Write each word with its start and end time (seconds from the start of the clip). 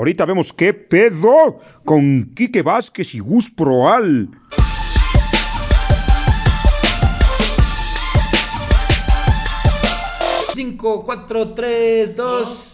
Ahorita 0.00 0.24
vemos 0.24 0.54
qué 0.54 0.72
pedo 0.72 1.58
con 1.84 2.32
Quique 2.34 2.62
Vázquez 2.62 3.14
y 3.14 3.18
Gus 3.18 3.50
Proal. 3.50 4.30
5, 10.54 11.04
4, 11.04 11.48
3, 11.54 12.16
2. 12.16 12.69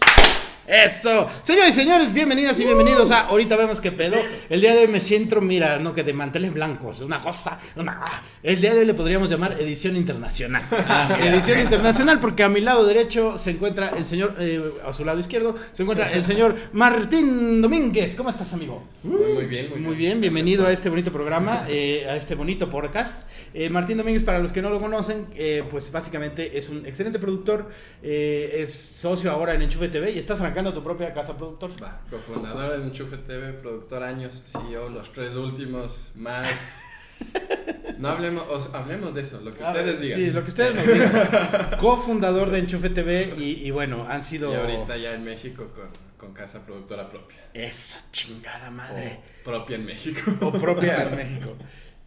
Eso. 0.66 1.30
Señores 1.42 1.70
y 1.76 1.80
señores, 1.80 2.12
bienvenidas 2.12 2.58
y 2.58 2.64
bienvenidos 2.64 3.12
a 3.12 3.28
Ahorita 3.28 3.56
vemos 3.56 3.80
qué 3.80 3.92
pedo. 3.92 4.16
El 4.50 4.60
día 4.60 4.74
de 4.74 4.80
hoy 4.80 4.88
me 4.88 5.00
siento, 5.00 5.40
mira, 5.40 5.78
no 5.78 5.94
que 5.94 6.02
de 6.02 6.12
manteles 6.12 6.52
blancos, 6.52 7.00
una 7.02 7.20
cosa, 7.20 7.60
una... 7.76 8.00
ah. 8.04 8.22
El 8.42 8.60
día 8.60 8.74
de 8.74 8.80
hoy 8.80 8.86
le 8.86 8.94
podríamos 8.94 9.30
llamar 9.30 9.60
edición 9.60 9.94
internacional. 9.96 10.64
edición 11.22 11.60
internacional 11.60 12.18
porque 12.18 12.42
a 12.42 12.48
mi 12.48 12.60
lado 12.60 12.84
derecho 12.84 13.38
se 13.38 13.50
encuentra 13.50 13.90
el 13.96 14.06
señor, 14.06 14.34
eh, 14.40 14.60
a 14.84 14.92
su 14.92 15.04
lado 15.04 15.20
izquierdo 15.20 15.54
se 15.72 15.84
encuentra 15.84 16.10
el 16.12 16.24
señor 16.24 16.56
Martín 16.72 17.62
Domínguez. 17.62 18.16
¿Cómo 18.16 18.30
estás, 18.30 18.52
amigo? 18.52 18.82
Muy, 19.04 19.34
muy 19.34 19.46
bien, 19.46 19.70
muy, 19.70 19.78
Muy 19.78 19.94
bien, 19.94 20.20
bienvenido 20.20 20.66
a 20.66 20.72
este 20.72 20.88
bonito 20.88 21.12
programa, 21.12 21.64
eh, 21.68 22.06
a 22.10 22.16
este 22.16 22.34
bonito 22.34 22.68
podcast. 22.68 23.22
Eh, 23.58 23.70
Martín 23.70 23.96
Domínguez, 23.96 24.22
para 24.22 24.38
los 24.38 24.52
que 24.52 24.60
no 24.60 24.68
lo 24.68 24.78
conocen, 24.78 25.28
eh, 25.34 25.64
pues 25.70 25.90
básicamente 25.90 26.58
es 26.58 26.68
un 26.68 26.84
excelente 26.84 27.18
productor, 27.18 27.70
eh, 28.02 28.50
es 28.56 28.74
socio 28.74 29.30
ahora 29.30 29.54
en 29.54 29.62
Enchufe 29.62 29.88
TV 29.88 30.10
y 30.12 30.18
estás 30.18 30.42
arrancando 30.42 30.74
tu 30.74 30.84
propia 30.84 31.14
casa 31.14 31.38
productor. 31.38 31.70
Va, 31.82 32.02
cofundador 32.10 32.74
en 32.74 32.88
Enchufe 32.88 33.16
TV, 33.16 33.54
productor 33.54 34.02
años, 34.02 34.42
CEO, 34.44 34.90
los 34.90 35.10
tres 35.10 35.36
últimos, 35.36 36.12
más... 36.16 36.82
No 37.98 38.08
hablemos, 38.10 38.44
hablemos 38.74 39.14
de 39.14 39.22
eso, 39.22 39.40
lo 39.40 39.54
que 39.54 39.62
ustedes 39.62 40.02
digan. 40.02 40.18
Sí, 40.18 40.30
lo 40.32 40.42
que 40.42 40.48
ustedes 40.48 40.74
nos 40.74 40.86
digan. 40.86 41.70
Cofundador 41.78 42.50
de 42.50 42.58
Enchufe 42.58 42.90
TV 42.90 43.32
y, 43.38 43.66
y 43.66 43.70
bueno, 43.70 44.06
han 44.06 44.22
sido... 44.22 44.52
Y 44.52 44.54
ahorita 44.54 44.98
ya 44.98 45.14
en 45.14 45.24
México 45.24 45.68
con, 45.74 45.88
con 46.18 46.34
casa 46.34 46.64
productora 46.66 47.08
propia. 47.08 47.38
Esa 47.54 48.00
chingada 48.12 48.70
madre. 48.70 49.20
O 49.40 49.44
propia 49.44 49.76
en 49.76 49.86
México. 49.86 50.30
O 50.42 50.52
propia 50.52 51.04
en 51.04 51.16
México. 51.16 51.56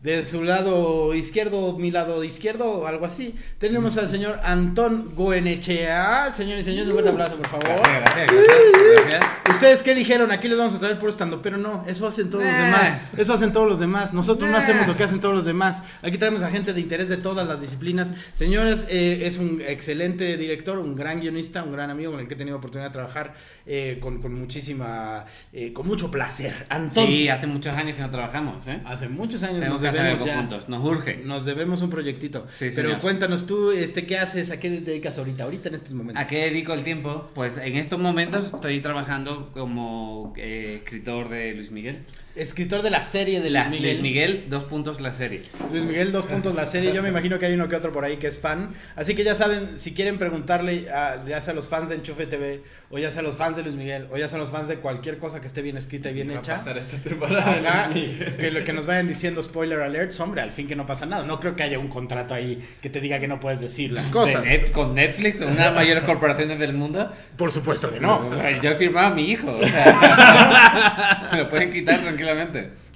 De 0.02 0.23
su 0.23 0.45
lado 0.45 1.14
izquierdo, 1.14 1.78
mi 1.78 1.92
lado 1.92 2.23
izquierdo, 2.23 2.88
algo 2.88 3.05
así. 3.05 3.36
Tenemos 3.58 3.97
al 3.97 4.08
señor 4.08 4.39
Antón 4.45 5.14
Goenechea. 5.14 6.31
Señores 6.31 6.66
y 6.66 6.69
señores, 6.69 6.88
un 6.88 6.94
fuerte 6.94 7.11
aplauso, 7.11 7.36
por 7.36 7.47
favor. 7.47 7.81
Gracias, 7.81 8.31
gracias, 8.31 9.05
gracias. 9.09 9.25
¿Ustedes 9.50 9.83
qué 9.83 9.95
dijeron? 9.95 10.31
Aquí 10.31 10.47
les 10.47 10.58
vamos 10.58 10.73
a 10.73 10.80
traer 10.80 10.97
puro 11.00 11.09
estando, 11.09 11.42
pero 11.42 11.58
no, 11.58 11.83
eso 11.86 12.08
hacen 12.08 12.30
todos 12.30 12.45
los 12.45 12.55
demás. 12.55 12.97
Eso 13.17 13.33
hacen 13.33 13.52
todos 13.52 13.67
los 13.67 13.80
demás. 13.80 14.14
Nosotros 14.14 14.50
no 14.50 14.55
hacemos 14.55 14.88
lo 14.88 14.95
que 14.95 15.03
hacen 15.03 15.20
todos 15.20 15.36
los 15.36 15.44
demás. 15.44 15.83
Aquí 16.02 16.17
traemos 16.17 16.44
a 16.44 16.50
gente 16.50 16.72
de 16.72 16.80
interés 16.80 17.09
de 17.09 17.17
todas 17.17 17.45
las 17.45 17.59
disciplinas. 17.59 18.14
Señores, 18.36 18.88
eh, 18.89 19.23
es 19.23 19.38
un 19.38 19.61
excelente 19.67 20.38
director, 20.38 20.80
un 20.80 20.95
gran 20.95 21.20
guionista, 21.20 21.61
un 21.64 21.73
gran 21.73 21.89
amigo 21.89 22.11
con 22.11 22.22
el 22.22 22.27
que 22.30 22.36
he 22.36 22.38
tenido 22.38 22.55
oportunidad 22.55 22.88
de 22.88 22.94
trabajar 22.94 23.33
eh, 23.66 23.97
con, 24.02 24.22
con 24.22 24.33
muchísima, 24.33 25.25
eh, 25.52 25.73
con 25.73 25.86
mucho 25.86 26.09
placer. 26.09 26.67
Antón. 26.70 27.05
Sí, 27.05 27.27
hace 27.27 27.47
muchos 27.47 27.75
años 27.75 27.97
que 27.97 28.02
no 28.02 28.09
trabajamos, 28.09 28.66
¿eh? 28.67 28.80
Hace 28.86 29.09
muchos 29.09 29.44
años 29.44 29.59
Tenemos 29.59 29.89
debemos 29.94 30.14
algo 30.16 30.26
ya. 30.28 30.38
juntos, 30.38 30.70
nos 30.70 30.84
urge. 30.84 31.18
Nos 31.26 31.45
debemos 31.45 31.82
un 31.82 31.90
proyectito. 31.90 32.48
Sí, 32.54 32.68
Pero 32.76 32.90
señor. 32.90 33.02
cuéntanos 33.02 33.45
tú, 33.45 33.72
este, 33.72 34.06
¿qué 34.06 34.18
haces? 34.18 34.52
¿A 34.52 34.59
qué 34.59 34.70
te 34.70 34.82
dedicas 34.82 35.18
ahorita? 35.18 35.44
Ahorita 35.44 35.70
en 35.70 35.76
estos 35.76 35.92
momentos. 35.94 36.23
¿A 36.23 36.28
qué 36.28 36.38
dedico 36.45 36.73
el 36.73 36.84
tiempo? 36.84 37.30
Pues 37.36 37.58
en 37.58 37.76
estos 37.76 38.00
momentos 38.00 38.54
estoy 38.54 38.80
trabajando 38.82 39.50
como 39.54 40.34
eh, 40.38 40.82
escritor 40.84 41.30
de 41.30 41.54
Luis 41.54 41.72
Miguel. 41.72 42.00
Escritor 42.35 42.81
de 42.83 42.89
la 42.89 43.03
serie 43.03 43.41
de 43.41 43.49
La- 43.49 43.61
Luis 43.67 43.72
Miguel. 43.80 43.89
Luis 43.91 44.02
Miguel, 44.02 44.45
dos 44.49 44.63
puntos 44.63 45.02
la 45.02 45.13
serie. 45.13 45.41
Luis 45.72 45.83
Miguel, 45.83 46.11
dos 46.11 46.25
puntos 46.25 46.55
la 46.55 46.66
serie. 46.66 46.94
Yo 46.94 47.02
me 47.03 47.09
imagino 47.09 47.38
que 47.39 47.45
hay 47.47 47.53
uno 47.53 47.67
que 47.67 47.75
otro 47.75 47.91
por 47.91 48.05
ahí 48.05 48.17
que 48.17 48.27
es 48.27 48.39
fan. 48.39 48.73
Así 48.95 49.16
que 49.16 49.23
ya 49.23 49.36
saben, 49.36 49.77
si 49.77 49.94
quieren 49.94 50.17
preguntarle 50.17 50.89
a, 50.89 51.23
ya 51.27 51.41
sea 51.41 51.52
a 51.52 51.55
los 51.55 51.67
fans 51.67 51.89
de 51.89 51.95
Enchufe 51.95 52.27
TV, 52.27 52.61
o 52.91 52.97
ya 52.99 53.11
sea 53.11 53.19
a 53.21 53.23
los 53.23 53.36
fans 53.36 53.58
de 53.58 53.63
Luis 53.63 53.75
Miguel, 53.75 54.08
o 54.11 54.17
ya 54.17 54.27
sea 54.30 54.38
a 54.38 54.41
los 54.41 54.52
fans 54.52 54.67
de 54.67 54.77
cualquier 54.77 55.17
cosa 55.17 55.41
que 55.41 55.47
esté 55.47 55.61
bien 55.61 55.75
escrita 55.75 56.11
y 56.11 56.13
bien 56.13 56.27
¿Qué 56.27 56.33
va 56.36 56.39
a 56.39 56.44
hecha. 56.44 56.55
pasar 56.58 56.77
esta 56.77 56.97
temporada? 56.97 57.89
que 57.94 58.52
lo 58.52 58.64
que 58.64 58.73
nos 58.73 58.86
vayan 58.86 59.08
diciendo 59.08 59.41
spoiler 59.41 59.81
alerts, 59.81 60.19
hombre, 60.19 60.41
al 60.41 60.52
fin 60.52 60.67
que 60.67 60.75
no 60.75 60.86
pasa 60.86 61.05
nada. 61.05 61.23
No 61.25 61.39
creo 61.39 61.55
que 61.55 61.64
haya 61.64 61.80
un 61.80 61.88
contrato 61.89 62.33
ahí 62.33 62.59
que 62.81 62.89
te 62.89 63.02
diga 63.02 63.20
que 63.20 63.27
no 63.27 63.39
puedes 63.39 63.59
decir 63.59 63.92
las 63.92 64.09
cosas. 64.11 64.43
De 64.43 64.49
Net- 64.49 64.71
con 64.71 64.95
Netflix, 64.95 65.42
una 65.42 65.49
de 65.49 65.55
las 65.55 65.73
mayores 65.73 66.04
corporaciones 66.04 66.59
del 66.59 66.73
mundo. 66.73 67.11
Por 67.37 67.52
supuesto 67.52 67.92
que 67.92 67.99
no. 67.99 68.30
Yo 68.61 68.71
he 68.71 68.75
firmado 68.75 69.08
a 69.08 69.15
mi 69.15 69.30
hijo. 69.31 69.52
O 69.52 69.67
sea, 69.67 71.27
me 71.31 71.37
lo 71.39 71.49
pueden 71.49 71.71
quitar 71.71 71.95
tranquilamente. 71.95 72.18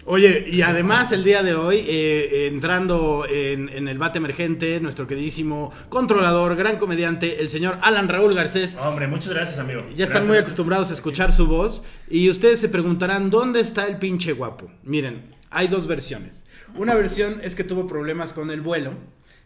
Oye, 0.05 0.45
y 0.49 0.61
además 0.63 1.13
el 1.13 1.23
día 1.23 1.43
de 1.43 1.55
hoy, 1.55 1.77
eh, 1.87 2.47
entrando 2.47 3.25
en, 3.29 3.69
en 3.69 3.87
el 3.87 3.97
bate 3.97 4.17
emergente, 4.17 4.81
nuestro 4.81 5.07
queridísimo 5.07 5.71
controlador, 5.87 6.57
gran 6.57 6.77
comediante, 6.77 7.39
el 7.39 7.47
señor 7.49 7.77
Alan 7.81 8.09
Raúl 8.09 8.35
Garcés. 8.35 8.75
Hombre, 8.75 9.07
muchas 9.07 9.33
gracias, 9.33 9.59
amigo. 9.59 9.85
Ya 9.95 10.03
están 10.03 10.23
muy 10.23 10.31
gracias. 10.35 10.47
acostumbrados 10.47 10.91
a 10.91 10.93
escuchar 10.95 11.31
su 11.31 11.47
voz 11.47 11.85
y 12.09 12.29
ustedes 12.29 12.59
se 12.59 12.67
preguntarán, 12.67 13.29
¿dónde 13.29 13.61
está 13.61 13.87
el 13.87 13.97
pinche 13.97 14.33
guapo? 14.33 14.69
Miren, 14.83 15.33
hay 15.49 15.69
dos 15.69 15.87
versiones. 15.87 16.43
Una 16.75 16.95
versión 16.95 17.39
es 17.41 17.55
que 17.55 17.63
tuvo 17.63 17.87
problemas 17.87 18.33
con 18.33 18.51
el 18.51 18.59
vuelo, 18.59 18.91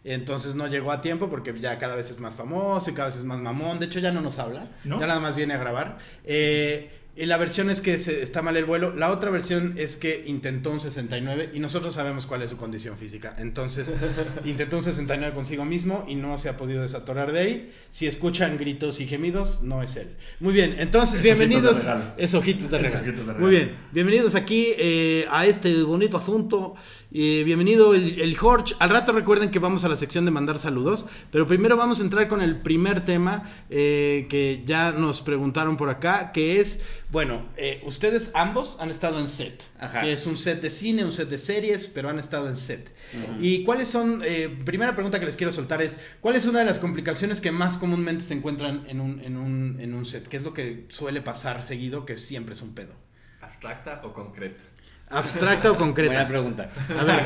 entonces 0.02 0.56
no 0.56 0.66
llegó 0.66 0.90
a 0.90 1.02
tiempo 1.02 1.28
porque 1.28 1.54
ya 1.60 1.78
cada 1.78 1.94
vez 1.94 2.10
es 2.10 2.18
más 2.18 2.34
famoso 2.34 2.90
y 2.90 2.94
cada 2.94 3.08
vez 3.08 3.18
es 3.18 3.24
más 3.24 3.38
mamón. 3.38 3.78
De 3.78 3.86
hecho, 3.86 4.00
ya 4.00 4.10
no 4.10 4.22
nos 4.22 4.40
habla, 4.40 4.70
¿No? 4.82 4.98
ya 4.98 5.06
nada 5.06 5.20
más 5.20 5.36
viene 5.36 5.54
a 5.54 5.58
grabar. 5.58 5.98
Eh, 6.24 6.90
la 7.26 7.36
versión 7.36 7.70
es 7.70 7.80
que 7.80 7.98
se- 7.98 8.22
está 8.22 8.42
mal 8.42 8.56
el 8.56 8.64
vuelo. 8.64 8.94
La 8.94 9.10
otra 9.10 9.30
versión 9.30 9.74
es 9.76 9.96
que 9.96 10.24
intentó 10.26 10.70
un 10.70 10.80
69 10.80 11.50
y 11.54 11.60
nosotros 11.60 11.94
sabemos 11.94 12.26
cuál 12.26 12.42
es 12.42 12.50
su 12.50 12.56
condición 12.56 12.96
física. 12.98 13.34
Entonces, 13.38 13.92
intentó 14.44 14.76
un 14.76 14.82
69 14.82 15.34
consigo 15.34 15.64
mismo 15.64 16.04
y 16.08 16.14
no 16.14 16.36
se 16.36 16.48
ha 16.48 16.56
podido 16.56 16.82
desatorar 16.82 17.32
de 17.32 17.40
ahí. 17.40 17.72
Si 17.90 18.06
escuchan 18.06 18.56
gritos 18.58 19.00
y 19.00 19.06
gemidos, 19.06 19.62
no 19.62 19.82
es 19.82 19.96
él. 19.96 20.08
Muy 20.40 20.52
bien, 20.52 20.76
entonces 20.78 21.16
Es 21.16 21.22
bienvenidos. 21.22 21.78
ojitos. 21.78 22.02
Es 22.18 22.34
ojitos 22.34 22.70
de 22.70 22.78
regalo. 22.78 23.34
Muy 23.38 23.50
bien, 23.50 23.76
bienvenidos 23.92 24.34
aquí 24.34 24.68
eh, 24.76 25.26
a 25.30 25.46
este 25.46 25.82
bonito 25.82 26.16
asunto. 26.16 26.74
Eh, 27.10 27.42
bienvenido 27.42 27.94
el, 27.94 28.20
el 28.20 28.36
Jorge. 28.36 28.74
Al 28.80 28.90
rato 28.90 29.12
recuerden 29.12 29.50
que 29.50 29.58
vamos 29.58 29.82
a 29.84 29.88
la 29.88 29.96
sección 29.96 30.26
de 30.26 30.30
mandar 30.30 30.58
saludos, 30.58 31.06
pero 31.32 31.46
primero 31.46 31.74
vamos 31.74 32.00
a 32.00 32.02
entrar 32.02 32.28
con 32.28 32.42
el 32.42 32.60
primer 32.60 33.06
tema 33.06 33.48
eh, 33.70 34.26
que 34.28 34.62
ya 34.66 34.92
nos 34.92 35.22
preguntaron 35.22 35.78
por 35.78 35.88
acá, 35.88 36.32
que 36.32 36.60
es, 36.60 36.84
bueno, 37.10 37.46
eh, 37.56 37.80
ustedes 37.86 38.30
ambos 38.34 38.76
han 38.78 38.90
estado 38.90 39.18
en 39.20 39.26
set, 39.26 39.64
Ajá. 39.80 40.02
que 40.02 40.12
es 40.12 40.26
un 40.26 40.36
set 40.36 40.60
de 40.60 40.68
cine, 40.68 41.02
un 41.02 41.12
set 41.12 41.30
de 41.30 41.38
series, 41.38 41.86
pero 41.88 42.10
han 42.10 42.18
estado 42.18 42.46
en 42.46 42.58
set. 42.58 42.92
¿Y 43.40 43.64
cuáles 43.64 43.88
son, 43.88 44.22
eh, 44.22 44.54
primera 44.66 44.94
pregunta 44.94 45.18
que 45.18 45.24
les 45.24 45.38
quiero 45.38 45.50
soltar 45.50 45.80
es, 45.80 45.96
¿cuál 46.20 46.36
es 46.36 46.44
una 46.44 46.58
de 46.58 46.66
las 46.66 46.78
complicaciones 46.78 47.40
que 47.40 47.50
más 47.50 47.78
comúnmente 47.78 48.22
se 48.22 48.34
encuentran 48.34 48.84
en 48.86 49.00
un, 49.00 49.20
en 49.20 49.38
un, 49.38 49.80
en 49.80 49.94
un 49.94 50.04
set? 50.04 50.28
¿Qué 50.28 50.36
es 50.36 50.42
lo 50.42 50.52
que 50.52 50.84
suele 50.90 51.22
pasar 51.22 51.62
seguido, 51.62 52.04
que 52.04 52.18
siempre 52.18 52.52
es 52.52 52.60
un 52.60 52.74
pedo? 52.74 52.92
¿Abstracta 53.40 54.02
o 54.04 54.12
concreta? 54.12 54.62
¿Abstracta 55.10 55.72
o 55.72 55.76
concreta? 55.76 56.12
Buena 56.14 56.28
pregunta. 56.28 56.70
A 56.98 57.04
ver, 57.04 57.22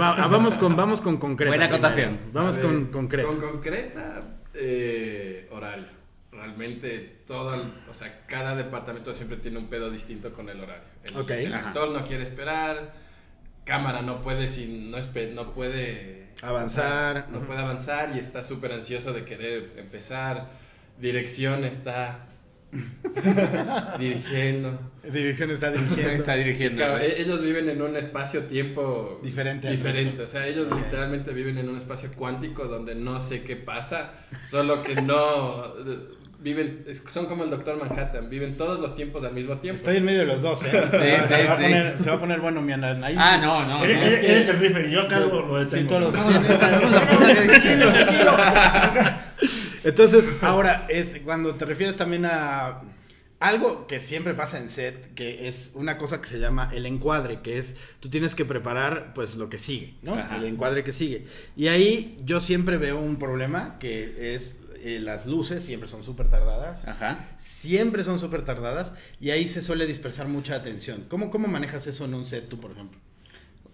va- 0.00 0.14
ah, 0.22 0.26
vamos 0.28 0.56
con, 0.56 0.74
vamos 0.76 1.00
con 1.00 1.16
concreta. 1.18 1.50
Buena 1.50 1.66
acotación. 1.66 2.18
Vamos 2.32 2.58
con 2.58 2.86
concreta. 2.86 3.28
Con 3.28 3.40
concreta, 3.40 4.22
eh, 4.54 5.48
horario. 5.52 5.86
Realmente 6.32 7.22
todo, 7.26 7.56
o 7.90 7.94
sea, 7.94 8.24
cada 8.26 8.54
departamento 8.54 9.14
siempre 9.14 9.38
tiene 9.38 9.58
un 9.58 9.68
pedo 9.68 9.90
distinto 9.90 10.32
con 10.34 10.48
el 10.48 10.60
horario. 10.60 10.82
El, 11.04 11.30
el 11.30 11.54
Ajá. 11.54 11.68
actor 11.68 11.88
no 11.90 12.04
quiere 12.04 12.22
esperar, 12.22 12.92
cámara 13.64 14.02
no 14.02 14.22
puede 14.22 14.46
sin, 14.46 14.90
no, 14.90 14.98
espe- 14.98 15.32
no 15.32 15.52
puede 15.52 16.26
Avanzar, 16.42 17.16
o 17.16 17.20
sea, 17.20 17.26
no 17.32 17.40
puede 17.40 17.60
avanzar 17.60 18.12
y 18.14 18.18
está 18.18 18.42
súper 18.42 18.72
ansioso 18.72 19.12
de 19.14 19.24
querer 19.24 19.72
empezar. 19.78 20.48
Dirección 21.00 21.64
está 21.64 22.18
dirigiendo. 23.98 24.78
Dirección 25.10 25.50
está 25.50 25.70
dirigiendo. 25.70 26.10
Está 26.12 26.34
dirigiendo. 26.34 26.76
Claro, 26.82 26.98
e- 26.98 27.20
ellos 27.20 27.40
viven 27.40 27.68
en 27.70 27.80
un 27.80 27.96
espacio-tiempo 27.96 29.20
Diferente 29.22 29.70
diferente. 29.70 30.22
O 30.22 30.28
sea, 30.28 30.46
ellos 30.46 30.66
literalmente 30.74 31.32
viven 31.32 31.58
en 31.58 31.68
un 31.68 31.78
espacio 31.78 32.10
cuántico 32.16 32.64
donde 32.64 32.94
no 32.94 33.20
sé 33.20 33.42
qué 33.42 33.56
pasa, 33.56 34.12
solo 34.48 34.82
que 34.82 34.96
no 34.96 35.64
eh, 35.86 35.98
viven, 36.40 36.84
son 37.08 37.26
como 37.26 37.44
el 37.44 37.50
Doctor 37.50 37.78
Manhattan, 37.78 38.28
viven 38.28 38.56
todos 38.58 38.80
los 38.80 38.94
tiempos 38.96 39.22
al 39.24 39.32
mismo 39.32 39.58
tiempo. 39.58 39.76
Estoy 39.76 39.96
en 39.98 40.04
medio 40.04 40.20
de 40.20 40.26
los 40.26 40.42
dos, 40.42 40.64
¿eh? 40.64 40.70
Sí, 40.90 40.98
se, 40.98 41.28
sí, 41.40 41.46
va 41.46 41.52
a 41.52 41.56
poner, 41.56 41.94
se 42.00 42.10
va 42.10 42.16
a 42.16 42.20
poner 42.20 42.40
bueno 42.40 42.60
mi 42.62 42.72
análisis. 42.72 43.16
Ah, 43.18 43.38
no, 43.40 43.64
no. 43.64 43.84
Eres, 43.84 44.16
que- 44.18 44.38
el 44.50 44.58
rifle 44.58 44.88
y 44.88 44.92
yo 44.92 45.02
acá 45.02 45.20
lo, 45.20 45.46
lo 45.58 45.66
Sí, 45.66 45.76
detengo. 45.82 46.10
todos 46.10 46.14
los- 46.16 46.26
Entonces, 49.86 50.28
ahora, 50.42 50.86
este, 50.88 51.22
cuando 51.22 51.54
te 51.54 51.64
refieres 51.64 51.96
también 51.96 52.26
a 52.26 52.82
algo 53.38 53.86
que 53.86 54.00
siempre 54.00 54.34
pasa 54.34 54.58
en 54.58 54.68
set, 54.68 55.14
que 55.14 55.46
es 55.46 55.72
una 55.74 55.98
cosa 55.98 56.20
que 56.20 56.26
se 56.26 56.38
llama 56.38 56.70
el 56.72 56.86
encuadre, 56.86 57.40
que 57.40 57.58
es 57.58 57.76
tú 58.00 58.08
tienes 58.08 58.34
que 58.34 58.44
preparar 58.44 59.12
pues 59.14 59.36
lo 59.36 59.48
que 59.48 59.58
sigue, 59.58 59.94
¿no? 60.02 60.14
Ajá. 60.14 60.36
El 60.36 60.44
encuadre 60.44 60.84
que 60.84 60.92
sigue. 60.92 61.26
Y 61.56 61.68
ahí 61.68 62.18
yo 62.24 62.40
siempre 62.40 62.78
veo 62.78 62.98
un 62.98 63.16
problema 63.18 63.78
que 63.78 64.34
es 64.34 64.58
eh, 64.82 65.00
las 65.00 65.26
luces 65.26 65.62
siempre 65.62 65.88
son 65.88 66.02
súper 66.02 66.28
tardadas. 66.28 66.88
Ajá. 66.88 67.18
Siempre 67.36 68.02
son 68.02 68.18
súper 68.18 68.42
tardadas 68.42 68.94
y 69.20 69.30
ahí 69.30 69.48
se 69.48 69.60
suele 69.60 69.86
dispersar 69.86 70.28
mucha 70.28 70.54
atención. 70.54 71.04
¿Cómo, 71.08 71.30
¿Cómo 71.30 71.46
manejas 71.48 71.86
eso 71.86 72.06
en 72.06 72.14
un 72.14 72.24
set 72.24 72.48
tú, 72.48 72.58
por 72.58 72.72
ejemplo? 72.72 72.98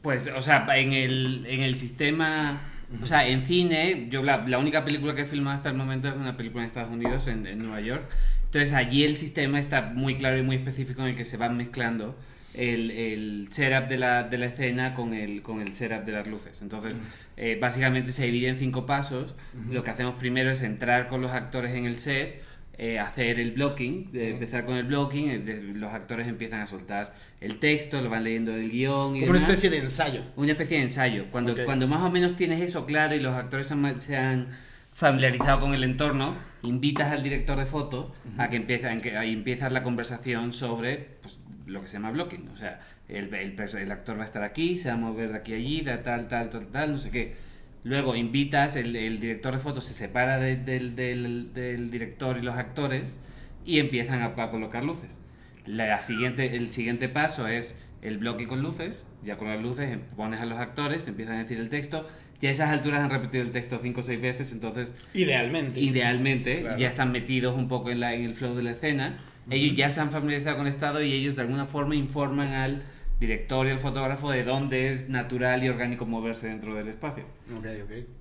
Pues, 0.02 0.28
o 0.34 0.42
sea, 0.42 0.66
en 0.76 0.92
el, 0.92 1.46
en 1.46 1.60
el 1.60 1.76
sistema, 1.76 2.71
o 3.00 3.06
sea, 3.06 3.26
en 3.28 3.42
cine, 3.42 4.08
yo 4.10 4.22
la, 4.22 4.46
la 4.46 4.58
única 4.58 4.84
película 4.84 5.14
que 5.14 5.22
he 5.22 5.26
filmado 5.26 5.56
hasta 5.56 5.70
el 5.70 5.76
momento 5.76 6.08
es 6.08 6.14
una 6.14 6.36
película 6.36 6.62
en 6.62 6.66
Estados 6.66 6.92
Unidos, 6.92 7.28
en, 7.28 7.46
en 7.46 7.58
Nueva 7.58 7.80
York. 7.80 8.02
Entonces 8.44 8.74
allí 8.74 9.04
el 9.04 9.16
sistema 9.16 9.58
está 9.58 9.80
muy 9.80 10.16
claro 10.16 10.36
y 10.38 10.42
muy 10.42 10.56
específico 10.56 11.02
en 11.02 11.08
el 11.08 11.16
que 11.16 11.24
se 11.24 11.36
van 11.38 11.56
mezclando 11.56 12.18
el, 12.52 12.90
el 12.90 13.48
setup 13.50 13.88
de 13.88 13.96
la, 13.96 14.24
de 14.24 14.36
la 14.36 14.46
escena 14.46 14.92
con 14.92 15.14
el, 15.14 15.40
con 15.40 15.62
el 15.62 15.72
setup 15.72 16.04
de 16.04 16.12
las 16.12 16.26
luces. 16.26 16.60
Entonces, 16.60 17.00
eh, 17.38 17.56
básicamente 17.58 18.12
se 18.12 18.26
divide 18.26 18.48
en 18.48 18.58
cinco 18.58 18.84
pasos. 18.84 19.36
Lo 19.70 19.82
que 19.82 19.90
hacemos 19.90 20.16
primero 20.16 20.50
es 20.50 20.60
entrar 20.62 21.08
con 21.08 21.22
los 21.22 21.32
actores 21.32 21.74
en 21.74 21.86
el 21.86 21.98
set, 21.98 22.42
eh, 22.78 22.98
hacer 22.98 23.38
el 23.38 23.52
blocking, 23.52 24.10
de 24.12 24.30
empezar 24.30 24.64
con 24.64 24.76
el 24.76 24.84
blocking, 24.84 25.30
eh, 25.30 25.38
de- 25.38 25.62
los 25.74 25.92
actores 25.92 26.26
empiezan 26.26 26.60
a 26.60 26.66
soltar 26.66 27.14
el 27.40 27.58
texto, 27.58 28.00
lo 28.00 28.08
van 28.10 28.24
leyendo 28.24 28.54
el 28.54 28.70
guion 28.70 29.16
y 29.16 29.20
Como 29.20 29.30
una 29.32 29.40
especie 29.40 29.70
de 29.70 29.78
ensayo. 29.78 30.22
Una 30.36 30.52
especie 30.52 30.76
de 30.78 30.84
ensayo. 30.84 31.26
Cuando, 31.30 31.52
cuando 31.66 31.86
más 31.88 32.02
o 32.02 32.10
menos 32.10 32.34
tienes 32.36 32.60
eso 32.60 32.86
claro 32.86 33.14
y 33.14 33.20
los 33.20 33.34
actores 33.36 33.66
se 33.66 33.74
han, 33.74 34.00
se 34.00 34.16
han 34.16 34.48
familiarizado 34.92 35.60
con 35.60 35.74
el 35.74 35.84
entorno, 35.84 36.36
invitas 36.62 37.10
al 37.12 37.22
director 37.22 37.58
de 37.58 37.66
foto 37.66 38.14
a 38.38 38.48
que 38.50 38.56
empiece, 38.56 38.86
a 38.88 38.96
que 38.98 39.14
empiezas 39.30 39.72
la 39.72 39.82
conversación 39.82 40.52
sobre 40.52 41.08
pues, 41.22 41.38
lo 41.66 41.80
que 41.82 41.88
se 41.88 41.94
llama 41.94 42.10
blocking. 42.10 42.48
O 42.50 42.56
sea, 42.56 42.80
el, 43.08 43.32
el 43.34 43.90
actor 43.92 44.16
va 44.18 44.22
a 44.22 44.26
estar 44.26 44.42
aquí, 44.42 44.76
se 44.76 44.88
va 44.88 44.94
a 44.94 44.98
mover 44.98 45.30
de 45.32 45.38
aquí 45.38 45.52
a 45.52 45.56
allí, 45.56 45.80
de 45.80 45.96
tal, 45.98 46.28
tal, 46.28 46.50
tal, 46.50 46.66
tal, 46.68 46.92
no 46.92 46.98
sé 46.98 47.10
qué. 47.10 47.34
Luego 47.84 48.14
invitas, 48.14 48.76
el, 48.76 48.94
el 48.94 49.18
director 49.20 49.54
de 49.54 49.58
foto 49.60 49.80
se 49.80 49.92
separa 49.94 50.38
de- 50.38 50.56
del, 50.56 50.94
del- 50.94 51.52
del 51.52 51.90
director 51.90 52.38
y 52.38 52.42
los 52.42 52.54
actores 52.56 53.18
y 53.66 53.78
empiezan 53.80 54.22
a, 54.22 54.26
a 54.26 54.50
colocar 54.50 54.84
luces. 54.84 55.24
La 55.66 56.00
siguiente, 56.00 56.56
el 56.56 56.72
siguiente 56.72 57.08
paso 57.08 57.46
es 57.48 57.78
el 58.02 58.18
bloque 58.18 58.46
con 58.46 58.62
luces. 58.62 59.08
Ya 59.24 59.36
con 59.36 59.48
las 59.48 59.60
luces 59.60 59.90
em- 59.92 60.00
pones 60.16 60.40
a 60.40 60.46
los 60.46 60.58
actores, 60.58 61.06
empiezan 61.08 61.36
a 61.36 61.38
decir 61.40 61.58
el 61.58 61.68
texto. 61.68 62.08
Ya 62.40 62.48
a 62.48 62.52
esas 62.52 62.70
alturas 62.70 63.00
han 63.00 63.10
repetido 63.10 63.42
el 63.44 63.52
texto 63.52 63.78
cinco 63.80 64.00
o 64.00 64.02
seis 64.02 64.20
veces, 64.20 64.52
entonces 64.52 64.96
Idealmente. 65.14 65.78
idealmente 65.80 66.60
Claro. 66.60 66.78
ya 66.78 66.88
están 66.88 67.12
metidos 67.12 67.56
un 67.56 67.68
poco 67.68 67.90
en, 67.90 68.00
la, 68.00 68.14
en 68.14 68.24
el 68.24 68.34
flow 68.34 68.54
de 68.56 68.62
la 68.64 68.72
escena. 68.72 69.18
Ellos 69.50 69.76
ya 69.76 69.90
se 69.90 70.00
han 70.00 70.10
familiarizado 70.10 70.56
con 70.56 70.66
el 70.66 70.72
estado 70.72 71.02
y 71.02 71.12
ellos 71.12 71.34
de 71.36 71.42
alguna 71.42 71.66
forma 71.66 71.94
informan 71.96 72.48
al 72.52 72.82
director 73.22 73.66
y 73.66 73.70
al 73.70 73.78
fotógrafo 73.78 74.30
de 74.30 74.42
dónde 74.44 74.88
es 74.88 75.08
natural 75.08 75.62
y 75.64 75.68
orgánico 75.68 76.04
moverse 76.06 76.48
dentro 76.48 76.74
del 76.74 76.88
espacio. 76.88 77.24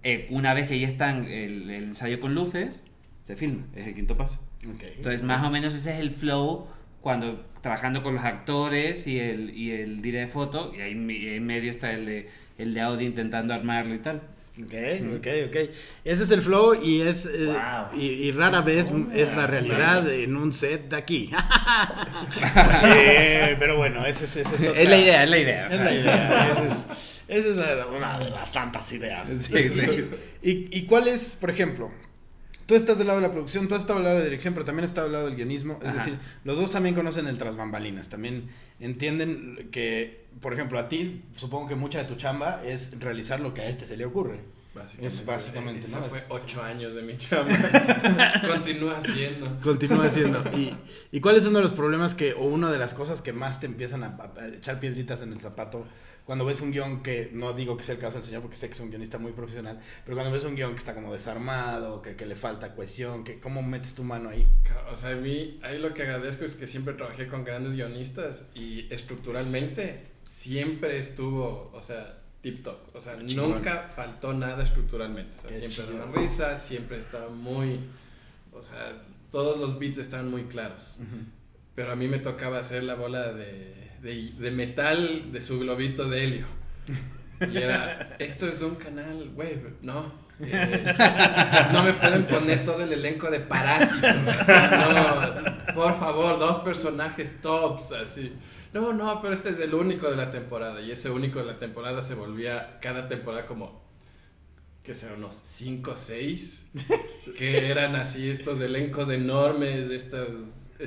Eh, 0.03 0.27
una 0.29 0.53
vez 0.53 0.67
que 0.69 0.79
ya 0.79 0.87
están 0.87 1.25
el, 1.25 1.69
el 1.69 1.83
ensayo 1.85 2.19
con 2.19 2.33
luces, 2.35 2.85
se 3.23 3.35
filma, 3.35 3.65
es 3.75 3.87
el 3.87 3.95
quinto 3.95 4.15
paso. 4.15 4.39
Entonces, 4.97 5.23
más 5.23 5.43
o 5.43 5.49
menos 5.49 5.75
ese 5.75 5.91
es 5.93 5.99
el 5.99 6.11
flow 6.11 6.67
cuando 7.01 7.43
trabajando 7.61 8.03
con 8.03 8.13
los 8.15 8.23
actores 8.23 9.07
y 9.07 9.19
el, 9.19 9.55
y 9.55 9.71
el 9.71 10.01
dire 10.01 10.19
de 10.19 10.27
foto, 10.27 10.71
y 10.75 10.81
ahí 10.81 10.91
en 10.91 11.05
mi- 11.05 11.27
en 11.27 11.45
medio 11.45 11.71
está 11.71 11.91
el 11.93 12.05
de, 12.05 12.27
el 12.59 12.73
de 12.75 12.81
audio 12.81 13.07
intentando 13.07 13.53
armarlo 13.55 13.95
y 13.95 13.99
tal. 13.99 14.21
Ok, 14.59 14.73
ok, 15.17 15.27
ok. 15.47 15.55
Ese 16.03 16.23
es 16.23 16.31
el 16.31 16.41
flow 16.41 16.73
y 16.83 17.01
es 17.01 17.25
eh, 17.25 17.55
y, 17.95 18.05
y 18.05 18.31
rara 18.33 18.59
vez 18.61 18.91
es 19.13 19.33
la 19.35 19.47
realidad 19.47 20.11
en 20.13 20.35
un 20.35 20.51
set 20.51 20.89
de 20.89 20.97
aquí. 20.97 21.31
Eh, 22.83 23.55
pero 23.59 23.77
bueno, 23.77 24.05
ese 24.05 24.25
es, 24.25 24.35
ese 24.37 24.55
es, 24.55 24.63
otra- 24.67 24.81
Es 24.81 24.89
la 24.89 24.97
idea, 24.97 25.23
es 25.23 25.29
la 25.29 25.37
idea. 25.37 25.67
Es 25.67 25.79
la 25.79 25.93
idea. 25.93 26.51
Esa 27.27 27.49
es, 27.49 27.57
una 27.95 28.19
de 28.19 28.29
las 28.29 28.51
tantas 28.51 28.91
ideas. 28.91 29.27
Sí, 29.29 29.69
sí. 29.69 30.09
¿Y, 30.43 30.77
¿Y 30.79 30.85
cuál 30.85 31.07
es, 31.07 31.37
por 31.39 31.49
ejemplo? 31.49 31.91
Tú 32.71 32.77
estás 32.77 32.97
del 32.97 33.07
lado 33.07 33.19
de 33.19 33.27
la 33.27 33.33
producción, 33.33 33.67
tú 33.67 33.75
has 33.75 33.81
estado 33.81 33.99
del 33.99 34.05
lado 34.05 34.15
de 34.15 34.21
la 34.21 34.25
dirección, 34.29 34.53
pero 34.53 34.65
también 34.65 34.85
has 34.85 34.91
estado 34.91 35.07
del 35.07 35.11
lado 35.11 35.25
del 35.25 35.35
guionismo. 35.35 35.77
Es 35.81 35.89
Ajá. 35.89 35.97
decir, 35.97 36.17
los 36.45 36.55
dos 36.55 36.71
también 36.71 36.95
conocen 36.95 37.27
el 37.27 37.37
tras 37.37 37.57
bambalinas. 37.57 38.07
También 38.07 38.49
entienden 38.79 39.67
que, 39.73 40.23
por 40.39 40.53
ejemplo, 40.53 40.79
a 40.79 40.87
ti, 40.87 41.21
supongo 41.35 41.67
que 41.67 41.75
mucha 41.75 41.99
de 41.99 42.05
tu 42.05 42.15
chamba 42.15 42.61
es 42.65 42.97
realizar 42.97 43.41
lo 43.41 43.53
que 43.53 43.59
a 43.59 43.67
este 43.67 43.85
se 43.85 43.97
le 43.97 44.05
ocurre. 44.05 44.39
Básicamente, 44.73 45.05
Es 45.05 45.25
básicamente, 45.25 45.87
¿no? 45.89 46.01
fue 46.03 46.23
ocho 46.29 46.63
años 46.63 46.95
de 46.95 47.01
mi 47.01 47.17
chamba. 47.17 47.53
Continúa 48.47 48.99
haciendo. 48.99 49.59
Continúa 49.61 50.05
haciendo. 50.05 50.41
¿Y, 50.57 50.73
¿Y 51.11 51.19
cuál 51.19 51.35
es 51.35 51.45
uno 51.45 51.57
de 51.57 51.63
los 51.63 51.73
problemas 51.73 52.15
que, 52.15 52.31
o 52.31 52.45
una 52.45 52.71
de 52.71 52.77
las 52.79 52.93
cosas 52.93 53.21
que 53.21 53.33
más 53.33 53.59
te 53.59 53.65
empiezan 53.65 54.05
a, 54.05 54.17
a 54.39 54.47
echar 54.47 54.79
piedritas 54.79 55.21
en 55.21 55.33
el 55.33 55.41
zapato 55.41 55.85
cuando 56.25 56.45
ves 56.45 56.61
un 56.61 56.71
guion 56.71 57.03
que, 57.03 57.29
no 57.33 57.53
digo 57.53 57.77
que 57.77 57.83
sea 57.83 57.95
el 57.95 58.01
caso 58.01 58.17
del 58.17 58.23
señor 58.23 58.41
porque 58.41 58.57
sé 58.57 58.67
que 58.67 58.73
es 58.73 58.79
un 58.79 58.89
guionista 58.89 59.17
muy 59.17 59.31
profesional, 59.31 59.81
pero 60.05 60.15
cuando 60.15 60.31
ves 60.31 60.43
un 60.45 60.55
guion 60.55 60.71
que 60.71 60.79
está 60.79 60.93
como 60.93 61.11
desarmado, 61.13 62.01
que, 62.01 62.15
que 62.15 62.25
le 62.25 62.35
falta 62.35 62.75
cohesión, 62.75 63.23
que 63.23 63.39
cómo 63.39 63.61
metes 63.61 63.95
tu 63.95 64.03
mano 64.03 64.29
ahí? 64.29 64.47
O 64.91 64.95
sea, 64.95 65.11
a 65.11 65.15
mí, 65.15 65.59
ahí 65.63 65.79
lo 65.79 65.93
que 65.93 66.03
agradezco 66.03 66.45
es 66.45 66.55
que 66.55 66.67
siempre 66.67 66.93
trabajé 66.93 67.27
con 67.27 67.43
grandes 67.43 67.73
guionistas 67.73 68.45
y 68.53 68.91
estructuralmente 68.93 70.11
siempre 70.25 70.97
estuvo, 70.97 71.71
o 71.73 71.81
sea, 71.83 72.17
tip 72.41 72.63
top. 72.63 72.77
O 72.93 73.01
sea, 73.01 73.15
nunca 73.15 73.91
faltó 73.95 74.33
nada 74.33 74.63
estructuralmente. 74.63 75.37
O 75.37 75.41
sea, 75.41 75.49
Qué 75.49 75.57
siempre 75.57 75.85
chido. 75.85 75.97
daban 75.97 76.13
risa, 76.13 76.59
siempre 76.59 76.99
estaba 76.99 77.29
muy. 77.29 77.79
O 78.53 78.63
sea, 78.63 79.01
todos 79.31 79.59
los 79.59 79.79
beats 79.79 79.97
estaban 79.97 80.29
muy 80.29 80.43
claros. 80.45 80.97
Pero 81.75 81.91
a 81.91 81.95
mí 81.95 82.07
me 82.07 82.19
tocaba 82.19 82.59
hacer 82.59 82.83
la 82.83 82.95
bola 82.95 83.33
de, 83.33 83.91
de, 84.01 84.51
metal 84.51 85.31
de 85.31 85.41
su 85.41 85.59
globito 85.59 86.09
de 86.09 86.23
helio. 86.23 86.45
Y 87.49 87.57
era, 87.57 88.15
esto 88.19 88.47
es 88.47 88.61
un 88.61 88.75
canal 88.75 89.31
web, 89.35 89.77
no. 89.81 90.11
eh, 90.41 90.95
no 91.71 91.83
me 91.83 91.93
pueden 91.93 92.25
poner 92.25 92.65
todo 92.65 92.83
el 92.83 92.93
elenco 92.93 93.31
de 93.31 93.39
parásitos. 93.39 94.15
no, 94.15 95.73
por 95.73 95.99
favor, 95.99 96.37
dos 96.37 96.59
personajes 96.59 97.41
tops, 97.41 97.93
así. 97.93 98.33
No, 98.73 98.93
no, 98.93 99.21
pero 99.21 99.33
este 99.33 99.49
es 99.49 99.59
el 99.59 99.73
único 99.73 100.09
de 100.09 100.17
la 100.17 100.31
temporada. 100.31 100.81
Y 100.81 100.91
ese 100.91 101.09
único 101.09 101.39
de 101.39 101.45
la 101.45 101.59
temporada 101.59 102.01
se 102.01 102.15
volvía 102.15 102.79
cada 102.81 103.07
temporada 103.07 103.45
como, 103.45 103.83
que 104.83 104.95
sea, 104.95 105.13
unos 105.13 105.41
5 105.45 105.91
o 105.91 105.97
6. 105.97 106.67
Que 107.37 107.69
eran 107.69 107.95
así 107.95 108.29
estos 108.29 108.61
elencos 108.61 109.09
enormes, 109.09 109.89
estos 109.89 110.29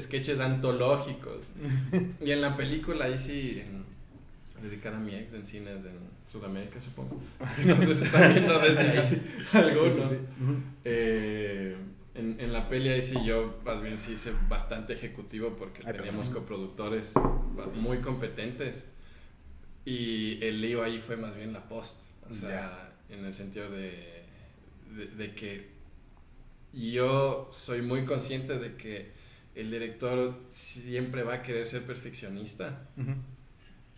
sketches 0.00 0.40
antológicos. 0.40 1.50
Y 2.20 2.30
en 2.30 2.40
la 2.40 2.56
película, 2.56 3.06
ahí 3.06 3.18
sí, 3.18 3.62
dedicada 4.62 4.96
a 4.96 5.00
mi 5.00 5.14
ex 5.14 5.34
en 5.34 5.46
cines 5.46 5.84
en 5.84 5.98
Sudamérica, 6.28 6.80
supongo. 6.80 7.20
Es 7.40 7.54
que 7.54 7.64
no 7.66 7.94
se 7.94 8.04
está 8.04 8.28
viendo 8.28 8.58
desde 8.58 8.80
ahí 8.80 9.22
algunos. 9.52 10.10
Eh, 10.84 11.76
en, 12.14 12.36
en 12.38 12.52
la 12.52 12.68
peli 12.68 12.90
ahí 12.90 13.02
sí 13.02 13.16
yo 13.24 13.60
más 13.64 13.82
bien 13.82 13.98
sí 13.98 14.12
hice 14.12 14.32
bastante 14.48 14.92
ejecutivo 14.92 15.56
porque 15.58 15.82
Ay, 15.84 15.94
teníamos 15.96 16.28
perdón. 16.28 16.42
coproductores 16.42 17.12
muy 17.74 17.98
competentes 17.98 18.86
y 19.84 20.42
el 20.44 20.60
lío 20.60 20.82
ahí 20.84 21.00
fue 21.00 21.16
más 21.16 21.34
bien 21.36 21.52
la 21.52 21.68
post, 21.68 21.96
o 22.30 22.32
sea, 22.32 22.92
en 23.10 23.24
el 23.24 23.34
sentido 23.34 23.68
de, 23.70 24.22
de, 24.96 25.06
de 25.08 25.34
que 25.34 25.68
yo 26.72 27.48
soy 27.50 27.82
muy 27.82 28.04
consciente 28.04 28.58
de 28.58 28.76
que 28.76 29.12
el 29.54 29.70
director 29.70 30.34
siempre 30.50 31.22
va 31.22 31.34
a 31.34 31.42
querer 31.42 31.66
ser 31.66 31.82
perfeccionista, 31.82 32.86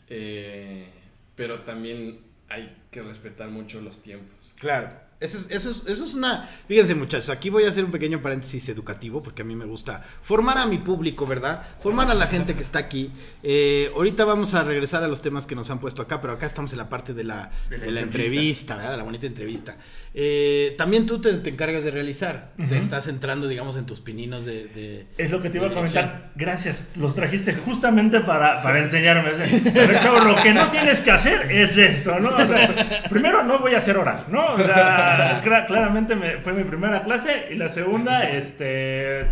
eh, 0.09 0.87
pero 1.35 1.61
también 1.63 2.21
hay 2.49 2.77
que 2.91 3.03
respetar 3.03 3.49
mucho 3.49 3.81
los 3.81 4.03
tiempos. 4.03 4.53
Claro. 4.59 5.06
Eso 5.19 5.39
es, 5.39 5.51
eso, 5.51 5.71
es, 5.71 5.83
eso 5.87 6.05
es 6.05 6.15
una... 6.15 6.47
Fíjense 6.69 6.95
muchachos, 6.95 7.31
aquí 7.31 7.49
voy 7.49 7.65
a 7.65 7.69
hacer 7.71 7.85
un 7.85 7.91
pequeño 7.91 8.21
paréntesis 8.21 8.69
educativo 8.69 9.23
porque 9.23 9.41
a 9.43 9.45
mí 9.47 9.57
me 9.57 9.65
gusta 9.65 10.03
formar 10.21 10.59
a 10.59 10.67
mi 10.67 10.77
público, 10.77 11.27
¿verdad? 11.27 11.63
Formar 11.83 12.11
a 12.11 12.15
la 12.15 12.27
gente 12.27 12.55
que 12.55 12.61
está 12.63 12.79
aquí. 12.81 13.11
Eh, 13.43 13.91
ahorita 13.95 14.27
vamos 14.27 14.53
a 14.53 14.63
regresar 14.63 15.03
a 15.05 15.09
los 15.09 15.23
temas 15.23 15.47
que 15.47 15.55
nos 15.55 15.71
han 15.71 15.79
puesto 15.81 16.03
acá, 16.03 16.21
pero 16.21 16.35
acá 16.35 16.45
estamos 16.45 16.73
en 16.73 16.79
la 16.79 16.91
parte 16.91 17.15
de 17.15 17.25
la, 17.25 17.51
De 17.71 17.79
la 17.79 17.85
de 17.87 17.91
la 17.93 18.01
entrevista. 18.01 18.35
entrevista, 18.35 18.77
¿verdad? 18.77 18.91
De 18.91 18.97
la 18.99 19.03
bonita 19.05 19.27
entrevista. 19.27 19.77
Eh, 20.13 20.75
también 20.77 21.07
tú 21.07 21.21
te, 21.21 21.33
te 21.35 21.49
encargas 21.51 21.83
de 21.85 21.91
realizar. 21.93 22.53
Te 22.69 22.77
estás 22.77 23.07
entrando, 23.09 23.49
digamos, 23.49 23.77
en 23.77 23.87
tus 23.87 24.01
pininos 24.01 24.45
de... 24.45 24.67
de- 24.67 25.07
Es 25.17 25.31
lo 25.31 25.41
que 25.41 25.49
te 25.51 25.57
iba 25.59 25.69
a 25.69 25.73
comentar. 25.75 26.33
Gracias. 26.35 26.89
Los 26.97 27.15
trajiste 27.15 27.55
justamente 27.55 28.21
para, 28.21 28.61
para 28.63 28.81
enseñarme. 28.81 29.31
O 29.31 29.37
sea, 29.37 29.47
a 29.47 29.87
ver, 29.87 30.01
chavo, 30.01 30.19
lo 30.21 30.43
que 30.43 30.53
no 30.53 30.71
tienes 30.71 31.01
que 31.01 31.11
hacer 31.11 31.51
es 31.51 31.77
esto, 31.79 32.19
¿no? 32.21 32.31
O 32.37 32.47
sea, 32.47 33.05
primero, 33.09 33.43
no 33.45 33.59
voy 33.61 33.75
a 33.75 33.79
hacer 33.79 33.97
oral, 33.97 34.25
¿no? 34.31 34.55
O 34.55 34.59
sea, 34.59 35.06
cla- 35.45 35.67
claramente 35.67 36.15
me- 36.17 36.39
fue 36.39 36.53
mi 36.53 36.65
primera 36.65 37.03
clase. 37.03 37.47
Y 37.51 37.55
la 37.57 37.69
segunda, 37.69 38.29
este 38.31 39.27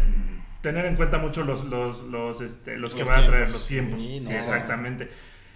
tener 0.63 0.87
en 0.87 0.97
cuenta 0.97 1.19
mucho 1.19 1.45
los, 1.45 1.65
los, 1.65 2.03
los, 2.05 2.41
este, 2.41 2.77
los 2.79 2.95
que 2.95 3.01
Los 3.01 3.09
van 3.09 3.25
a 3.25 3.27
traer 3.27 3.51
los 3.51 3.67
tiempos. 3.67 4.01
Sí, 4.01 4.21
Sí, 4.23 4.31
no. 4.31 4.37
exactamente. 4.37 5.09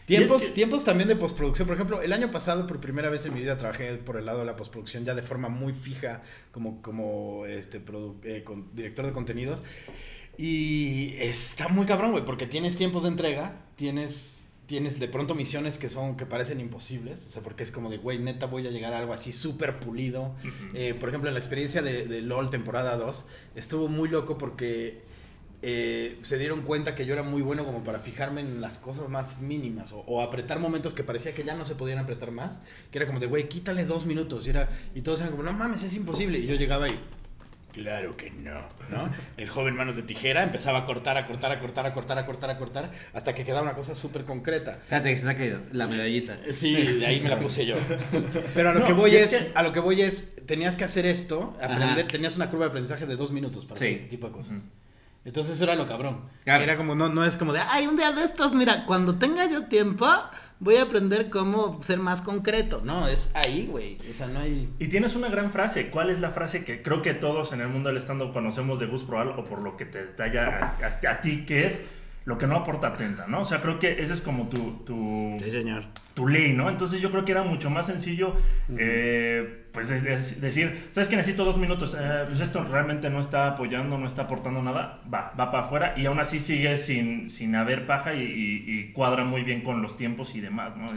Tiempos, 0.04 0.40
Y 0.40 0.44
es 0.44 0.48
que- 0.50 0.54
tiempos 0.54 0.84
también 0.84 1.08
de 1.08 1.16
postproducción. 1.16 1.66
Por 1.66 1.74
ejemplo, 1.76 2.00
el 2.02 2.12
año 2.12 2.30
pasado, 2.30 2.66
por 2.66 2.80
primera 2.80 3.08
vez 3.10 3.24
en 3.26 3.34
mi 3.34 3.40
vida, 3.40 3.56
trabajé 3.58 3.94
por 3.94 4.16
el 4.16 4.24
lado 4.26 4.38
de 4.40 4.44
la 4.46 4.56
postproducción 4.56 5.04
ya 5.04 5.14
de 5.14 5.22
forma 5.22 5.48
muy 5.48 5.72
fija 5.72 6.22
como, 6.52 6.80
como 6.82 7.44
este, 7.46 7.82
eh, 8.24 8.42
con- 8.44 8.74
director 8.74 9.04
de 9.06 9.12
contenidos. 9.12 9.62
Y 10.36 11.14
está 11.18 11.68
muy 11.68 11.84
cabrón, 11.84 12.12
güey, 12.12 12.24
porque 12.24 12.46
tienes 12.46 12.76
tiempos 12.76 13.02
de 13.02 13.08
entrega, 13.10 13.56
tienes, 13.76 14.37
tienes 14.68 15.00
de 15.00 15.08
pronto 15.08 15.34
misiones 15.34 15.78
que 15.78 15.88
son 15.88 16.16
que 16.16 16.26
parecen 16.26 16.60
imposibles. 16.60 17.24
O 17.26 17.30
sea, 17.30 17.42
porque 17.42 17.64
es 17.64 17.72
como 17.72 17.90
de, 17.90 17.96
güey, 17.96 18.18
neta 18.18 18.46
voy 18.46 18.66
a 18.66 18.70
llegar 18.70 18.92
a 18.92 18.98
algo 18.98 19.14
así 19.14 19.32
súper 19.32 19.80
pulido. 19.80 20.34
Eh, 20.74 20.94
por 20.94 21.08
ejemplo, 21.08 21.28
en 21.28 21.34
la 21.34 21.40
experiencia 21.40 21.82
de, 21.82 22.06
de 22.06 22.20
LOL 22.20 22.50
temporada 22.50 22.96
2, 22.96 23.26
estuvo 23.56 23.88
muy 23.88 24.10
loco 24.10 24.36
porque 24.36 25.00
eh, 25.62 26.18
se 26.22 26.38
dieron 26.38 26.62
cuenta 26.62 26.94
que 26.94 27.06
yo 27.06 27.14
era 27.14 27.22
muy 27.22 27.40
bueno 27.40 27.64
como 27.64 27.82
para 27.82 27.98
fijarme 27.98 28.42
en 28.42 28.60
las 28.60 28.78
cosas 28.78 29.08
más 29.08 29.40
mínimas 29.40 29.90
o, 29.90 30.00
o 30.00 30.20
apretar 30.20 30.60
momentos 30.60 30.92
que 30.92 31.02
parecía 31.02 31.34
que 31.34 31.42
ya 31.42 31.56
no 31.56 31.64
se 31.64 31.74
podían 31.74 31.98
apretar 31.98 32.30
más, 32.30 32.60
que 32.92 32.98
era 32.98 33.06
como 33.06 33.20
de, 33.20 33.26
güey, 33.26 33.48
quítale 33.48 33.86
dos 33.86 34.04
minutos 34.04 34.46
y, 34.46 34.50
era, 34.50 34.68
y 34.94 35.00
todos 35.00 35.20
eran 35.20 35.32
como, 35.32 35.44
no 35.44 35.52
mames, 35.54 35.82
es 35.82 35.94
imposible. 35.94 36.38
Y 36.38 36.46
yo 36.46 36.56
llegaba 36.56 36.88
y 36.90 37.00
Claro 37.72 38.16
que 38.16 38.30
no, 38.30 38.60
¿no? 38.88 39.08
El 39.36 39.48
joven 39.48 39.76
manos 39.76 39.94
de 39.94 40.02
tijera 40.02 40.42
empezaba 40.42 40.80
a 40.80 40.86
cortar, 40.86 41.16
a 41.16 41.26
cortar, 41.26 41.52
a 41.52 41.60
cortar, 41.60 41.86
a 41.86 41.92
cortar, 41.94 42.18
a 42.18 42.26
cortar, 42.26 42.50
a 42.50 42.58
cortar, 42.58 42.90
hasta 43.12 43.34
que 43.34 43.44
quedaba 43.44 43.62
una 43.62 43.74
cosa 43.74 43.94
súper 43.94 44.24
concreta. 44.24 44.72
Espérate, 44.72 45.10
que 45.10 45.16
se 45.16 45.24
te 45.24 45.30
ha 45.30 45.36
caído 45.36 45.60
la 45.72 45.86
medallita. 45.86 46.38
Sí, 46.50 46.74
de 46.74 47.06
ahí 47.06 47.20
me 47.20 47.28
la 47.28 47.38
puse 47.38 47.66
yo. 47.66 47.76
Pero 48.54 48.70
a 48.70 48.72
lo 48.74 48.80
No, 48.80 48.86
que 48.86 48.92
voy 48.94 49.14
es, 49.14 49.32
es 49.32 49.42
que- 49.42 49.52
a 49.54 49.62
lo 49.62 49.72
que 49.72 49.80
voy 49.80 50.00
es, 50.02 50.34
tenías 50.46 50.76
que 50.76 50.84
hacer 50.84 51.06
esto, 51.06 51.56
aprender, 51.62 52.00
Ajá. 52.00 52.06
tenías 52.08 52.36
una 52.36 52.48
curva 52.50 52.64
de 52.64 52.68
aprendizaje 52.70 53.06
de 53.06 53.16
dos 53.16 53.30
minutos 53.32 53.64
para 53.66 53.74
hacer 53.76 53.92
este 53.92 54.06
tipo 54.06 54.26
de 54.26 54.32
cosas. 54.32 54.64
Entonces 55.24 55.54
eso 55.56 55.64
era 55.64 55.74
lo 55.74 55.86
cabrón. 55.86 56.22
Claro. 56.44 56.64
Era 56.64 56.76
como, 56.78 56.94
no, 56.94 57.08
no 57.10 57.22
es 57.24 57.36
como 57.36 57.52
de, 57.52 57.60
ay, 57.60 57.86
un 57.86 57.96
día 57.98 58.12
de 58.12 58.24
estos, 58.24 58.54
mira, 58.54 58.84
cuando 58.86 59.16
tenga 59.16 59.48
yo 59.48 59.66
tiempo, 59.66 60.06
voy 60.60 60.76
a 60.76 60.82
aprender 60.82 61.30
cómo 61.30 61.82
ser 61.82 61.98
más 61.98 62.20
concreto. 62.22 62.80
No, 62.84 63.08
es 63.08 63.30
ahí, 63.34 63.66
güey. 63.70 63.98
O 64.10 64.12
sea, 64.12 64.26
no 64.28 64.40
hay... 64.40 64.68
Y 64.78 64.88
tienes 64.88 65.14
una 65.16 65.28
gran 65.28 65.52
frase. 65.52 65.88
¿Cuál 65.90 66.10
es 66.10 66.20
la 66.20 66.30
frase 66.30 66.64
que 66.64 66.82
creo 66.82 67.02
que 67.02 67.14
todos 67.14 67.52
en 67.52 67.60
el 67.60 67.68
mundo 67.68 67.88
del 67.88 67.98
stand-up 67.98 68.32
conocemos 68.32 68.78
de 68.78 68.86
Gus 68.86 69.04
Proal 69.04 69.28
o 69.36 69.44
por 69.44 69.62
lo 69.62 69.76
que 69.76 69.84
te 69.86 70.02
talla 70.04 70.74
a, 70.80 70.86
a- 70.86 71.10
a 71.12 71.20
ti, 71.20 71.44
que 71.46 71.66
es 71.66 71.82
lo 72.24 72.36
que 72.36 72.46
no 72.46 72.56
aporta 72.56 72.88
atenta, 72.88 73.26
¿no? 73.26 73.40
O 73.40 73.44
sea, 73.46 73.62
creo 73.62 73.78
que 73.78 74.02
ese 74.02 74.12
es 74.12 74.20
como 74.20 74.48
tu, 74.50 74.84
tu, 74.84 75.36
Sí, 75.42 75.50
señor. 75.50 75.84
tu 76.12 76.28
ley, 76.28 76.52
¿no? 76.52 76.68
Entonces 76.68 77.00
yo 77.00 77.10
creo 77.10 77.24
que 77.24 77.32
era 77.32 77.42
mucho 77.42 77.70
más 77.70 77.86
sencillo, 77.86 78.36
eh, 78.76 79.64
pues 79.78 80.02
de- 80.02 80.40
decir, 80.40 80.88
¿sabes 80.90 81.08
que 81.08 81.14
necesito 81.16 81.44
dos 81.44 81.56
minutos? 81.56 81.96
Eh, 81.98 82.24
pues 82.26 82.40
esto 82.40 82.64
realmente 82.64 83.08
no 83.10 83.20
está 83.20 83.46
apoyando, 83.46 83.96
no 83.96 84.06
está 84.08 84.22
aportando 84.22 84.60
nada, 84.60 85.00
va, 85.12 85.32
va 85.38 85.50
para 85.52 85.64
afuera 85.64 85.94
y 85.96 86.06
aún 86.06 86.18
así 86.18 86.40
sigue 86.40 86.76
sin, 86.76 87.30
sin 87.30 87.54
haber 87.54 87.86
paja 87.86 88.12
y, 88.14 88.22
y- 88.22 88.64
y 88.66 88.92
cuadra 88.92 89.22
muy 89.24 89.42
bien 89.42 89.60
con 89.62 89.80
los 89.80 89.96
tiempos 89.96 90.34
y 90.34 90.40
demás, 90.40 90.76
¿no? 90.76 90.88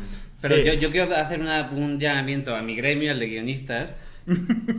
Pero 0.42 0.56
Sí. 0.56 0.64
yo, 0.64 0.74
yo 0.74 0.90
quiero 0.90 1.16
hacer 1.16 1.40
una- 1.40 1.70
un 1.72 2.00
llamamiento 2.00 2.56
a 2.56 2.64
mi 2.64 2.76
gremio, 2.76 3.12
al 3.12 3.20
de 3.20 3.28
guionistas, 3.28 3.94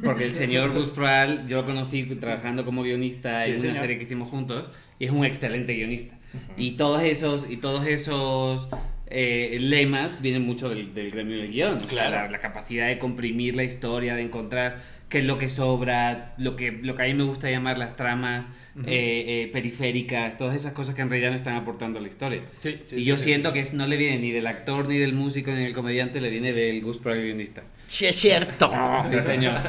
porque 0.03 0.25
el 0.25 0.35
señor 0.35 0.73
Gus 0.75 0.91
Proal, 0.91 1.47
yo 1.47 1.59
lo 1.59 1.65
conocí 1.65 2.03
trabajando 2.17 2.65
como 2.65 2.83
guionista 2.83 3.45
Sí, 3.45 3.51
en 3.51 3.55
una 3.57 3.61
señor. 3.63 3.77
serie 3.79 3.99
que 3.99 4.05
hicimos 4.05 4.29
juntos, 4.29 4.71
y 4.99 5.05
es 5.05 5.11
un 5.13 5.25
excelente 5.25 5.75
guionista. 5.75 6.17
Y 6.57 6.73
todos 6.73 7.03
esos, 7.03 7.49
y 7.51 7.59
todos 7.59 7.87
esos 7.87 8.69
eh, 9.07 9.59
lemas 9.61 10.21
vienen 10.23 10.43
mucho 10.47 10.69
del, 10.69 10.95
del 10.95 11.11
gremio 11.11 11.37
del 11.39 11.51
guion. 11.51 11.79
o 11.79 11.81
sea, 11.81 11.89
Claro. 11.89 12.17
la, 12.17 12.29
la 12.31 12.41
capacidad 12.41 12.89
de 12.89 12.99
comprimir 12.99 13.57
la 13.57 13.65
historia, 13.65 14.15
de 14.15 14.23
encontrar 14.23 14.83
qué 15.09 15.19
es 15.19 15.25
lo 15.25 15.39
que 15.39 15.49
sobra, 15.49 16.35
lo 16.39 16.57
que, 16.57 16.73
lo 16.73 16.95
que 16.95 17.03
a 17.03 17.07
mí 17.07 17.15
me 17.15 17.25
gusta 17.25 17.51
llamar 17.51 17.79
las 17.79 17.97
tramas 17.97 18.51
eh, 18.87 19.45
eh, 19.45 19.51
periféricas, 19.53 20.39
todas 20.39 20.57
esas 20.57 20.73
cosas 20.73 20.95
que 20.95 21.03
en 21.03 21.11
realidad 21.11 21.31
no 21.31 21.37
están 21.37 21.57
aportando 21.57 21.99
a 21.99 22.03
la 22.03 22.09
historia. 22.09 22.43
Sí, 22.61 22.81
sí, 22.85 22.97
y 22.97 22.99
sí, 23.01 23.05
yo 23.05 23.17
sí, 23.17 23.25
siento 23.25 23.53
sí, 23.53 23.63
que 23.63 23.77
no 23.77 23.87
le 23.87 23.97
viene 23.97 24.19
ni 24.19 24.31
del 24.31 24.47
actor, 24.47 24.89
ni 24.89 24.99
del 24.99 25.13
músico, 25.13 25.51
ni 25.51 25.65
del 25.65 25.75
comediante, 25.75 26.21
le 26.21 26.31
viene 26.31 26.53
del 26.53 26.83
Gus 26.83 26.99
Proal 26.99 27.23
guionista. 27.23 27.63
Sí, 27.93 28.07
es 28.07 28.17
cierto. 28.17 28.73
Sí, 29.11 29.21
señor. 29.21 29.61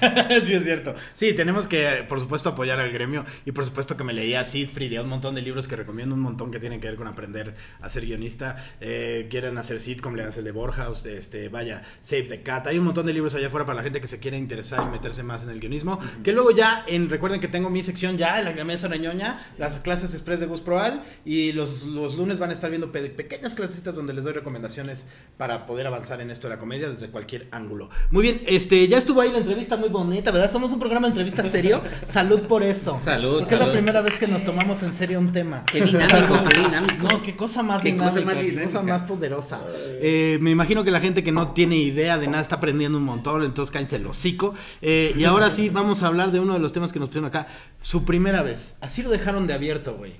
sí, 0.44 0.54
es 0.54 0.64
cierto. 0.64 0.94
Sí, 1.14 1.34
tenemos 1.34 1.68
que, 1.68 2.04
por 2.08 2.18
supuesto, 2.18 2.50
apoyar 2.50 2.80
al 2.80 2.90
gremio. 2.90 3.24
Y 3.44 3.52
por 3.52 3.64
supuesto 3.64 3.96
que 3.96 4.02
me 4.02 4.12
leía 4.12 4.44
Siegfried 4.44 4.90
y 4.90 4.98
un 4.98 5.08
montón 5.08 5.34
de 5.34 5.42
libros 5.42 5.68
que 5.68 5.76
recomiendo, 5.76 6.14
un 6.14 6.20
montón 6.20 6.50
que 6.50 6.58
tienen 6.58 6.80
que 6.80 6.88
ver 6.88 6.96
con 6.96 7.06
aprender 7.06 7.54
a 7.80 7.88
ser 7.88 8.06
guionista. 8.06 8.56
Eh, 8.80 9.28
quieren 9.30 9.56
hacer 9.58 9.78
sitcom, 9.78 10.14
leanse 10.14 10.40
el 10.40 10.46
de 10.46 10.52
Borhaus, 10.52 11.04
este, 11.06 11.48
vaya, 11.48 11.82
Save 12.00 12.24
the 12.24 12.40
Cat. 12.40 12.66
Hay 12.66 12.78
un 12.78 12.86
montón 12.86 13.06
de 13.06 13.12
libros 13.12 13.34
allá 13.34 13.46
afuera 13.46 13.66
para 13.66 13.76
la 13.76 13.82
gente 13.82 14.00
que 14.00 14.08
se 14.08 14.18
quiere 14.18 14.36
interesar 14.36 14.84
y 14.88 14.90
meterse 14.90 15.22
más 15.22 15.44
en 15.44 15.50
el 15.50 15.60
guionismo. 15.60 16.00
Que 16.24 16.32
luego 16.32 16.50
ya, 16.50 16.84
en, 16.88 17.08
recuerden 17.08 17.40
que 17.40 17.48
tengo 17.48 17.70
mi 17.70 17.82
sección 17.82 18.16
ya, 18.18 18.39
en 18.46 18.56
la 18.56 18.64
mesa 18.64 18.88
reñoña, 18.88 19.40
las 19.58 19.80
clases 19.80 20.12
express 20.14 20.40
de 20.40 20.46
Gus 20.46 20.60
Proal. 20.60 21.02
Y 21.24 21.52
los, 21.52 21.84
los 21.84 22.16
lunes 22.18 22.38
van 22.38 22.50
a 22.50 22.52
estar 22.52 22.70
viendo 22.70 22.90
pe- 22.92 23.10
pequeñas 23.10 23.54
clasecitas 23.54 23.94
donde 23.94 24.12
les 24.14 24.24
doy 24.24 24.32
recomendaciones 24.32 25.06
para 25.36 25.66
poder 25.66 25.86
avanzar 25.86 26.20
en 26.20 26.30
esto 26.30 26.48
de 26.48 26.54
la 26.54 26.60
comedia 26.60 26.88
desde 26.88 27.08
cualquier 27.08 27.48
ángulo. 27.50 27.90
Muy 28.10 28.22
bien, 28.22 28.42
este, 28.46 28.86
ya 28.88 28.98
estuvo 28.98 29.20
ahí 29.20 29.30
la 29.32 29.38
entrevista 29.38 29.76
muy 29.76 29.88
bonita, 29.88 30.30
¿verdad? 30.30 30.50
Somos 30.52 30.72
un 30.72 30.78
programa 30.78 31.06
de 31.06 31.12
entrevista 31.12 31.42
serio. 31.44 31.80
Salud 32.08 32.40
por 32.42 32.62
eso. 32.62 32.98
Salud, 33.02 33.38
Porque 33.38 33.44
es 33.54 33.60
la 33.60 33.66
salud. 33.66 33.72
primera 33.72 34.00
vez 34.02 34.14
que 34.18 34.26
nos 34.26 34.44
tomamos 34.44 34.82
en 34.82 34.92
serio 34.94 35.18
un 35.18 35.32
tema. 35.32 35.64
Qué 35.70 35.82
dinámico, 35.84 36.38
qué 36.48 36.58
dinámico. 36.60 36.94
No, 37.10 37.22
qué 37.22 37.36
cosa 37.36 37.62
más 37.62 37.82
Qué 37.82 37.96
cosa 37.96 38.18
dinámica, 38.20 38.24
más 38.24 38.44
qué 38.44 38.52
cosa 38.62 38.68
dinámica. 38.80 38.82
más 38.98 39.02
poderosa. 39.02 39.60
Eh, 40.02 40.38
me 40.40 40.50
imagino 40.50 40.84
que 40.84 40.90
la 40.90 41.00
gente 41.00 41.22
que 41.24 41.32
no 41.32 41.52
tiene 41.52 41.76
idea 41.76 42.18
de 42.18 42.26
nada 42.26 42.42
está 42.42 42.56
aprendiendo 42.56 42.98
un 42.98 43.04
montón, 43.04 43.42
entonces 43.42 43.72
cállense 43.72 43.96
el 43.96 44.06
hocico. 44.06 44.54
Eh, 44.82 45.12
y 45.16 45.24
ahora 45.24 45.50
sí, 45.50 45.68
vamos 45.68 46.02
a 46.02 46.06
hablar 46.08 46.32
de 46.32 46.40
uno 46.40 46.54
de 46.54 46.58
los 46.60 46.72
temas 46.72 46.92
que 46.92 46.98
nos 46.98 47.08
pusieron 47.08 47.28
acá. 47.28 47.46
Su 47.80 48.04
primera 48.30 48.42
vez. 48.42 48.76
Así 48.80 49.02
lo 49.02 49.10
dejaron 49.10 49.46
de 49.46 49.54
abierto, 49.54 49.96
güey. 49.96 50.12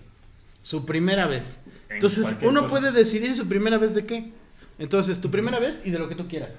Su 0.63 0.85
primera 0.85 1.27
vez. 1.27 1.59
En 1.89 1.95
Entonces, 1.97 2.27
uno 2.43 2.63
cosa. 2.63 2.69
puede 2.71 2.93
decidir 2.93 3.35
su 3.35 3.49
primera 3.49 3.79
vez 3.79 3.95
de 3.95 4.05
qué. 4.05 4.33
Entonces, 4.79 5.21
tu 5.21 5.31
primera 5.31 5.59
vez 5.59 5.83
y 5.85 5.91
de 5.91 5.99
lo 5.99 6.09
que 6.09 6.15
tú 6.15 6.27
quieras. 6.29 6.59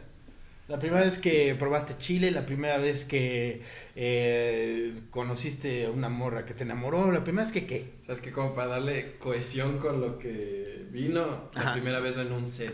La 0.68 0.80
primera 0.80 1.04
vez 1.04 1.18
que 1.20 1.54
probaste 1.56 1.98
chile, 1.98 2.32
la 2.32 2.46
primera 2.46 2.78
vez 2.78 3.04
que 3.04 3.62
eh, 3.96 4.94
conociste 5.10 5.86
a 5.86 5.92
una 5.92 6.08
morra 6.08 6.46
que 6.46 6.54
te 6.54 6.64
enamoró, 6.64 7.12
la 7.12 7.24
primera 7.24 7.44
vez 7.44 7.52
que 7.52 7.66
qué. 7.66 7.92
¿Sabes 8.06 8.22
qué? 8.22 8.32
Como 8.32 8.56
para 8.56 8.70
darle 8.70 9.18
cohesión 9.20 9.80
con 9.80 10.00
lo 10.00 10.18
que 10.18 10.86
vino 10.92 11.50
la 11.54 11.62
Ajá. 11.62 11.74
primera 11.74 12.00
vez 12.00 12.16
en 12.18 12.32
un 12.32 12.46
set. 12.48 12.74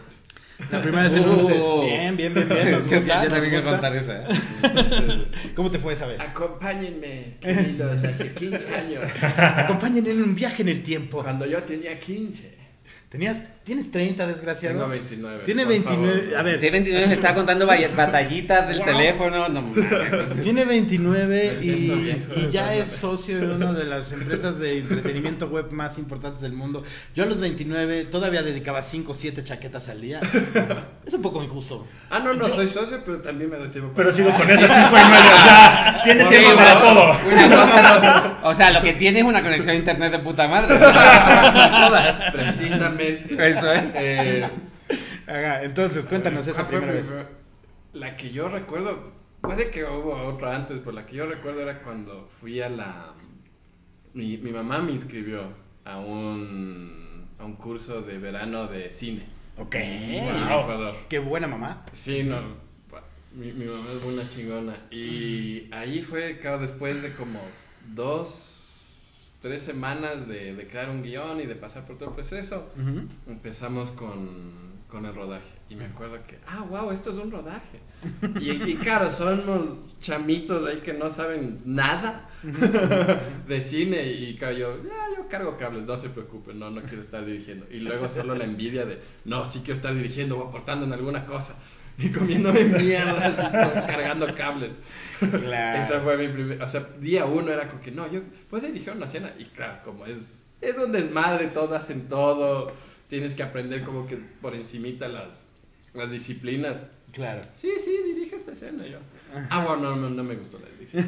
La 0.72 0.80
primera 0.82 1.04
vez 1.04 1.14
en. 1.16 1.24
Oh. 1.28 1.82
Bien, 1.86 2.18
bien, 2.18 2.34
bien, 2.34 2.50
bien. 2.50 2.72
Nos 2.72 2.88
gusta, 2.88 3.24
yo 3.24 3.30
nos 3.30 3.30
también 3.30 3.50
quiero 3.50 3.56
gusta. 3.56 3.72
contar 3.72 3.96
esa. 3.96 4.22
¿eh? 4.24 4.26
Entonces, 4.64 5.04
¿Cómo 5.56 5.70
te 5.72 5.78
fue 5.80 5.94
esa 5.94 6.08
vez? 6.08 6.20
acompáñenme, 6.20 7.36
queridos, 7.40 8.04
hace 8.04 8.34
15 8.34 8.76
años. 8.76 9.04
Acompáñenme 9.38 10.12
en 10.12 10.24
un 10.24 10.36
viaje 10.36 10.64
en 10.64 10.70
el 10.70 10.82
tiempo. 10.84 11.22
Cuando 11.24 11.46
yo 11.46 11.62
tenía 11.64 12.00
15. 12.00 12.57
Tenías, 13.10 13.42
tienes 13.64 13.90
30, 13.90 14.28
desgraciado. 14.28 14.80
Tengo 14.80 14.90
29. 14.90 15.44
Tiene 15.46 15.64
por 15.64 15.70
29. 15.72 16.22
favor. 16.24 16.38
A 16.40 16.44
ver, 16.44 16.60
T29 16.60 17.08
me 17.08 17.14
estaba 17.14 17.36
contando 17.36 17.66
batallitas 17.66 18.68
del 18.68 18.80
Wow. 18.80 18.86
teléfono. 18.86 19.48
No. 19.48 19.74
Tiene 20.44 20.66
29 20.66 21.52
Me 21.56 21.62
siento 21.62 22.34
y, 22.38 22.50
ya 22.52 22.74
es 22.76 22.92
socio 22.92 23.40
de 23.40 23.56
una 23.56 23.72
de 23.72 23.86
las 23.86 24.12
empresas 24.12 24.60
de 24.60 24.80
entretenimiento 24.80 25.48
web 25.48 25.72
más 25.72 25.98
importantes 25.98 26.42
del 26.42 26.52
mundo. 26.52 26.84
Yo 27.16 27.24
a 27.24 27.28
los 27.28 27.40
29 27.40 28.04
todavía 28.12 28.44
dedicaba 28.44 28.84
5 28.84 29.10
o 29.10 29.14
7 29.16 29.42
chaquetas 29.42 29.88
al 29.88 30.02
día. 30.02 30.20
Es 31.06 31.14
un 31.14 31.22
poco 31.22 31.42
injusto. 31.42 31.88
Ah, 32.10 32.20
no, 32.20 32.34
no, 32.34 32.50
soy 32.50 32.68
socio, 32.68 33.02
pero 33.06 33.22
también 33.22 33.50
me 33.50 33.56
doy 33.56 33.70
tiempo. 33.70 33.94
Pero 33.96 34.10
para- 34.10 34.18
sigo 34.18 34.34
con 34.36 34.50
esas 34.50 34.70
cinco 34.70 34.98
y 34.98 35.10
medio, 35.10 35.34
o 35.34 35.44
sea, 35.46 36.02
tiene 36.04 36.24
Sí, 36.26 36.30
tiempo 36.30 36.58
para 36.58 36.80
todo. 36.82 37.12
Una 37.26 37.50
cosa 37.56 38.38
no- 38.44 38.50
O 38.50 38.54
sea, 38.54 38.72
lo 38.72 38.82
que 38.82 38.92
tiene 38.94 39.20
es 39.20 39.26
una 39.26 39.42
conexión 39.42 39.76
a 39.76 39.80
internet 39.80 40.12
de 40.12 40.20
puta 40.20 40.46
madre. 40.50 40.78
No 40.78 42.97
Eso 43.00 43.72
es. 43.72 43.94
Eh, 43.96 44.50
Ajá, 45.28 45.64
entonces, 45.64 46.06
cuéntanos 46.06 46.48
esa 46.48 46.64
¿cuál 46.64 46.68
fue 46.68 46.78
primera 46.80 47.00
vez. 47.00 47.28
La 47.94 48.16
que 48.16 48.32
yo 48.32 48.48
recuerdo, 48.48 49.12
puede 49.42 49.72
que 49.72 49.84
hubo 49.84 50.16
otra 50.16 50.56
antes, 50.56 50.80
pero 50.80 50.94
la 50.94 51.06
que 51.06 51.16
yo 51.18 51.26
recuerdo 51.26 51.62
era 51.62 51.82
cuando 51.82 52.30
fui 52.40 52.62
a 52.62 52.70
la... 52.70 53.14
Mi, 54.14 54.38
mi 54.38 54.52
mamá 54.52 54.80
me 54.80 54.92
inscribió 54.94 55.42
a 55.86 55.98
un, 56.00 57.28
a 57.40 57.46
un 57.46 57.56
curso 57.56 58.02
de 58.02 58.18
verano 58.18 58.68
de 58.68 58.92
cine. 58.92 59.20
Ok. 59.58 59.76
Wow. 59.76 60.62
Ecuador. 60.62 60.96
Qué 61.10 61.20
buena 61.20 61.48
mamá. 61.48 61.86
Sí, 61.92 62.24
no. 62.24 62.42
Mi, 63.34 63.52
mi 63.52 63.66
mamá 63.66 63.92
es 63.92 64.04
una 64.04 64.28
chingona. 64.30 64.76
Y 64.90 65.68
ahí 65.72 66.02
fue, 66.02 66.40
claro, 66.40 66.60
después 66.60 67.02
de 67.04 67.14
como 67.14 67.42
dos, 67.94 68.47
tres 69.42 69.62
semanas 69.62 70.28
de, 70.28 70.54
de 70.56 70.68
crear 70.68 70.90
un 70.90 71.04
guion 71.04 71.40
y 71.42 71.46
de 71.46 71.56
pasar 71.56 71.86
por 71.86 71.98
todo 71.98 72.10
el 72.10 72.16
proceso, 72.16 72.70
Ujú. 72.76 73.08
empezamos 73.28 73.92
con, 73.92 74.82
con 74.88 75.06
el 75.06 75.14
rodaje. 75.14 75.56
Y 75.70 75.76
me 75.76 75.86
acuerdo 75.86 76.18
que, 76.28 76.40
ah, 76.48 76.66
wow, 76.70 76.92
esto 76.92 77.12
es 77.12 77.18
un 77.18 77.32
rodaje. 77.32 77.80
Y, 78.40 78.52
y 78.72 78.76
claro, 78.76 79.12
son 79.12 79.40
unos 79.42 80.00
chamitos 80.00 80.64
ahí 80.66 80.78
que 80.78 80.94
no 80.94 81.10
saben 81.10 81.62
nada 81.66 82.30
de 83.48 83.62
cine. 83.62 84.12
Y 84.12 84.38
claro, 84.38 84.58
yo, 84.58 84.84
ya, 84.84 85.18
yo 85.18 85.28
cargo 85.28 85.58
cables, 85.58 85.84
no 85.86 85.98
se 85.98 86.10
preocupen, 86.10 86.60
no, 86.60 86.70
no 86.70 86.82
quiero 86.84 87.02
estar 87.02 87.26
dirigiendo. 87.26 87.66
Y 87.72 87.80
luego 87.80 88.10
solo 88.10 88.36
la 88.36 88.46
envidia 88.46 88.86
de, 88.86 89.00
no, 89.26 89.46
sí 89.50 89.60
quiero 89.60 89.74
estar 89.74 89.94
dirigiendo 89.96 90.38
o 90.40 90.48
aportando 90.48 90.86
en 90.86 90.94
alguna 90.94 91.26
cosa. 91.26 91.58
Y 92.00 92.10
comiéndome 92.10 92.64
mierda, 92.64 93.28
así, 93.28 93.52
todo, 93.52 93.74
cargando 93.88 94.36
cables. 94.36 94.76
Claro. 95.20 95.82
Esa 95.82 96.00
fue 96.02 96.18
mi 96.18 96.28
primer, 96.28 96.62
o 96.62 96.68
sea, 96.68 96.88
día 97.00 97.26
uno 97.26 97.52
era 97.52 97.68
como 97.70 97.82
que, 97.82 97.92
no, 97.92 98.12
yo 98.12 98.22
puedo 98.50 98.68
dirigir 98.68 98.94
una 98.94 99.08
cena. 99.08 99.34
Y 99.40 99.46
claro, 99.46 99.80
como 99.84 100.06
es, 100.06 100.40
es 100.62 100.78
un 100.78 100.92
desmadre, 100.92 101.48
todos 101.48 101.72
hacen 101.72 102.08
todo. 102.08 102.72
Tienes 103.10 103.34
que 103.34 103.42
aprender 103.42 103.84
como 103.84 104.06
que 104.08 104.18
por 104.18 104.54
encimita 104.54 105.08
las, 105.08 105.48
las 105.94 106.12
disciplinas. 106.12 106.84
Claro. 107.14 107.42
Sí, 107.54 107.72
sí, 107.84 107.96
dirige 108.06 108.36
esta 108.36 108.52
escena 108.52 108.86
yo. 108.86 109.00
Ah, 109.50 109.66
bueno, 109.66 109.96
no, 109.96 109.96
no, 109.96 110.10
no 110.10 110.24
me 110.24 110.36
gustó 110.36 110.60
la 110.60 110.68
dirección. 110.78 111.06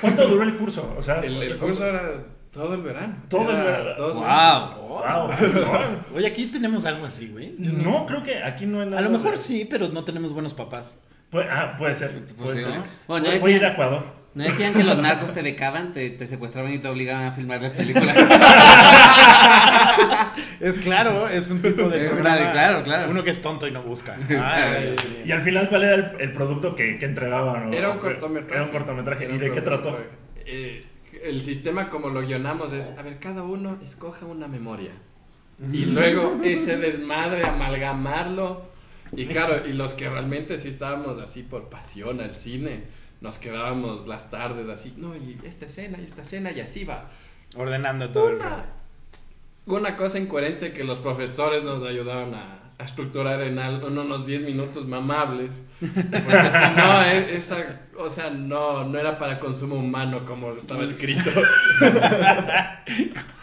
¿Cuánto 0.00 0.28
duró 0.28 0.44
el 0.44 0.56
curso? 0.56 0.94
O 0.96 1.02
sea, 1.02 1.20
El, 1.20 1.42
el 1.42 1.58
curso 1.58 1.86
era 1.86 2.24
todo 2.52 2.74
el 2.74 2.82
verano. 2.82 3.16
Todo 3.28 3.50
el 3.50 3.56
Era 3.56 3.64
verano. 3.64 3.94
Dos 3.98 4.14
Wow. 4.14 5.28
meses. 5.28 5.54
Wow. 5.56 6.16
Oye, 6.16 6.26
aquí 6.26 6.46
tenemos 6.46 6.84
algo 6.84 7.06
así, 7.06 7.28
güey. 7.28 7.54
No, 7.58 8.06
creo 8.06 8.22
que 8.22 8.42
aquí 8.42 8.66
no 8.66 8.80
hay 8.82 8.86
nada. 8.90 8.98
A 8.98 9.02
lo 9.02 9.10
mejor 9.10 9.32
de- 9.32 9.36
sí, 9.38 9.66
pero 9.68 9.88
no 9.88 10.04
tenemos 10.04 10.32
buenos 10.32 10.54
papás. 10.54 10.98
Puede, 11.30 11.48
ah, 11.50 11.74
puede 11.78 11.94
ser. 11.94 12.10
Puede 12.36 12.58
sí, 12.58 12.64
ser. 12.64 12.74
¿no? 12.74 12.84
Bueno, 13.08 13.26
Voy- 13.26 13.34
ya 13.34 13.40
voy 13.40 13.52
a 13.54 13.56
ir 13.56 13.64
a 13.64 13.72
Ecuador. 13.72 14.22
¿No 14.34 14.44
decían 14.44 14.72
que 14.72 14.82
los 14.82 14.96
narcos 14.96 15.34
te 15.34 15.42
becaban, 15.42 15.92
te, 15.92 16.08
te 16.08 16.26
secuestraban 16.26 16.72
y 16.72 16.78
te 16.78 16.88
obligaban 16.88 17.26
a 17.26 17.32
filmar 17.32 17.60
las 17.62 17.72
películas? 17.72 18.16
Es 20.60 20.78
claro, 20.78 21.28
es 21.28 21.50
un 21.50 21.60
tipo 21.60 21.88
de 21.88 22.08
programa. 22.08 22.52
claro, 22.52 22.82
claro. 22.82 23.10
Uno 23.10 23.22
que 23.24 23.30
es 23.30 23.42
tonto 23.42 23.66
y 23.66 23.72
no 23.72 23.82
busca. 23.82 24.16
Ay. 24.30 24.94
Y 25.24 25.32
al 25.32 25.42
final, 25.42 25.68
¿cuál 25.68 25.82
era 25.84 25.94
el, 25.96 26.20
el 26.20 26.32
producto 26.32 26.74
que, 26.74 26.98
que 26.98 27.04
entregaban? 27.04 27.74
Era 27.74 27.90
un 27.90 27.98
cortometraje. 27.98 28.54
Era 28.54 28.64
un 28.64 28.70
cortometraje. 28.70 29.24
Era 29.26 29.34
¿Y 29.34 29.38
de 29.38 29.52
qué 29.52 29.60
trató? 29.60 29.98
Eh, 30.46 30.84
el 31.22 31.42
sistema 31.42 31.88
como 31.88 32.08
lo 32.08 32.20
guionamos 32.22 32.72
es, 32.72 32.98
a 32.98 33.02
ver, 33.02 33.18
cada 33.18 33.42
uno 33.42 33.78
escoja 33.84 34.26
una 34.26 34.48
memoria. 34.48 34.92
Y 35.72 35.84
luego 35.84 36.40
ese 36.42 36.76
desmadre, 36.76 37.44
amalgamarlo. 37.44 38.62
Y 39.12 39.26
claro, 39.26 39.66
y 39.66 39.72
los 39.74 39.94
que 39.94 40.08
realmente 40.08 40.58
sí 40.58 40.68
estábamos 40.68 41.20
así 41.20 41.42
por 41.42 41.68
pasión 41.68 42.20
al 42.20 42.34
cine, 42.34 42.84
nos 43.20 43.38
quedábamos 43.38 44.08
las 44.08 44.30
tardes 44.30 44.68
así, 44.68 44.94
no, 44.96 45.14
y 45.14 45.38
esta 45.44 45.66
escena, 45.66 45.98
y 46.00 46.04
esta 46.04 46.22
escena, 46.22 46.50
y 46.50 46.60
así 46.60 46.84
va. 46.84 47.10
Ordenando 47.54 48.10
todo 48.10 48.30
el 48.30 48.36
Una, 48.36 48.64
una 49.66 49.96
cosa 49.96 50.18
incoherente 50.18 50.72
que 50.72 50.82
los 50.82 50.98
profesores 50.98 51.62
nos 51.62 51.82
ayudaron 51.82 52.34
a, 52.34 52.61
a 52.78 52.84
estructurar 52.84 53.40
en, 53.42 53.58
unos 53.58 54.26
10 54.26 54.42
minutos 54.42 54.86
mamables. 54.88 55.50
Porque 55.80 56.50
si 56.50 56.76
no, 56.76 57.02
e- 57.02 57.36
esa, 57.36 57.80
o 57.98 58.08
sea, 58.10 58.30
no, 58.30 58.84
no 58.84 58.98
era 58.98 59.18
para 59.18 59.38
consumo 59.40 59.76
humano 59.76 60.20
como 60.26 60.52
estaba 60.52 60.84
escrito. 60.84 61.30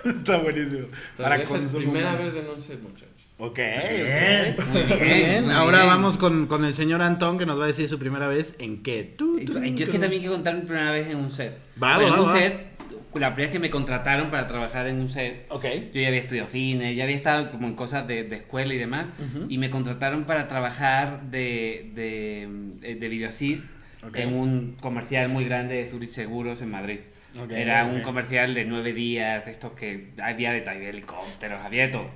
Está 0.05 0.37
buenísimo. 0.39 0.87
Para 1.17 1.29
Para 1.29 1.43
esa 1.43 1.55
es 1.55 1.59
consumo 1.61 1.83
primera 1.83 2.09
humano. 2.11 2.25
vez 2.25 2.35
en 2.35 2.49
un 2.49 2.61
set, 2.61 2.81
muchachos. 2.81 3.05
Ok, 3.41 3.55
Bien. 3.57 4.57
Muy 4.69 4.81
bien, 4.83 4.99
Bien, 4.99 5.45
muy 5.45 5.53
ahora 5.53 5.77
bien. 5.79 5.87
vamos 5.89 6.17
con, 6.17 6.47
con 6.47 6.65
el 6.65 6.75
señor 6.75 7.01
Antón 7.01 7.37
que 7.37 7.45
nos 7.45 7.57
va 7.57 7.63
a 7.63 7.67
decir 7.67 7.87
su 7.87 7.97
primera 7.97 8.27
vez 8.27 8.55
en 8.59 8.83
qué. 8.83 9.15
Tú, 9.17 9.39
tú, 9.45 9.53
Yo 9.53 9.59
es 9.63 9.73
que 9.75 9.85
tú. 9.85 9.91
también 9.97 10.21
quiero 10.21 10.33
contar 10.35 10.55
mi 10.55 10.61
primera 10.61 10.91
vez 10.91 11.07
en 11.07 11.17
un 11.17 11.31
set. 11.31 11.57
Va, 11.81 11.95
Pues 11.95 12.07
va, 12.11 12.13
en 12.15 12.19
un 12.19 12.27
va. 12.27 12.33
set, 12.33 12.68
la 13.13 13.33
primera 13.33 13.47
vez 13.47 13.51
que 13.51 13.59
me 13.59 13.69
contrataron 13.69 14.29
para 14.29 14.45
trabajar 14.47 14.87
en 14.87 14.99
un 14.99 15.09
set, 15.09 15.45
Ok. 15.49 15.65
yo 15.93 16.01
ya 16.01 16.07
había 16.09 16.19
estudiado 16.19 16.47
cine, 16.47 16.93
ya 16.95 17.03
había 17.05 17.15
estado 17.15 17.49
como 17.51 17.67
en 17.67 17.73
cosas 17.75 18.07
de, 18.07 18.23
de 18.23 18.35
escuela 18.37 18.73
y 18.73 18.77
demás, 18.77 19.13
Ujú. 19.17 19.45
y 19.49 19.57
me 19.57 19.69
contrataron 19.69 20.25
para 20.25 20.47
trabajar 20.47 21.23
de, 21.31 21.91
de, 21.95 22.95
de 22.95 23.09
video 23.09 23.29
assist 23.29 23.69
Ok. 24.07 24.15
en 24.17 24.33
un 24.33 24.77
comercial 24.81 25.27
muy 25.29 25.43
grande 25.45 25.75
de 25.75 25.89
Zurich 25.89 26.11
Seguros 26.11 26.61
en 26.61 26.71
Madrid. 26.71 26.99
Ok, 27.37 27.51
Era 27.51 27.85
un 27.85 28.01
comercial 28.01 28.53
de 28.53 28.65
nueve 28.65 28.93
días, 28.93 29.45
de 29.45 29.51
estos 29.51 29.73
que 29.73 30.09
había 30.21 30.51
de 30.53 30.67
había 30.69 30.89
helicópteros, 30.89 31.59
había 31.61 31.87
de 31.87 31.89
todo. 31.89 32.09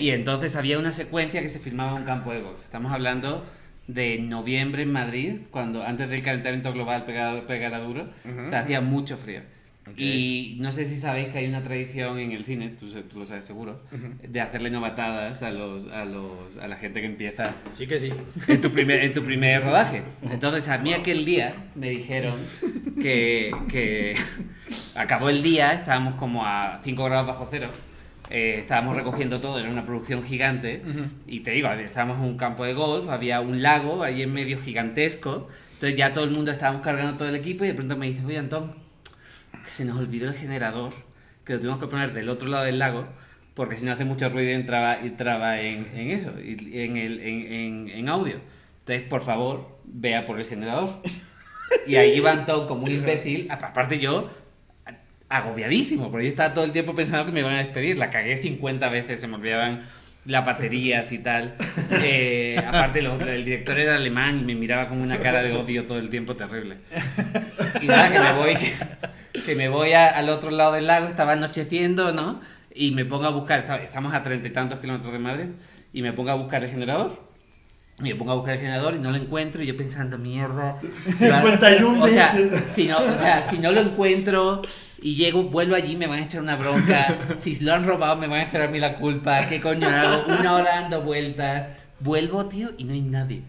Y 0.00 0.10
entonces 0.10 0.54
había 0.56 0.78
una 0.78 0.92
secuencia 0.92 1.42
que 1.42 1.48
se 1.48 1.58
filmaba 1.58 1.92
en 1.92 1.98
un 1.98 2.04
campo 2.04 2.32
de 2.32 2.40
golf. 2.40 2.62
Estamos 2.62 2.92
hablando 2.92 3.44
de 3.86 4.18
noviembre 4.18 4.82
en 4.82 4.92
Madrid, 4.92 5.32
cuando 5.50 5.82
antes 5.84 6.08
del 6.08 6.22
calentamiento 6.22 6.72
global 6.72 7.04
pegara, 7.04 7.46
pegara 7.46 7.80
duro, 7.80 8.08
Ujú. 8.24 8.42
o 8.44 8.46
sea, 8.46 8.60
hacía 8.60 8.80
mucho 8.80 9.16
frío. 9.18 9.40
Ok. 9.86 9.98
Y 9.98 10.56
no 10.60 10.72
sé 10.72 10.86
si 10.86 10.96
sabéis 10.98 11.28
que 11.28 11.38
hay 11.38 11.46
una 11.46 11.62
tradición 11.62 12.18
en 12.18 12.32
el 12.32 12.44
cine, 12.44 12.70
tú, 12.70 12.86
tú 13.02 13.18
lo 13.18 13.26
sabes 13.26 13.44
seguro, 13.44 13.80
Ujú. 13.92 14.14
de 14.26 14.40
hacerle 14.40 14.70
novatadas 14.70 15.42
a 15.42 15.50
los, 15.50 15.86
a 15.88 16.04
los 16.06 16.56
a 16.56 16.66
la 16.68 16.76
gente 16.76 17.00
que 17.00 17.06
empieza 17.06 17.54
Sí 17.72 17.86
que 17.86 18.00
sí. 18.00 18.10
en 18.48 18.60
tu 18.62 18.70
primer, 18.70 19.02
en 19.04 19.12
tu 19.12 19.22
primer 19.22 19.62
rodaje. 19.62 20.02
Entonces, 20.22 20.68
a 20.70 20.78
mí 20.78 20.94
aquel 20.94 21.24
día 21.26 21.54
me 21.74 21.90
dijeron 21.90 22.34
que, 23.02 23.54
que 23.70 24.16
acabó 24.94 25.28
el 25.28 25.42
día, 25.42 25.72
estábamos 25.74 26.14
como 26.14 26.46
a 26.46 26.80
5 26.82 27.04
grados 27.04 27.26
bajo 27.26 27.46
cero, 27.50 27.68
eh, 28.30 28.56
estábamos 28.58 28.96
recogiendo 28.96 29.40
todo, 29.42 29.58
era 29.58 29.68
una 29.68 29.84
producción 29.84 30.22
gigante, 30.22 30.80
Ujú. 30.88 31.04
y 31.26 31.40
te 31.40 31.50
digo, 31.50 31.68
estábamos 31.68 32.18
en 32.18 32.24
un 32.24 32.36
campo 32.38 32.64
de 32.64 32.72
golf, 32.72 33.10
había 33.10 33.40
un 33.42 33.60
lago 33.60 34.02
ahí 34.02 34.22
en 34.22 34.32
medio 34.32 34.58
gigantesco, 34.58 35.48
entonces 35.74 35.98
ya 35.98 36.14
todo 36.14 36.24
el 36.24 36.30
mundo 36.30 36.50
estábamos 36.52 36.80
cargando 36.80 37.18
todo 37.18 37.28
el 37.28 37.34
equipo 37.34 37.64
y 37.64 37.68
de 37.68 37.74
pronto 37.74 37.96
me 37.98 38.06
dice, 38.06 38.24
oye 38.24 38.38
Antón, 38.38 38.82
que 39.64 39.70
se 39.72 39.84
nos 39.84 39.98
olvidó 39.98 40.28
el 40.28 40.34
generador, 40.34 40.92
que 41.44 41.54
lo 41.54 41.58
tuvimos 41.60 41.80
que 41.80 41.86
poner 41.86 42.12
del 42.12 42.28
otro 42.28 42.48
lado 42.48 42.64
del 42.64 42.78
lago, 42.78 43.06
porque 43.54 43.76
si 43.76 43.84
no 43.84 43.92
hace 43.92 44.04
mucho 44.04 44.28
ruido 44.28 44.50
entraba, 44.52 44.96
entraba 44.96 45.60
en, 45.60 45.88
en 45.94 46.10
eso, 46.10 46.32
y- 46.40 46.80
en, 46.80 46.96
el, 46.96 47.20
en, 47.20 47.88
en, 47.90 48.08
audio. 48.08 48.40
Entonces, 48.80 49.06
por 49.08 49.22
favor, 49.22 49.78
vea 49.84 50.24
por 50.26 50.38
el 50.40 50.46
generador. 50.46 51.00
Y 51.86 51.96
ahí 51.96 52.12
iba 52.16 52.32
Antón 52.32 52.66
como 52.66 52.84
un 52.84 52.90
imbécil, 52.92 53.46
aparte 53.50 53.98
yo, 53.98 54.30
agobiadísimo, 55.28 56.10
porque 56.10 56.24
yo 56.26 56.30
estaba 56.30 56.54
todo 56.54 56.64
el 56.64 56.72
tiempo 56.72 56.94
pensando 56.94 57.26
que 57.26 57.32
me 57.32 57.40
iban 57.40 57.54
a 57.54 57.58
despedir, 57.58 57.98
la 57.98 58.10
cagué 58.10 58.40
50 58.42 58.88
veces, 58.88 59.20
se 59.20 59.26
me 59.26 59.36
olvidaban 59.36 59.82
las 60.26 60.44
baterías 60.46 61.12
y 61.12 61.18
tal. 61.18 61.54
Eh, 62.02 62.62
aparte, 62.66 63.02
lo- 63.02 63.20
el 63.20 63.44
director 63.44 63.78
era 63.78 63.96
alemán 63.96 64.40
y 64.40 64.44
me 64.44 64.54
miraba 64.54 64.88
con 64.88 65.00
una 65.00 65.18
cara 65.20 65.42
de 65.42 65.52
odio 65.52 65.84
todo 65.86 65.98
el 65.98 66.08
tiempo 66.10 66.34
terrible. 66.36 66.78
Y 67.82 67.86
nada, 67.86 68.10
que 68.12 68.18
me 68.20 68.32
voy, 68.34 68.54
que, 69.44 69.54
me 69.54 69.68
voy 69.68 69.92
a- 69.92 70.08
al 70.10 70.28
otro 70.30 70.50
lado 70.50 70.72
del 70.72 70.86
lago, 70.86 71.06
estaba 71.08 71.32
anocheciendo, 71.32 72.12
¿no? 72.12 72.40
Y 72.74 72.90
me 72.92 73.04
pongo 73.04 73.24
a 73.26 73.30
buscar, 73.30 73.60
está- 73.60 73.76
estamos 73.82 74.14
a 74.14 74.22
treinta 74.22 74.48
y 74.48 74.52
tantos 74.52 74.80
kilómetros 74.80 75.12
de 75.12 75.18
Madrid, 75.18 75.46
y 75.92 76.02
me 76.02 76.12
pongo 76.12 76.30
a 76.30 76.34
buscar 76.34 76.62
el 76.64 76.70
generador. 76.70 77.22
Y 78.00 78.02
me 78.04 78.14
pongo 78.16 78.32
a 78.32 78.34
buscar 78.34 78.54
el 78.54 78.60
generador 78.60 78.94
y 78.96 78.98
no 78.98 79.10
lo 79.10 79.16
encuentro, 79.16 79.62
y 79.62 79.66
yo 79.66 79.76
pensando, 79.76 80.18
mierda. 80.18 80.78
51 80.98 82.02
o 82.02 82.08
sea, 82.08 82.34
si 82.74 82.86
no, 82.88 82.98
o 82.98 83.14
sea, 83.16 83.44
si 83.48 83.58
no 83.58 83.70
lo 83.70 83.80
encuentro 83.80 84.62
y 85.00 85.14
llego, 85.14 85.44
vuelvo 85.44 85.76
allí, 85.76 85.94
me 85.94 86.08
van 86.08 86.18
a 86.18 86.24
echar 86.24 86.40
una 86.40 86.56
bronca. 86.56 87.16
Si 87.38 87.54
lo 87.60 87.72
han 87.74 87.86
robado, 87.86 88.16
me 88.16 88.26
van 88.26 88.40
a 88.40 88.42
echar 88.44 88.62
a 88.62 88.68
mí 88.68 88.80
la 88.80 88.96
culpa. 88.96 89.46
¿Qué 89.48 89.60
coño 89.60 89.86
hago? 89.88 90.24
Una 90.40 90.54
hora 90.54 90.80
dando 90.80 91.02
vueltas. 91.02 91.68
Vuelvo, 92.00 92.46
tío, 92.46 92.70
y 92.78 92.84
no 92.84 92.92
hay 92.94 93.00
nadie. 93.02 93.42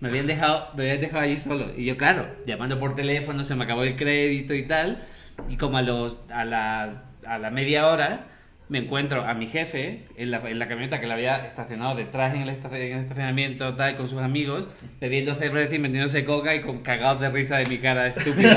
Me 0.00 0.08
habían 0.08 0.26
dejado, 0.26 0.68
me 0.76 0.82
habían 0.82 1.00
dejado 1.00 1.22
allí 1.22 1.36
solo. 1.36 1.66
Y 1.76 1.84
yo, 1.84 1.96
claro, 1.96 2.26
llamando 2.46 2.80
por 2.80 2.96
teléfono, 2.96 3.44
se 3.44 3.54
me 3.54 3.62
acabó 3.64 3.84
el 3.84 3.94
crédito 3.94 4.54
y 4.54 4.66
tal. 4.66 5.04
Y 5.48 5.56
como 5.56 5.78
a, 5.78 5.82
los, 5.82 6.16
a, 6.30 6.44
la, 6.44 7.02
a 7.26 7.38
la 7.38 7.50
media 7.50 7.86
hora, 7.88 8.26
me 8.68 8.78
encuentro 8.78 9.24
a 9.24 9.34
mi 9.34 9.46
jefe 9.46 10.04
en 10.16 10.30
la, 10.30 10.38
en 10.48 10.58
la 10.58 10.68
camioneta 10.68 11.00
que 11.00 11.06
la 11.06 11.14
había 11.14 11.36
estacionado 11.46 11.94
detrás 11.94 12.34
en 12.34 12.42
el, 12.42 12.48
en 12.48 12.92
el 12.92 13.00
estacionamiento 13.02 13.74
tal, 13.74 13.94
con 13.96 14.08
sus 14.08 14.20
amigos, 14.20 14.68
bebiendo 15.00 15.34
cerveza 15.34 15.74
y 15.74 15.78
metiéndose 15.78 16.24
coca 16.24 16.54
y 16.54 16.60
con 16.62 16.78
cagados 16.82 17.20
de 17.20 17.30
risa 17.30 17.58
de 17.58 17.66
mi 17.66 17.78
cara 17.78 18.04
de 18.04 18.10
estúpido. 18.10 18.50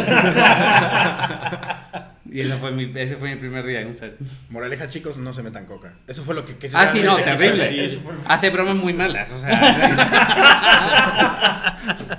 y 2.31 2.39
eso 2.41 2.57
fue 2.57 2.71
mi, 2.71 2.91
ese 2.97 3.17
fue 3.17 3.31
mi 3.31 3.35
primer 3.35 3.65
día 3.65 3.81
en 3.81 3.87
un 3.87 3.95
set. 3.95 4.15
Moraleja, 4.49 4.87
chicos, 4.89 5.17
no 5.17 5.33
se 5.33 5.43
metan 5.43 5.65
coca. 5.65 5.93
Eso 6.07 6.23
fue 6.23 6.35
lo 6.35 6.45
que. 6.45 6.55
que 6.57 6.69
Ah, 6.73 6.87
sí, 6.87 7.01
no, 7.01 7.17
terrible. 7.17 7.63
decir. 7.63 7.99
Hace 8.27 8.49
bromas 8.49 8.75
muy 8.75 8.93
malas, 8.93 9.31
o 9.33 9.39
sea. 9.39 9.53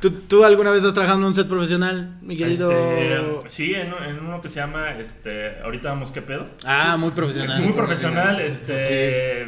¿Tú, 0.00 0.10
tú 0.10 0.44
alguna 0.44 0.70
vez 0.70 0.82
has 0.84 0.92
trabajado 0.94 1.18
en 1.20 1.26
un 1.26 1.34
set 1.34 1.46
profesional, 1.48 2.16
mi 2.22 2.36
querido? 2.36 2.70
Este, 2.70 3.48
sí, 3.50 3.74
en, 3.74 3.92
en 3.92 4.18
uno 4.20 4.40
que 4.40 4.48
se 4.48 4.56
llama, 4.56 4.98
este, 4.98 5.60
ahorita 5.62 5.90
vamos, 5.90 6.10
¿qué 6.10 6.22
pedo? 6.22 6.46
Ah, 6.64 6.96
muy 6.96 7.10
profesional. 7.10 7.58
Es 7.58 7.64
muy 7.64 7.72
profesional, 7.74 8.40
este, 8.40 9.42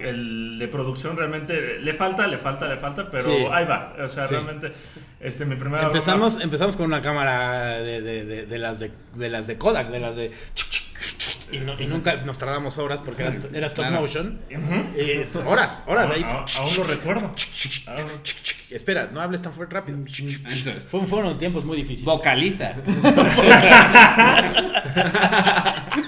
el 0.00 0.58
de 0.58 0.68
producción 0.68 1.16
realmente 1.16 1.78
le 1.80 1.94
falta, 1.94 2.26
le 2.26 2.38
falta, 2.38 2.66
le 2.68 2.76
falta, 2.78 3.10
pero 3.10 3.24
Sí. 3.24 3.46
ahí 3.52 3.64
va, 3.66 3.92
o 4.02 4.08
sea, 4.08 4.22
Sí. 4.24 4.34
realmente, 4.34 4.72
este, 5.20 5.44
mi 5.44 5.56
primera 5.56 5.84
Empezamos, 5.84 6.40
empezamos 6.40 6.76
con 6.76 6.86
una 6.86 7.02
cámara 7.02 7.78
de, 7.80 8.00
de, 8.00 8.24
de, 8.24 8.46
de 8.46 8.58
las 8.58 8.78
de, 8.80 8.90
de 9.16 9.28
las 9.28 9.46
de 9.48 9.58
Kodak, 9.58 9.90
de 9.90 10.00
las 10.00 10.16
de 10.16 10.30
y, 11.50 11.58
no- 11.58 11.78
y 11.80 11.86
nunca 11.86 12.16
nos 12.16 12.38
tardamos 12.38 12.78
horas 12.78 13.00
porque 13.02 13.22
era, 13.22 13.32
era 13.54 13.66
stop 13.66 13.86
Claro. 13.86 14.00
motion. 14.02 14.40
Eh, 14.96 15.28
horas, 15.46 15.82
horas 15.86 16.10
ahí. 16.10 16.22
A- 16.22 16.44
aún 16.60 16.76
lo 16.76 16.84
recuerdo. 16.84 17.34
Espera, 18.70 19.10
no 19.12 19.20
hables 19.20 19.42
tan 19.42 19.52
fuerte 19.52 19.74
rápido. 19.74 19.98
Fueron, 20.88 21.08
fueron 21.08 21.38
tiempos 21.38 21.64
muy 21.64 21.76
difíciles. 21.76 22.04
Vocaliza. 22.04 22.74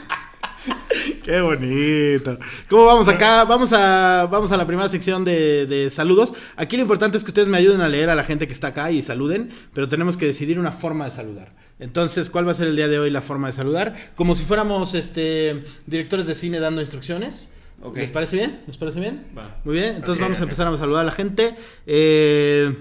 Qué 1.24 1.40
bonito. 1.40 2.38
¿Cómo 2.68 2.87
vamos 2.87 3.09
acá? 3.09 3.44
Vamos 3.44 3.72
a, 3.72 4.28
vamos 4.30 4.52
a 4.52 4.57
la 4.57 4.66
primera 4.66 4.88
sección 4.88 5.24
de, 5.24 5.66
de 5.66 5.90
saludos. 5.90 6.35
Aquí 6.57 6.76
lo 6.76 6.83
importante 6.83 7.16
es 7.16 7.24
que 7.24 7.30
ustedes 7.30 7.48
me 7.48 7.59
ayuden 7.59 7.80
a 7.80 7.88
leer 7.88 8.11
a 8.11 8.14
la 8.14 8.24
gente 8.24 8.46
que 8.46 8.52
está 8.52 8.68
acá 8.68 8.90
y 8.90 9.02
saluden, 9.02 9.50
pero 9.72 9.88
tenemos 9.88 10.16
que 10.16 10.26
decidir 10.26 10.59
una 10.59 10.72
forma 10.72 11.07
de 11.07 11.11
saludar. 11.11 11.52
Entonces, 11.78 12.30
¿cuál 12.30 12.46
va 12.46 12.52
a 12.52 12.54
ser 12.54 12.68
el 12.68 12.76
día 12.76 12.88
de 12.88 12.98
hoy 12.98 13.11
la 13.11 13.20
forma 13.22 13.48
de 13.48 13.52
saludar? 13.52 13.94
Como 14.14 14.35
si 14.35 14.44
fuéramos 14.44 14.94
este 14.94 15.64
directores 15.87 16.26
de 16.26 16.35
cine 16.35 16.61
dando 16.61 16.80
instrucciones. 16.80 17.52
¿Les 17.94 18.11
parece 18.11 18.37
bien? 18.37 18.62
¿Les 18.66 18.76
parece 18.76 19.00
bien? 19.00 19.26
Va. 19.37 19.61
Muy 19.64 19.74
bien, 19.74 19.96
entonces 19.96 20.22
vamos 20.22 20.40
a 20.40 20.44
empezar 20.44 20.66
a 20.66 20.76
saludar 20.78 21.02
a 21.02 21.04
la 21.04 21.12
gente. 21.12 21.54
Eh, 21.87 22.74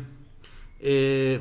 eh, 0.80 1.39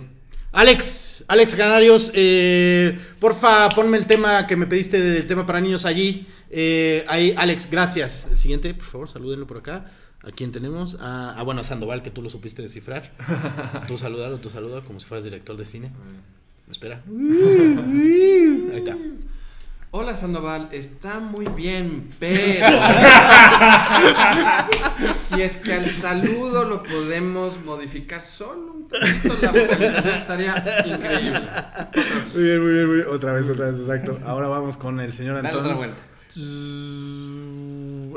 Alex, 0.53 1.25
Alex 1.29 1.55
Canarios, 1.55 2.13
eh, 2.15 2.99
porfa, 3.19 3.71
ponme 3.71 3.97
el 3.97 4.07
tema 4.07 4.47
que 4.47 4.55
me 4.55 4.67
pediste 4.67 5.01
del 5.01 5.27
tema 5.27 5.47
para 5.47 5.61
niños 5.61 5.87
allí. 5.87 6.27
Eh, 6.51 7.05
ahí, 7.09 7.35
Alex, 7.37 7.71
gracias. 7.71 8.29
El 8.31 8.39
siguiente, 8.39 8.75
por 8.75 8.85
favor, 8.85 9.09
salúdenlo 9.09 9.47
por 9.47 9.59
acá. 9.59 9.91
¿A 10.23 10.31
quién 10.31 10.53
tenemos? 10.53 10.99
Ah, 11.01 11.35
ah, 11.37 11.43
bueno, 11.43 11.63
a 11.63 11.65
Sandoval, 11.65 12.03
que 12.03 12.11
tú 12.11 12.21
lo 12.21 12.29
supiste 12.29 12.63
descifrar. 12.63 13.11
Tú 13.89 13.99
saludalo, 13.99 14.39
tú 14.39 14.51
saludalo, 14.51 14.85
como 14.85 15.01
si 15.01 15.07
fueras 15.07 15.25
director 15.25 15.57
de 15.57 15.67
cine. 15.67 15.91
Espera. 16.71 17.03
Ahí 17.09 18.77
está. 18.77 18.97
Hola 19.95 20.17
Sandoval, 20.17 20.71
está 20.73 21.21
muy 21.21 21.45
bien, 21.55 22.09
pero 22.19 22.67
si 25.29 25.43
es 25.43 25.59
que 25.59 25.75
al 25.75 25.87
saludo 25.87 26.65
lo 26.65 26.83
podemos 26.83 27.63
modificar 27.63 28.23
solo 28.23 28.73
un 28.73 28.89
poquito, 28.89 29.37
la 29.43 29.53
vocalización 29.53 30.15
estaría 30.15 30.55
increíble. 30.87 31.37
Otra 31.37 31.91
vez. 32.15 32.33
Muy 32.33 32.43
bien, 32.43 32.63
muy 32.63 32.73
bien, 32.73 32.87
muy 32.87 32.97
bien. 32.97 33.09
Otra 33.11 33.35
vez, 33.35 33.51
otra 33.51 33.71
vez, 33.71 33.81
exacto. 33.81 34.19
Ahora 34.25 34.49
vamos 34.49 34.79
con 34.79 34.99
el 34.99 35.13
señor 35.13 35.35
Dale 35.35 35.49
Antonio. 35.49 35.73
otra 35.73 35.77
vuelta. 35.77 36.01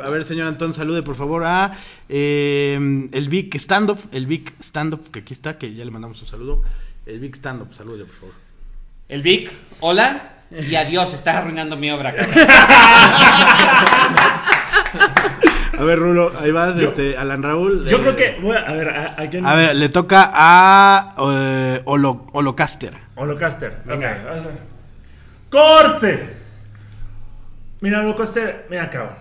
A 0.02 0.10
ver, 0.10 0.24
señor 0.24 0.48
Antón, 0.48 0.74
salude 0.74 1.04
por 1.04 1.16
favor 1.16 1.44
a 1.44 1.78
eh, 2.08 3.10
el 3.12 3.28
Vic 3.28 3.54
Stand 3.56 3.90
Up, 3.90 4.00
el 4.14 4.28
Vic 4.28 4.54
Stand 4.62 4.94
Up, 4.94 5.12
que 5.12 5.20
aquí 5.20 5.34
está, 5.34 5.58
que 5.58 5.74
ya 5.74 5.84
le 5.84 5.92
mandamos 5.92 6.22
un 6.22 6.28
saludo. 6.30 6.64
El 7.06 7.20
Vic 7.20 7.36
Stand 7.36 7.64
Up, 7.64 7.74
salude 7.74 8.06
por 8.06 8.16
favor. 8.16 8.45
El 9.08 9.22
Vic, 9.22 9.52
hola 9.82 10.30
y 10.52 10.76
adiós, 10.76 11.14
estás 11.14 11.36
arruinando 11.38 11.76
mi 11.78 11.92
obra, 11.92 12.14
cabrón. 12.16 12.34
A 15.78 15.84
ver, 15.84 16.00
Rulo, 16.00 16.32
ahí 16.42 16.52
vas, 16.52 16.76
Yo- 16.78 16.88
este, 16.88 17.18
Alan 17.18 17.44
Raúl. 17.44 17.86
Yo 17.88 17.98
eh, 17.98 18.02
creo 18.02 18.16
que, 18.16 18.38
voy 18.42 18.56
a, 18.56 18.60
a 18.62 18.72
ver, 18.72 18.90
a, 18.90 19.22
a 19.22 19.30
quién- 19.30 19.46
A 19.46 19.56
ver, 19.56 19.76
le 19.76 19.90
toca 19.90 20.32
a 20.34 21.10
eh, 21.18 21.82
Holo- 21.84 22.28
Holocaster. 22.32 22.94
Holocaster. 23.16 23.80
¡Corte! 25.50 26.34
Mira, 27.82 28.00
Holocaster, 28.02 28.68
mira, 28.70 28.90
cabrón. 28.90 29.16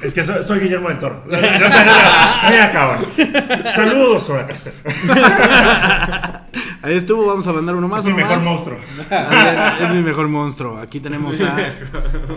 Es 0.00 0.14
que 0.14 0.22
soy, 0.22 0.44
soy 0.44 0.60
Guillermo 0.60 0.88
del 0.90 1.00
Toro. 1.00 1.24
Mira, 1.26 2.70
cabrón. 2.72 3.04
Saludos, 3.74 4.30
Holocaster. 4.30 4.72
Ahí 6.82 6.94
estuvo, 6.96 7.26
vamos 7.26 7.46
a 7.46 7.52
mandar 7.52 7.76
uno 7.76 7.88
más. 7.88 8.00
Es 8.00 8.06
mi 8.06 8.14
mejor 8.14 8.36
más. 8.36 8.44
monstruo. 8.44 8.78
Ver, 9.10 9.72
es 9.82 9.90
mi 9.94 10.02
mejor 10.02 10.28
monstruo. 10.28 10.78
Aquí 10.78 11.00
tenemos 11.00 11.38
a. 11.40 11.56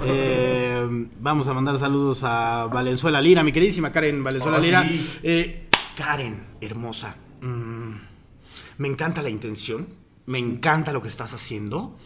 eh, 0.06 1.08
vamos 1.20 1.48
a 1.48 1.54
mandar 1.54 1.80
saludos 1.80 2.24
a 2.24 2.66
Valenzuela 2.68 3.22
Lira, 3.22 3.44
mi 3.44 3.52
queridísima 3.52 3.92
Karen 3.92 4.24
Valenzuela 4.24 4.58
Oh, 4.58 4.62
Lira. 4.62 4.84
sí. 4.84 5.20
Eh, 5.24 5.70
Karen, 5.96 6.44
hermosa. 6.62 7.16
mm, 7.42 7.94
me 8.80 8.88
encanta 8.88 9.22
la 9.22 9.30
intención. 9.30 9.88
Me 10.26 10.40
encanta 10.40 10.94
lo 10.94 11.02
que 11.02 11.08
estás 11.10 11.34
haciendo. 11.34 11.98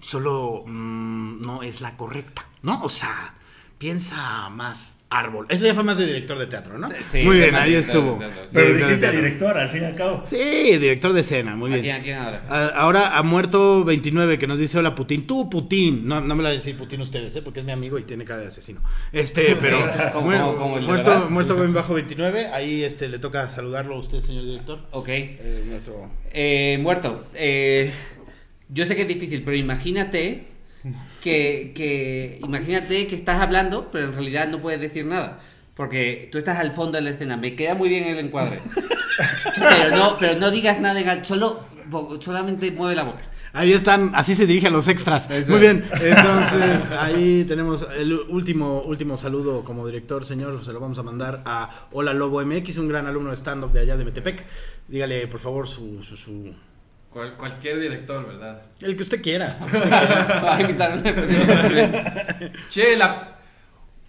Solo 0.00 0.64
mm, 0.66 1.42
no 1.42 1.62
es 1.62 1.80
la 1.80 1.96
correcta, 1.96 2.46
¿no? 2.62 2.82
O 2.82 2.88
sea, 2.88 3.34
piensa 3.78 4.48
más 4.50 4.94
árbol. 5.18 5.46
Eso 5.48 5.64
ya 5.66 5.74
fue 5.74 5.84
más 5.84 5.98
de 5.98 6.06
director 6.06 6.38
de 6.38 6.46
teatro, 6.46 6.78
¿no? 6.78 6.88
Sí, 7.04 7.22
muy 7.22 7.36
sí, 7.36 7.40
bien, 7.42 7.52
más 7.52 7.62
ahí 7.62 7.74
estuvo. 7.74 8.18
teatro, 8.18 8.42
sí. 8.46 8.50
Pero 8.54 8.74
dijiste 8.76 9.10
director, 9.12 9.58
al 9.58 9.68
fin 9.68 9.82
y 9.82 9.84
al 9.84 9.94
cabo. 9.94 10.22
Sí, 10.26 10.36
director 10.36 11.12
de 11.12 11.20
escena, 11.20 11.54
muy 11.54 11.70
¿A 11.72 11.76
bien. 11.76 11.82
quién, 11.84 11.96
a 11.96 12.02
quién 12.02 12.16
ahora? 12.18 12.42
A- 12.48 12.68
Ahora 12.82 13.16
ha 13.18 13.22
muerto 13.22 13.84
29 13.84 14.38
que 14.38 14.46
nos 14.46 14.58
dice 14.58 14.78
hola 14.78 14.94
Putin. 14.94 15.26
Tú 15.26 15.50
Putin. 15.50 16.06
No, 16.06 16.20
no 16.20 16.28
me 16.34 16.42
lo 16.42 16.44
van 16.44 16.52
a 16.52 16.54
decir 16.54 16.76
Putin 16.76 17.00
ustedes, 17.02 17.36
¿eh? 17.36 17.42
porque 17.42 17.60
es 17.60 17.66
mi 17.66 17.72
amigo 17.72 17.98
y 17.98 18.04
tiene 18.04 18.24
cara 18.24 18.40
de 18.40 18.46
asesino. 18.48 18.80
Este, 19.12 19.56
pero 19.60 19.78
Como- 20.12 20.30
muer- 20.30 20.40
como- 20.40 20.56
como 20.56 20.74
el 20.78 20.82
de 20.82 20.88
muerto, 20.88 21.26
muerto 21.30 21.56
bien 21.56 21.74
bajo 21.74 21.94
29. 21.94 22.46
Ahí 22.46 22.82
este 22.82 23.08
le 23.08 23.18
toca 23.18 23.50
saludarlo 23.50 23.94
a 23.94 23.98
usted, 23.98 24.20
señor 24.20 24.44
director. 24.44 24.78
Ok. 24.92 25.08
Eh, 25.08 25.64
muerto. 25.68 26.10
Eh, 26.32 26.78
muerto. 26.80 27.24
Eh, 27.34 27.90
yo 28.68 28.86
sé 28.86 28.96
que 28.96 29.02
es 29.02 29.08
difícil, 29.08 29.42
pero 29.44 29.56
imagínate 29.56 30.46
que, 31.22 31.72
que 31.74 32.40
imagínate 32.44 33.06
que 33.06 33.14
estás 33.14 33.40
hablando, 33.40 33.90
pero 33.92 34.06
en 34.06 34.12
realidad 34.12 34.48
no 34.48 34.60
puedes 34.60 34.80
decir 34.80 35.04
nada. 35.06 35.40
Porque 35.74 36.28
tú 36.30 36.38
estás 36.38 36.58
al 36.58 36.72
fondo 36.72 36.98
de 36.98 37.02
la 37.02 37.10
escena. 37.10 37.36
Me 37.36 37.54
queda 37.56 37.74
muy 37.74 37.88
bien 37.88 38.04
el 38.04 38.18
encuadre. 38.18 38.58
Pero 39.56 39.94
no, 39.96 40.16
pero 40.18 40.38
no 40.40 40.50
digas 40.50 40.80
nada 40.80 40.98
en 40.98 41.08
al- 41.08 41.24
solo 41.26 41.66
solamente 42.20 42.70
mueve 42.70 42.94
la 42.96 43.02
boca. 43.02 43.20
Ahí 43.52 43.72
están, 43.74 44.12
así 44.14 44.34
se 44.34 44.46
dirige 44.46 44.68
a 44.68 44.70
los 44.70 44.88
extras. 44.88 45.28
Eso 45.30 45.52
Muy 45.52 45.66
es. 45.66 45.72
bien, 45.74 45.84
entonces 46.02 46.88
ahí 46.98 47.44
tenemos 47.44 47.86
el 47.98 48.14
último 48.14 48.80
último 48.80 49.18
saludo 49.18 49.62
como 49.64 49.86
director, 49.86 50.24
señor. 50.24 50.64
Se 50.64 50.72
lo 50.72 50.80
vamos 50.80 50.98
a 50.98 51.02
mandar 51.02 51.42
a 51.44 51.88
Hola 51.92 52.14
Lobo 52.14 52.42
MX, 52.42 52.78
un 52.78 52.88
gran 52.88 53.06
alumno 53.06 53.28
de 53.30 53.36
stand-up 53.36 53.72
de 53.72 53.80
allá 53.80 53.96
de 53.98 54.04
Metepec. 54.06 54.44
Dígale, 54.88 55.26
por 55.26 55.40
favor, 55.40 55.68
su, 55.68 56.02
su, 56.02 56.16
su- 56.16 56.54
Cual- 57.12 57.34
cualquier 57.36 57.78
director, 57.78 58.26
¿verdad? 58.26 58.62
El 58.80 58.96
que 58.96 59.02
usted 59.02 59.20
quiera. 59.22 59.54
Vas 59.60 60.58
a 60.58 60.60
invitar 60.62 60.92
una- 60.98 62.50
Che, 62.70 62.96
la. 62.96 63.28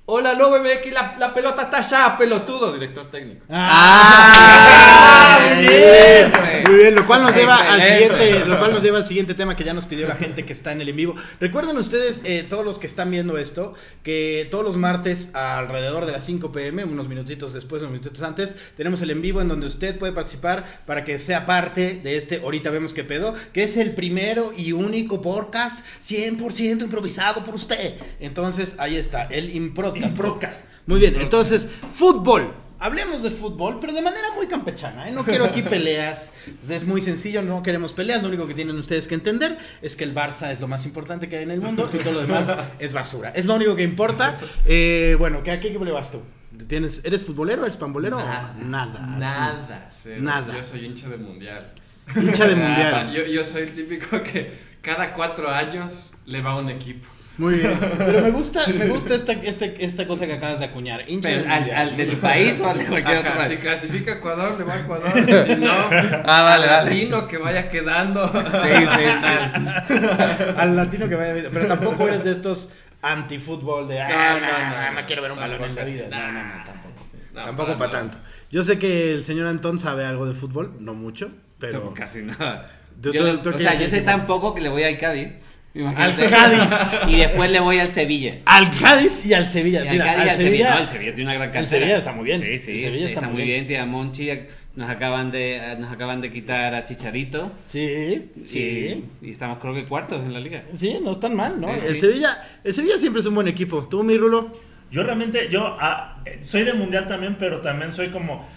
Hola, 0.05 0.33
Lobo 0.33 0.59
MX, 0.59 0.91
la, 0.91 1.15
la 1.17 1.33
pelota 1.33 1.61
está 1.61 1.77
allá, 1.77 2.17
pelotudo, 2.17 2.73
director 2.73 3.09
técnico. 3.09 3.45
Ah, 3.49 5.39
muy 5.39 5.55
muy 5.55 5.65
bien, 5.65 6.29
bien, 6.29 6.63
muy 6.67 6.75
bien, 6.75 6.95
lo 6.95 7.07
cual 7.07 7.23
nos 7.23 7.33
lleva 7.33 7.55
al 7.55 7.81
siguiente, 7.81 8.43
lo 8.45 8.59
cual 8.59 8.73
nos 8.73 8.83
lleva 8.83 8.97
al 8.97 9.05
siguiente 9.07 9.33
tema 9.33 9.55
que 9.55 9.63
ya 9.63 9.73
nos 9.73 9.85
pidió 9.85 10.05
la 10.05 10.15
gente 10.15 10.43
que 10.43 10.51
está 10.51 10.73
en 10.73 10.81
el 10.81 10.89
en 10.89 10.97
vivo. 10.97 11.15
Recuerden 11.39 11.77
ustedes, 11.77 12.21
eh, 12.25 12.45
todos 12.47 12.65
los 12.65 12.79
que 12.79 12.87
están 12.87 13.11
viendo 13.11 13.37
esto, 13.37 13.75
que 14.03 14.45
todos 14.51 14.65
los 14.65 14.75
martes 14.75 15.33
alrededor 15.35 16.05
de 16.05 16.11
las 16.11 16.25
5 16.25 16.51
pm, 16.51 16.83
unos 16.83 17.07
minutitos 17.07 17.53
después, 17.53 17.81
unos 17.81 17.93
minutitos 17.93 18.23
antes, 18.23 18.57
tenemos 18.75 19.01
el 19.03 19.11
en 19.11 19.21
vivo 19.21 19.39
en 19.39 19.47
donde 19.47 19.67
usted 19.67 19.97
puede 19.97 20.11
participar 20.11 20.81
para 20.85 21.05
que 21.05 21.17
sea 21.17 21.45
parte 21.45 22.01
de 22.03 22.17
este 22.17 22.41
ahorita 22.43 22.71
vemos 22.71 22.93
qué 22.93 23.05
pedo, 23.05 23.35
que 23.53 23.63
es 23.63 23.77
el 23.77 23.95
primero 23.95 24.51
y 24.53 24.73
único 24.73 25.21
podcast 25.21 25.85
100% 26.03 26.81
improvisado 26.81 27.45
por 27.45 27.55
usted. 27.55 27.93
Entonces, 28.19 28.75
ahí 28.79 28.97
está, 28.97 29.23
el 29.27 29.55
Improdcast. 29.95 30.17
Improdcast. 30.17 30.87
Muy 30.87 30.99
bien, 30.99 31.19
entonces, 31.19 31.69
fútbol. 31.91 32.53
Hablemos 32.79 33.23
de 33.23 33.29
fútbol, 33.29 33.79
pero 33.79 33.93
de 33.93 34.01
manera 34.01 34.31
muy 34.35 34.47
campechana. 34.47 35.07
¿eh? 35.07 35.11
No 35.13 35.23
quiero 35.23 35.45
aquí 35.45 35.61
peleas. 35.69 36.33
Pues 36.59 36.69
es 36.69 36.85
muy 36.85 36.99
sencillo, 36.99 37.41
no 37.41 37.63
queremos 37.63 37.93
peleas. 37.93 38.21
Lo 38.21 38.27
único 38.27 38.45
que 38.45 38.53
tienen 38.53 38.75
ustedes 38.77 39.07
que 39.07 39.15
entender 39.15 39.57
es 39.81 39.95
que 39.95 40.03
el 40.03 40.13
Barça 40.13 40.51
es 40.51 40.59
lo 40.59 40.67
más 40.67 40.85
importante 40.85 41.29
que 41.29 41.37
hay 41.37 41.43
en 41.43 41.51
el 41.51 41.61
mundo 41.61 41.89
y 41.93 41.97
todo 41.99 42.11
lo 42.11 42.21
demás 42.21 42.53
es 42.79 42.91
basura. 42.91 43.29
Es 43.29 43.45
lo 43.45 43.55
único 43.55 43.77
que 43.77 43.83
importa. 43.83 44.37
Eh, 44.65 45.15
bueno, 45.17 45.43
¿qué, 45.43 45.51
¿a 45.51 45.61
qué 45.61 45.69
equipo 45.69 45.85
le 45.85 45.91
vas 45.91 46.11
tú? 46.11 46.21
¿Tienes, 46.67 47.01
¿Eres 47.05 47.25
futbolero? 47.25 47.63
¿Eres 47.63 47.77
pambolero? 47.77 48.17
Nada. 48.17 48.53
Nada. 48.59 48.99
Nada, 48.99 49.87
cero. 49.89 50.21
Nada. 50.21 50.53
Yo 50.53 50.63
soy 50.63 50.85
hincha 50.85 51.07
del 51.07 51.21
mundial. 51.21 51.71
Hincha 52.13 52.47
de 52.47 52.55
mundial. 52.55 53.11
yo, 53.15 53.25
yo 53.25 53.45
soy 53.45 53.61
el 53.61 53.75
típico 53.75 54.21
que 54.23 54.59
cada 54.81 55.13
cuatro 55.13 55.49
años 55.49 56.11
le 56.25 56.41
va 56.41 56.51
a 56.51 56.57
un 56.57 56.69
equipo. 56.69 57.07
Muy 57.37 57.55
bien. 57.55 57.77
Pero 57.97 58.21
me 58.21 58.29
gusta, 58.29 58.61
me 58.77 58.87
gusta 58.87 59.15
esta, 59.15 59.33
este- 59.33 59.83
esta 59.83 60.05
cosa 60.05 60.27
que 60.27 60.33
acabas 60.33 60.59
de 60.59 60.65
acuñar. 60.65 61.03
Hincha 61.09 61.29
Pero, 61.29 61.41
del 61.43 61.71
¿al, 61.71 61.97
de 61.97 62.05
tu 62.05 62.17
país 62.17 62.61
o 62.61 62.69
al 62.69 62.77
de 62.77 62.85
cualquier 62.85 63.17
otro 63.17 63.29
Ajá, 63.31 63.39
país? 63.39 63.51
si 63.51 63.57
clasifica 63.57 64.13
Ecuador, 64.13 64.55
le 64.57 64.63
va 64.65 64.73
a 64.75 64.79
Ecuador. 64.79 65.09
Si 65.47 65.55
no, 65.55 65.71
Ah, 66.25 66.43
vale, 66.43 66.65
al 66.65 66.69
vale. 66.69 66.89
latino 66.91 67.27
que 67.27 67.37
vaya 67.39 67.69
quedando. 67.71 68.31
Sí, 68.31 68.69
sí, 68.75 69.05
sí. 69.05 69.95
Al 70.57 70.75
latino 70.75 71.09
que 71.09 71.15
vaya. 71.15 71.49
Pero 71.51 71.67
tampoco 71.67 72.07
eres 72.07 72.23
de 72.23 72.31
estos 72.31 72.71
antifútbol 73.01 73.87
de. 73.87 73.99
Ah, 74.01 74.37
no, 74.39 74.39
No, 74.39 74.47
no, 74.47 74.59
no, 74.69 74.69
no, 74.81 74.91
no, 74.93 75.01
no. 75.01 75.07
quiero 75.07 75.21
ver 75.23 75.31
un 75.31 75.37
balón 75.39 75.63
en 75.63 75.75
la 75.75 75.81
Tampoco 75.83 75.85
vida. 75.91 76.07
No, 76.09 76.31
no, 76.31 76.43
no, 76.43 76.63
tampoco. 76.63 77.05
No, 77.33 77.45
tampoco 77.45 77.77
para 77.79 77.89
tanto. 77.89 78.17
Yo 78.51 78.61
sé 78.61 78.77
que 78.77 79.13
el 79.13 79.23
señor 79.23 79.47
Antón 79.47 79.79
sabe 79.79 80.05
algo 80.05 80.27
de 80.27 80.35
fútbol, 80.35 80.75
no 80.79 80.93
mucho, 80.93 81.31
pero. 81.57 81.79
Tú 81.81 81.93
Casi 81.95 82.21
nada. 82.21 82.69
Tú- 83.01 83.11
Yo- 83.11 83.37
tú- 83.41 83.49
tú 83.49 83.55
o 83.55 83.59
sea, 83.59 83.73
yo 83.73 83.87
sé 83.87 83.99
qué- 84.01 84.05
tan 84.05 84.27
poco 84.27 84.53
que 84.53 84.61
le 84.61 84.69
voy 84.69 84.83
al 84.83 84.99
Cádiz. 84.99 85.29
Imagínate. 85.75 86.25
Al 86.25 86.29
Cádiz. 86.29 87.01
Y 87.07 87.17
después 87.17 87.49
le 87.49 87.59
voy 87.59 87.79
al 87.79 87.91
Sevilla. 87.91 88.39
Al 88.45 88.69
Cádiz 88.79 89.25
y 89.25 89.33
al 89.33 89.47
Sevilla. 89.47 89.83
Y 89.83 89.87
al 89.87 89.93
Mira, 89.93 90.05
Cádiz 90.05 90.25
y 90.25 90.29
al 90.29 90.35
Sevilla. 90.35 90.51
Sevilla. 90.51 90.75
No, 90.75 90.81
el 90.81 90.89
Sevilla 90.89 91.15
tiene 91.15 91.31
una 91.31 91.33
gran 91.33 91.47
el 91.49 91.53
cantera. 91.53 91.79
Sevilla 91.79 91.97
está 91.97 92.11
muy 92.11 92.25
bien. 92.25 92.41
Sí, 92.41 92.59
sí. 92.59 92.71
El 92.73 92.81
Sevilla 92.81 93.05
está 93.05 93.21
muy 93.21 93.31
muy 93.33 93.43
bien. 93.43 93.55
bien. 93.55 93.67
Tía 93.67 93.85
Monchi. 93.85 94.29
Nos 94.75 94.89
acaban 94.89 95.31
de, 95.31 95.75
nos 95.79 95.91
acaban 95.91 96.19
de 96.21 96.31
quitar 96.31 96.73
a 96.73 96.83
Chicharito. 96.83 97.51
Sí, 97.65 98.29
sí. 98.47 99.03
Y, 99.21 99.29
estamos 99.31 99.59
creo 99.59 99.73
que 99.75 99.85
cuartos 99.85 100.21
en 100.21 100.33
la 100.33 100.39
liga. 100.39 100.63
Sí, 100.73 100.97
no 101.03 101.11
están 101.11 101.35
mal, 101.35 101.61
¿no? 101.61 101.67
Sí, 101.67 101.85
el 101.87 101.95
sí. 101.95 102.01
Sevilla, 102.01 102.43
el 102.63 102.73
Sevilla 102.73 102.97
siempre 102.97 103.19
es 103.19 103.27
un 103.27 103.35
buen 103.35 103.47
equipo. 103.47 103.87
¿Tú, 103.87 104.03
mi 104.03 104.17
Rulo? 104.17 104.51
Yo 104.89 105.03
realmente, 105.03 105.47
yo 105.49 105.77
ah, 105.79 106.23
soy 106.41 106.63
de 106.63 106.73
mundial 106.73 107.07
también, 107.07 107.35
pero 107.39 107.61
también 107.61 107.91
soy 107.91 108.09
como, 108.09 108.47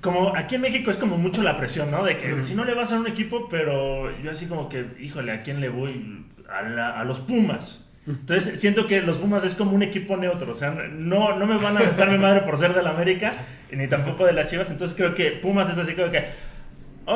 como 0.00 0.34
aquí 0.36 0.54
en 0.54 0.62
México 0.62 0.90
es 0.90 0.96
como 0.96 1.18
mucho 1.18 1.42
la 1.42 1.56
presión, 1.56 1.90
¿no? 1.90 2.04
De 2.04 2.16
que 2.16 2.42
si 2.42 2.54
no 2.54 2.64
le 2.64 2.74
vas 2.74 2.92
a 2.92 2.98
un 2.98 3.06
equipo, 3.06 3.48
pero 3.48 4.10
yo 4.22 4.30
así 4.30 4.46
como 4.46 4.68
que, 4.68 4.86
híjole, 5.00 5.32
¿a 5.32 5.42
quién 5.42 5.60
le 5.60 5.68
voy? 5.68 6.24
A, 6.48 6.62
la- 6.62 6.98
a 7.00 7.04
los 7.04 7.20
Pumas. 7.20 7.86
Entonces 8.06 8.58
siento 8.58 8.86
que 8.86 9.02
los 9.02 9.18
Pumas 9.18 9.44
es 9.44 9.54
como 9.54 9.72
un 9.72 9.82
equipo 9.82 10.16
neutro, 10.16 10.52
o 10.52 10.54
sea, 10.54 10.70
no, 10.70 11.36
no 11.36 11.46
me 11.46 11.58
van 11.58 11.76
a 11.76 11.80
meter 11.80 12.08
mi 12.08 12.16
madre 12.18 12.40
por 12.40 12.56
ser 12.56 12.72
del 12.74 12.86
América, 12.86 13.34
ni 13.70 13.86
tampoco 13.88 14.24
de 14.24 14.32
las 14.32 14.46
Chivas, 14.46 14.70
entonces 14.70 14.96
creo 14.96 15.14
que 15.14 15.32
Pumas 15.32 15.68
es 15.68 15.76
así 15.78 15.94
como 15.94 16.10
que, 16.10 16.24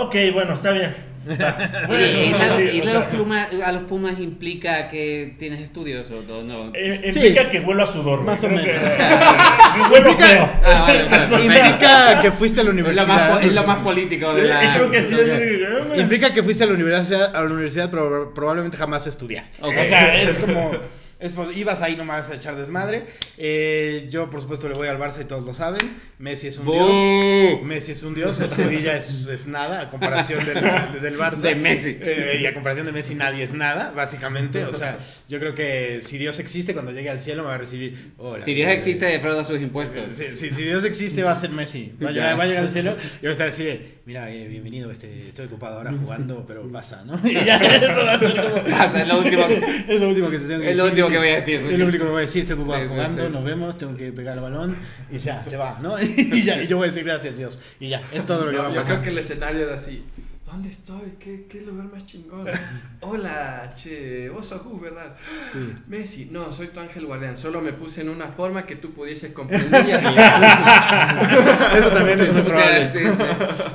ok, 0.03 0.15
bueno, 0.33 0.55
está 0.55 0.71
bien. 0.73 0.95
va. 1.27 1.87
Oye, 1.89 2.27
¿irle 2.27 2.43
a 2.43 2.47
los- 2.49 2.57
Sí, 2.57 2.81
sea, 2.83 3.09
Pumas, 3.19 3.49
a 3.65 3.73
los 3.73 3.83
Pumas 3.85 4.19
implica 4.21 4.89
que 4.89 5.35
tienes 5.39 5.61
estudios 5.61 6.11
o 6.11 6.23
no? 6.23 6.43
no? 6.43 6.73
eh, 6.75 7.11
Sí. 7.13 7.19
implica 7.21 7.49
que 7.49 7.61
huelo 7.61 7.85
a 7.85 7.87
sudor. 7.87 8.23
Más 8.25 8.45
o 8.45 8.49
menos. 8.51 8.65
que 8.67 9.81
huelo 9.93 10.11
Implica- 10.11 10.29
feo. 10.29 10.51
Ah, 10.63 10.81
vale, 10.87 10.99
vale, 11.05 11.09
perfecto. 11.09 11.45
Implica 11.45 12.21
que 12.21 12.31
fuiste 12.33 12.61
a 12.61 12.65
la 12.65 12.71
Es 12.71 12.75
lo, 12.77 12.81
universidad. 12.83 13.43
es 13.43 13.53
lo 13.53 13.65
más 13.65 13.79
político 13.79 14.35
de 14.35 14.43
la... 14.45 14.65
Y 14.65 14.69
creo 14.75 14.91
que 14.91 15.03
sí. 15.03 15.15
Eh, 15.19 16.01
Implica 16.01 16.35
que 16.35 16.43
fuiste 16.43 16.65
a 16.65 16.67
la 16.67 16.75
universidad, 16.75 17.35
a 17.35 17.41
la 17.41 17.47
universidad 17.47 17.91
pero 17.91 18.35
probablemente 18.35 18.77
jamás 18.77 19.07
estudiaste. 19.07 19.63
O 19.65 19.85
sea, 19.85 20.21
es 20.21 20.37
como, 20.41 20.73
es, 21.21 21.33
ibas 21.57 21.81
ahí 21.83 21.97
nomás 21.97 22.31
a 22.31 22.35
echar 22.35 22.57
desmadre. 22.57 23.05
Eh, 23.39 24.09
yo, 24.11 24.31
por 24.31 24.41
supuesto, 24.41 24.69
le 24.69 24.75
voy 24.75 24.89
al 24.89 24.99
Barça 24.99 25.21
y 25.23 25.25
todos 25.25 25.45
lo 25.45 25.53
saben. 25.55 25.81
Messi 26.19 26.47
es 26.49 26.59
un 26.59 26.67
dios. 26.67 27.63
Messi 27.65 27.93
es 27.93 28.03
un 28.05 28.15
dios. 28.15 28.41
El 28.41 28.51
Sevilla 28.51 28.97
es, 28.97 29.27
es 29.27 29.47
nada 29.47 29.81
a 29.83 29.91
comparación 29.91 30.45
del, 30.47 30.55
del 31.03 31.19
Barça. 31.19 31.39
De 31.41 31.55
Messi. 31.55 31.97
Eh, 32.01 32.39
y 32.43 32.47
a 32.47 32.55
comparación 32.55 32.87
de 32.87 32.93
Messi 32.93 33.15
nadie 33.15 33.43
es 33.43 33.53
nada, 33.53 33.91
básicamente. 33.91 34.65
O 34.65 34.73
sea, 34.73 34.99
yo 35.29 35.39
creo 35.41 35.55
que 35.55 36.01
si 36.03 36.19
Dios 36.19 36.39
existe, 36.39 36.73
cuando 36.73 36.93
llegue 36.93 37.11
al 37.11 37.21
cielo 37.21 37.43
me 37.43 37.49
va 37.49 37.55
a 37.55 37.59
recibir. 37.59 38.13
"Hola". 38.19 38.45
Si 38.45 38.55
Dios 38.55 38.71
existe, 38.71 39.07
defrauda 39.07 39.45
sus 39.45 39.61
impuestos. 39.61 40.13
Si, 40.13 40.37
si- 40.37 40.51
si 40.55 40.63
Dios 40.63 40.85
existe, 40.85 41.23
va 41.23 41.33
a 41.33 41.37
ser 41.37 41.51
Messi. 41.51 41.93
Va 42.03 42.09
a, 42.09 42.13
llegar, 42.13 42.39
va 42.39 42.45
a 42.45 42.47
llegar 42.47 42.63
al 42.65 42.71
cielo 42.71 42.95
y 43.21 43.25
va 43.25 43.31
a 43.31 43.33
estar 43.33 43.49
así 43.49 43.65
de, 43.65 43.95
mira, 44.07 44.31
eh, 44.31 44.47
bienvenido, 44.49 44.91
este, 44.91 45.23
estoy 45.25 45.47
ocupado 45.47 45.79
ahora 45.79 45.93
jugando, 45.93 46.45
pero 46.47 46.63
pasa, 46.71 47.05
¿no? 47.05 47.21
Y 47.29 47.35
ya, 47.45 47.57
eso 47.57 48.05
va 48.05 48.15
a 48.15 48.19
ser 48.21 48.37
como... 48.41 48.65
Pasa, 48.65 49.03
es 49.03 49.09
lo 49.09 49.19
último 49.19 49.49
que- 49.49 49.63
es 49.95 50.01
lo 50.01 50.09
último 50.09 50.31
que 50.31 50.39
te 50.39 50.47
tengo 50.47 50.61
que 50.63 50.71
Es 50.71 50.77
lo 50.79 50.85
decir. 50.85 50.97
Último 51.07 51.11
que 51.11 51.19
voy 51.19 51.29
a 51.29 51.41
decir. 51.41 51.73
Es 51.73 51.79
lo 51.79 51.87
único 51.87 52.05
que 52.05 52.11
voy 52.11 52.19
a 52.19 52.21
decir, 52.23 52.47
Sí, 52.47 52.55
sí, 52.55 52.55
jugando, 52.63 53.27
sí. 53.27 53.33
nos 53.33 53.45
vemos, 53.45 53.77
tengo 53.77 53.97
que 53.97 54.13
pegar 54.13 54.37
el 54.37 54.43
balón 54.43 54.77
y 55.11 55.19
ya, 55.19 55.43
se 55.45 55.57
va, 55.57 55.79
¿no? 55.83 55.97
Y 56.01 56.43
ya, 56.43 56.63
y 56.63 56.67
yo 56.67 56.77
voy 56.77 56.87
a 56.89 56.91
decir 56.91 57.05
gracias 57.05 57.37
Dios. 57.37 57.61
Y 57.81 57.89
ya, 57.89 58.03
es 58.13 58.27
todo 58.27 58.45
lo 58.47 58.51
que 58.51 58.57
va 58.59 58.65
No, 58.65 58.69
a 58.71 58.73
yo 58.75 58.81
pasar. 58.81 58.95
creo 58.97 59.03
que 59.05 59.11
el 59.11 59.19
escenario 59.19 59.63
era 59.67 59.77
así. 59.77 60.03
¿Dónde 60.47 60.69
estoy? 60.69 61.15
¿Qué, 61.19 61.47
qué 61.51 61.63
lugar 61.63 61.87
más 61.91 62.05
chingón? 62.05 62.45
Hola, 63.01 63.73
che, 63.75 64.29
vos 64.29 64.47
sos 64.47 64.63
Gus, 64.63 64.81
¿verdad? 64.81 65.17
Sí. 65.51 65.75
Messi, 65.89 66.27
no, 66.31 66.53
soy 66.53 66.69
tu 66.69 66.81
ángel 66.81 67.07
guardián. 67.07 67.39
Solo 67.39 67.63
me 67.63 67.73
puse 67.73 68.03
en 68.03 68.11
una 68.11 68.27
forma 68.29 68.65
que 68.67 68.77
tú 68.77 68.93
pudieses 68.93 69.33
comprender 69.33 69.89
y 69.89 69.93
admirar. 69.93 71.73
Eso 71.77 71.89
también 71.89 72.21
es 72.21 72.33
muy 72.33 72.43
probable. 72.47 72.89
sí, 72.93 72.99
sí. 72.99 73.25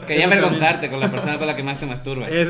Quería 0.06 0.26
Eso 0.26 0.34
avergonzarte 0.34 0.90
con 0.92 1.00
la 1.00 1.10
persona 1.10 1.40
con 1.40 1.48
la 1.48 1.56
que 1.56 1.64
más 1.64 1.80
te 1.80 1.88
masturbas. 1.88 2.30
Yo 2.30 2.46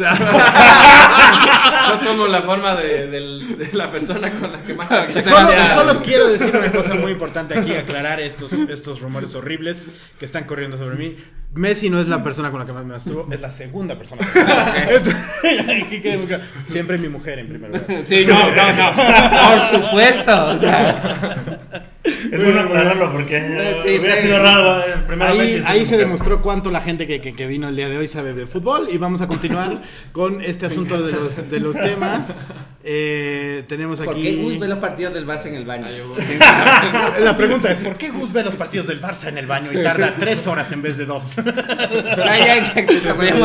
tomo 2.06 2.28
la 2.28 2.42
forma 2.42 2.76
de, 2.76 3.70
la 3.74 3.90
persona 3.90 4.30
con 4.32 4.52
la 4.52 4.62
que 4.62 4.74
más 4.74 4.88
Claro, 4.88 5.08
que 5.12 5.22
Solo, 5.22 5.50
solo 5.76 6.02
quiero 6.02 6.28
decir 6.28 6.56
una 6.56 6.72
cosa 6.72 6.94
muy 6.96 7.14
importante 7.14 7.58
aquí, 7.58 7.74
aclarar 7.74 8.20
estos, 8.20 8.52
estos 8.54 9.00
rumores 9.00 9.34
horribles 9.36 9.88
que 10.20 10.26
están 10.26 10.44
corriendo 10.44 10.76
sobre 10.78 10.98
mí. 10.98 11.16
Messi 11.54 11.90
no 11.90 12.00
es 12.00 12.08
la 12.08 12.24
persona 12.24 12.52
con 12.52 12.60
la 12.60 12.66
que 12.66 12.74
más 12.74 12.86
me 12.86 12.94
masturbo, 12.94 13.28
es 13.32 13.42
la 13.42 13.50
segunda 13.50 13.98
persona. 13.98 14.09
Muy 15.44 16.28
claro. 16.28 16.44
Siempre 16.68 16.98
mi 16.98 17.10
mujer 17.10 17.40
en 17.40 17.48
primer 17.48 17.70
lugar. 17.72 18.04
Sí, 18.06 18.26
no, 18.26 18.52
no, 18.52 18.74
no. 18.74 18.92
Por 19.50 19.84
supuesto. 19.84 20.46
O 20.48 20.58
sea, 20.58 21.89
Es 22.04 22.42
bueno 22.44 22.62
aclararlo 22.62 23.12
porque 23.12 23.82
Sí, 23.84 23.98
hubiera 24.00 24.16
sí. 24.16 24.22
sido 24.24 24.40
raro. 24.40 24.80
eh, 24.88 24.96
Ahí, 25.20 25.64
ahí 25.66 25.86
se 25.86 25.98
demostró 25.98 26.42
cuánto 26.42 26.72
la 26.72 26.80
gente 26.80 27.06
que, 27.08 27.20
que- 27.20 27.34
que 27.36 27.46
vino 27.46 27.68
el 27.68 27.76
día 27.76 27.90
de 27.90 27.98
hoy 27.98 28.08
sabe 28.08 28.34
de 28.34 28.46
fútbol 28.48 28.88
y 28.90 28.98
vamos 28.98 29.22
a 29.22 29.28
continuar 29.28 29.82
con 30.14 30.42
este 30.42 30.66
asunto 30.66 31.02
de 31.02 31.12
los, 31.12 31.50
de 31.52 31.60
los 31.60 31.76
temas. 31.76 32.38
Eh, 32.86 33.66
tenemos 33.68 34.00
¿por 34.00 34.14
aquí... 34.14 34.24
qué 34.24 34.36
Gus 34.38 34.58
ve 34.60 34.68
los 34.70 34.80
partidos 34.80 35.14
del 35.14 35.28
Barça 35.28 35.48
en 35.48 35.56
el 35.56 35.66
baño? 35.66 35.88
La 37.20 37.36
pregunta 37.36 37.70
es, 37.70 37.80
¿por 37.80 37.96
qué 37.98 38.10
Gus 38.10 38.32
ve 38.32 38.44
los 38.44 38.56
partidos 38.56 38.88
del 38.88 39.02
Barça 39.02 39.28
en 39.28 39.38
el 39.38 39.46
baño 39.48 39.70
y 39.74 39.84
tarda 39.84 40.16
tres 40.18 40.48
horas 40.48 40.72
en 40.72 40.82
vez 40.82 40.98
de 40.98 41.06
dos? 41.06 41.36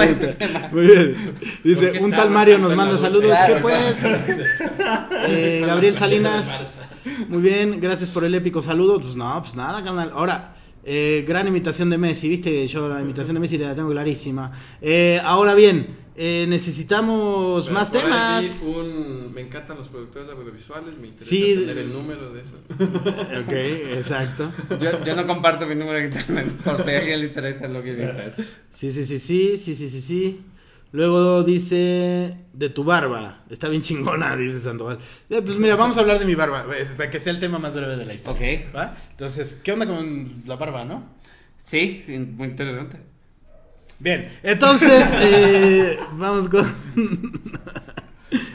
Este. 0.04 0.36
Muy 0.72 0.86
bien. 0.86 1.16
Dice, 1.64 1.86
¿Por 1.88 2.02
un 2.02 2.12
tal 2.12 2.30
Mario 2.30 2.58
nos 2.58 2.74
manda 2.74 2.98
saludos. 2.98 3.26
Claro, 3.36 3.54
¿Qué 3.56 3.60
pues? 3.60 3.96
Eh, 5.28 5.64
Gabriel 5.66 5.96
Salinas. 5.96 6.78
Muy 7.28 7.42
bien, 7.42 7.80
gracias 7.80 8.10
por 8.10 8.24
el 8.24 8.34
épico 8.34 8.62
saludo. 8.62 9.00
Pues 9.00 9.16
no, 9.16 9.40
pues 9.42 9.54
nada, 9.54 9.82
canal. 9.84 10.10
Ahora, 10.14 10.56
eh, 10.84 11.24
gran 11.26 11.46
imitación 11.48 11.90
de 11.90 11.98
Messi, 11.98 12.28
¿viste? 12.28 12.66
Yo 12.68 12.88
la 12.88 13.00
imitación 13.00 13.34
de 13.34 13.40
Messi 13.40 13.58
la 13.58 13.74
tengo 13.74 13.90
clarísima. 13.90 14.52
Eh, 14.80 15.20
ahora 15.24 15.54
bien, 15.54 15.96
eh, 16.16 16.46
necesitamos 16.48 17.64
Pero 17.66 17.74
más 17.74 17.90
por 17.90 18.02
temas. 18.02 18.62
un- 18.62 19.32
me 19.34 19.40
encantan 19.40 19.76
los 19.76 19.88
productores 19.88 20.28
audiovisuales, 20.30 20.96
me 20.98 21.08
interesa 21.08 21.28
Sí, 21.30 21.54
tener 21.54 21.74
de- 21.74 21.82
el 21.82 21.92
número 21.92 22.32
de 22.32 22.42
eso. 22.42 22.56
Ok, 23.44 23.52
exacto. 23.98 24.50
Yo, 24.80 25.02
yo 25.04 25.16
no 25.16 25.26
comparto 25.26 25.66
mi 25.66 25.74
número 25.74 25.98
de 25.98 26.06
internet 26.06 26.52
por 26.62 26.84
si 26.84 26.90
a 26.90 26.98
alguien 26.98 27.20
le 27.20 27.26
interesa 27.26 27.68
lo 27.68 27.82
que 27.82 27.94
dices. 27.94 28.32
Sí, 28.72 28.90
sí, 28.92 29.04
sí, 29.04 29.18
sí, 29.18 29.56
sí, 29.58 29.74
sí, 29.74 29.88
sí, 29.88 30.00
sí. 30.00 30.40
Luego 30.94 31.42
dice 31.42 32.38
de 32.52 32.68
tu 32.68 32.84
barba. 32.84 33.42
Está 33.50 33.68
bien 33.68 33.82
chingona, 33.82 34.36
dice 34.36 34.60
Sandoval. 34.60 35.00
Eh, 35.28 35.42
pues 35.44 35.56
mira, 35.56 35.74
vamos 35.74 35.96
a 35.96 36.00
hablar 36.00 36.20
de 36.20 36.24
mi 36.24 36.36
barba, 36.36 36.66
es 36.78 36.90
para 36.90 37.10
que 37.10 37.18
sea 37.18 37.32
el 37.32 37.40
tema 37.40 37.58
más 37.58 37.74
breve 37.74 37.96
de 37.96 38.04
la 38.04 38.14
historia. 38.14 38.60
Ok. 38.60 38.76
¿va? 38.76 38.96
Entonces, 39.10 39.60
¿qué 39.64 39.72
onda 39.72 39.88
con 39.88 40.44
la 40.46 40.54
barba, 40.54 40.84
no? 40.84 41.02
Sí, 41.60 42.04
muy 42.06 42.46
interesante. 42.46 42.98
Bien, 43.98 44.38
entonces, 44.44 45.04
eh, 45.14 45.98
vamos 46.12 46.48
con... 46.48 46.64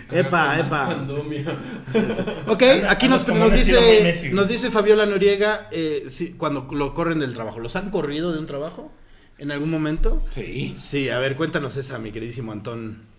epa, 0.09 0.59
epa. 0.59 1.07
Ok, 2.47 2.63
aquí 2.87 3.09
nos, 3.09 3.27
nos 3.27 3.51
dice, 3.51 4.31
nos 4.31 4.47
dice 4.47 4.71
Fabiola 4.71 5.05
Noriega 5.05 5.67
eh, 5.73 6.05
sí, 6.07 6.35
cuando 6.37 6.69
lo 6.71 6.93
corren 6.93 7.19
del 7.19 7.33
trabajo. 7.33 7.59
¿Los 7.59 7.75
han 7.75 7.91
corrido 7.91 8.31
de 8.31 8.39
un 8.39 8.47
trabajo 8.47 8.93
en 9.39 9.51
algún 9.51 9.71
momento? 9.71 10.21
Sí. 10.31 10.75
Sí, 10.77 11.09
a 11.09 11.19
ver, 11.19 11.35
cuéntanos 11.35 11.77
esa, 11.77 11.97
mi 11.97 12.11
queridísimo 12.11 12.51
Antón. 12.51 13.09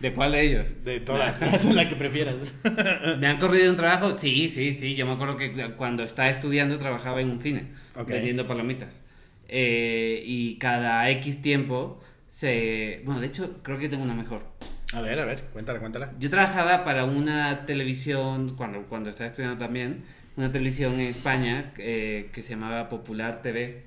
¿De 0.00 0.12
cuál 0.12 0.32
de 0.32 0.42
ellos? 0.42 0.84
De 0.84 1.00
todas, 1.00 1.40
la 1.74 1.88
que 1.88 1.96
prefieras. 1.96 2.54
¿Me 3.18 3.26
han 3.26 3.38
corrido 3.38 3.64
de 3.64 3.70
un 3.70 3.76
trabajo? 3.76 4.18
Sí, 4.18 4.48
sí, 4.48 4.72
sí. 4.72 4.94
Yo 4.94 5.06
me 5.06 5.12
acuerdo 5.12 5.36
que 5.36 5.72
cuando 5.76 6.02
estaba 6.02 6.28
estudiando 6.28 6.78
trabajaba 6.78 7.20
en 7.20 7.30
un 7.30 7.40
cine, 7.40 7.68
vendiendo 8.06 8.46
palomitas. 8.46 9.00
Eh, 9.48 10.22
y 10.26 10.56
cada 10.58 11.08
X 11.10 11.40
tiempo 11.40 12.02
se... 12.28 13.00
Bueno, 13.04 13.20
de 13.20 13.28
hecho, 13.28 13.60
creo 13.62 13.78
que 13.78 13.88
tengo 13.88 14.04
una 14.04 14.14
mejor. 14.14 14.42
A 14.92 15.00
ver, 15.00 15.18
a 15.18 15.24
ver, 15.24 15.42
cuéntala, 15.52 15.78
cuéntala. 15.80 16.12
Yo 16.18 16.30
trabajaba 16.30 16.84
para 16.84 17.04
una 17.04 17.64
televisión, 17.64 18.54
cuando, 18.56 18.82
cuando 18.82 19.10
estaba 19.10 19.28
estudiando 19.28 19.58
también, 19.58 20.04
una 20.36 20.52
televisión 20.52 20.94
en 20.94 21.06
España 21.06 21.72
eh, 21.78 22.30
que 22.32 22.42
se 22.42 22.50
llamaba 22.50 22.88
Popular 22.88 23.40
TV, 23.40 23.84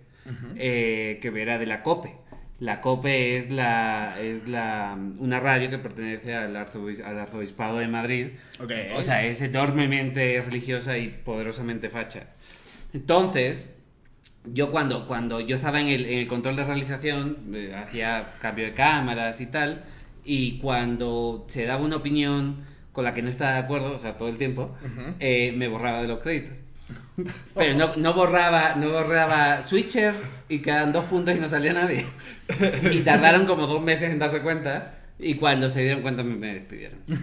eh, 0.57 1.19
que 1.21 1.27
era 1.41 1.57
de 1.57 1.65
la 1.65 1.81
COPE. 1.83 2.13
La 2.59 2.81
COPE 2.81 3.37
es, 3.37 3.49
la, 3.51 4.17
es 4.21 4.47
la, 4.49 4.97
una 5.19 5.39
radio 5.39 5.69
que 5.69 5.77
pertenece 5.77 6.35
al, 6.35 6.55
arzobis- 6.57 7.01
al 7.03 7.17
Arzobispado 7.17 7.77
de 7.77 7.87
Madrid. 7.87 8.27
O 8.97 9.01
sea, 9.01 9.23
es 9.23 9.41
enormemente 9.41 10.41
religiosa 10.41 10.97
y 10.97 11.07
poderosamente 11.07 11.89
facha. 11.89 12.27
Entonces, 12.93 13.75
yo 14.53 14.71
cuando, 14.71 15.07
cuando 15.07 15.39
yo 15.39 15.55
estaba 15.55 15.79
en 15.79 15.87
el, 15.87 16.05
en 16.05 16.19
el 16.19 16.27
control 16.27 16.55
de 16.55 16.63
realización, 16.65 17.37
eh, 17.53 17.73
hacía 17.75 18.33
cambio 18.41 18.65
de 18.65 18.73
cámaras 18.73 19.41
y 19.41 19.45
tal, 19.45 19.83
y 20.25 20.57
cuando 20.59 21.45
se 21.49 21.65
daba 21.65 21.83
una 21.85 21.97
opinión 21.97 22.65
con 22.91 23.03
la 23.05 23.13
que 23.13 23.21
no 23.21 23.29
estaba 23.29 23.53
de 23.53 23.59
acuerdo, 23.59 23.93
o 23.93 23.99
sea, 23.99 24.17
todo 24.17 24.29
el 24.29 24.37
tiempo, 24.37 24.75
eh, 25.19 25.53
me 25.55 25.67
borraba 25.67 26.01
de 26.01 26.07
los 26.07 26.19
créditos. 26.19 26.57
Pero 27.55 27.77
no, 27.77 27.95
no 27.97 28.13
borraba, 28.13 28.75
no 28.75 28.89
borraba 28.89 29.61
Switcher 29.63 30.13
y 30.47 30.59
quedan 30.59 30.93
dos 30.93 31.05
puntos 31.05 31.35
y 31.35 31.39
no 31.39 31.47
salía 31.49 31.73
nadie. 31.73 32.05
Y 32.91 32.99
tardaron 32.99 33.45
como 33.45 33.67
dos 33.67 33.81
meses 33.81 34.09
en 34.09 34.19
darse 34.19 34.39
cuenta 34.41 34.95
y 35.19 35.35
cuando 35.35 35.67
se 35.69 35.81
dieron 35.83 36.01
cuenta 36.01 36.23
me, 36.23 36.35
me 36.35 36.53
despidieron. 36.55 36.99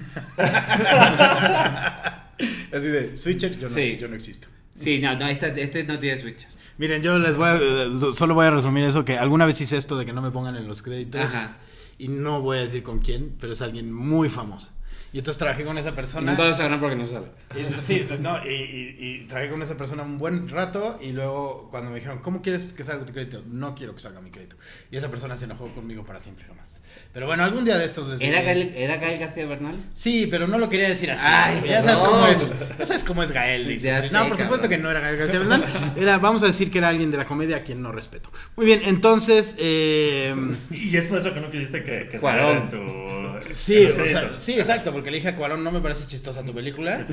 Así 2.72 2.86
de, 2.88 3.16
Switcher, 3.16 3.58
yo 3.58 3.68
no, 3.68 3.74
Sí. 3.74 3.96
yo 3.98 4.08
no 4.08 4.14
existo. 4.16 4.48
Sí, 4.74 4.98
no, 4.98 5.16
no, 5.16 5.26
este, 5.28 5.62
este 5.62 5.84
no 5.84 5.98
tiene 5.98 6.18
Switcher. 6.18 6.50
Miren, 6.78 7.02
yo 7.02 7.18
les 7.18 7.36
voy 7.36 7.48
a, 7.48 7.56
eh, 7.56 8.12
solo 8.12 8.34
voy 8.34 8.44
a 8.46 8.50
resumir 8.50 8.84
eso, 8.84 9.04
que 9.06 9.16
alguna 9.16 9.46
vez 9.46 9.58
hice 9.62 9.78
esto 9.78 9.96
de 9.96 10.04
que 10.04 10.12
no 10.12 10.20
me 10.20 10.30
pongan 10.30 10.56
en 10.56 10.68
los 10.68 10.82
créditos. 10.82 11.22
Ajá. 11.34 11.56
Y 11.98 12.08
no 12.08 12.42
voy 12.42 12.58
a 12.58 12.60
decir 12.60 12.82
con 12.82 12.98
quién, 12.98 13.34
pero 13.40 13.54
es 13.54 13.62
alguien 13.62 13.90
muy 13.90 14.28
famoso. 14.28 14.70
Y 15.16 15.20
entonces 15.20 15.38
trabajé 15.38 15.64
con 15.64 15.78
esa 15.78 15.94
persona. 15.94 16.32
Nunca 16.32 16.44
lo 16.44 16.52
sabrán 16.52 16.78
porque 16.78 16.94
no 16.94 17.06
sale. 17.06 17.28
Y, 17.54 17.72
sí, 17.82 18.06
no, 18.20 18.36
y, 18.44 18.50
y- 18.52 18.96
y 19.22 19.26
trabajé 19.26 19.50
con 19.50 19.62
esa 19.62 19.74
persona 19.74 20.02
un 20.02 20.18
buen 20.18 20.46
rato 20.46 20.98
y 21.00 21.12
luego 21.12 21.68
cuando 21.70 21.88
me 21.88 21.96
dijeron, 21.96 22.18
¿cómo 22.18 22.42
quieres 22.42 22.74
que 22.74 22.84
salga 22.84 23.06
tu 23.06 23.14
crédito? 23.14 23.42
No 23.46 23.74
quiero 23.74 23.94
que 23.94 24.00
salga 24.00 24.20
mi 24.20 24.30
crédito. 24.30 24.56
Y 24.90 24.98
esa 24.98 25.08
persona 25.08 25.34
se 25.34 25.46
enojó 25.46 25.68
conmigo 25.68 26.04
para 26.04 26.18
siempre 26.18 26.44
jamás. 26.44 26.82
Pero 27.12 27.26
bueno, 27.26 27.44
algún 27.44 27.64
día 27.64 27.78
de 27.78 27.84
estos... 27.86 28.08
desde 28.10 28.26
¿Era 28.26 28.42
Gael, 28.42 28.74
¿Era 28.76 28.96
Gael 28.98 29.18
García 29.18 29.46
Bernal? 29.46 29.76
Sí, 29.94 30.26
pero 30.30 30.46
no 30.46 30.58
lo 30.58 30.68
quería 30.68 30.88
decir 30.88 31.10
así. 31.10 31.24
Ay, 31.26 31.62
ya 31.66 31.82
sabes 31.82 32.00
cómo 32.02 32.26
es. 32.26 32.54
Ya 32.78 32.86
sabes 32.86 33.04
cómo 33.04 33.22
es 33.22 33.32
Gael. 33.32 33.66
dice. 33.66 33.88
Ya 33.88 34.02
no, 34.02 34.24
sé, 34.24 34.28
por 34.28 34.38
supuesto 34.38 34.68
que 34.68 34.76
no 34.78 34.90
era 34.90 35.00
Gael 35.00 35.16
García 35.16 35.38
Bernal. 35.38 35.64
Era, 35.96 36.18
vamos 36.18 36.42
a 36.42 36.46
decir 36.46 36.70
que 36.70 36.78
era 36.78 36.88
alguien 36.88 37.10
de 37.10 37.16
la 37.16 37.24
comedia 37.24 37.56
a 37.56 37.62
quien 37.62 37.80
no 37.82 37.90
respeto. 37.92 38.30
Muy 38.56 38.66
bien, 38.66 38.82
entonces... 38.84 39.56
eh, 39.58 40.34
Y 40.70 40.96
es 40.96 41.06
por 41.06 41.18
eso 41.18 41.32
que 41.32 41.40
no 41.40 41.50
quisiste 41.50 41.82
que, 41.82 42.08
que 42.10 42.18
Cuarón. 42.18 42.56
en 42.58 42.68
tu. 42.68 43.46
Sí, 43.52 43.76
en 43.76 43.84
los 43.84 43.92
o 43.92 43.96
sea, 44.06 44.20
créditos. 44.20 44.42
sí, 44.42 44.52
exacto, 44.58 44.92
porque 44.92 45.10
le 45.10 45.18
dije 45.18 45.28
a 45.28 45.36
Cuarón, 45.36 45.62
no 45.64 45.70
me 45.70 45.80
parece 45.80 46.06
chistosa 46.06 46.42
tu 46.44 46.54
película. 46.54 47.04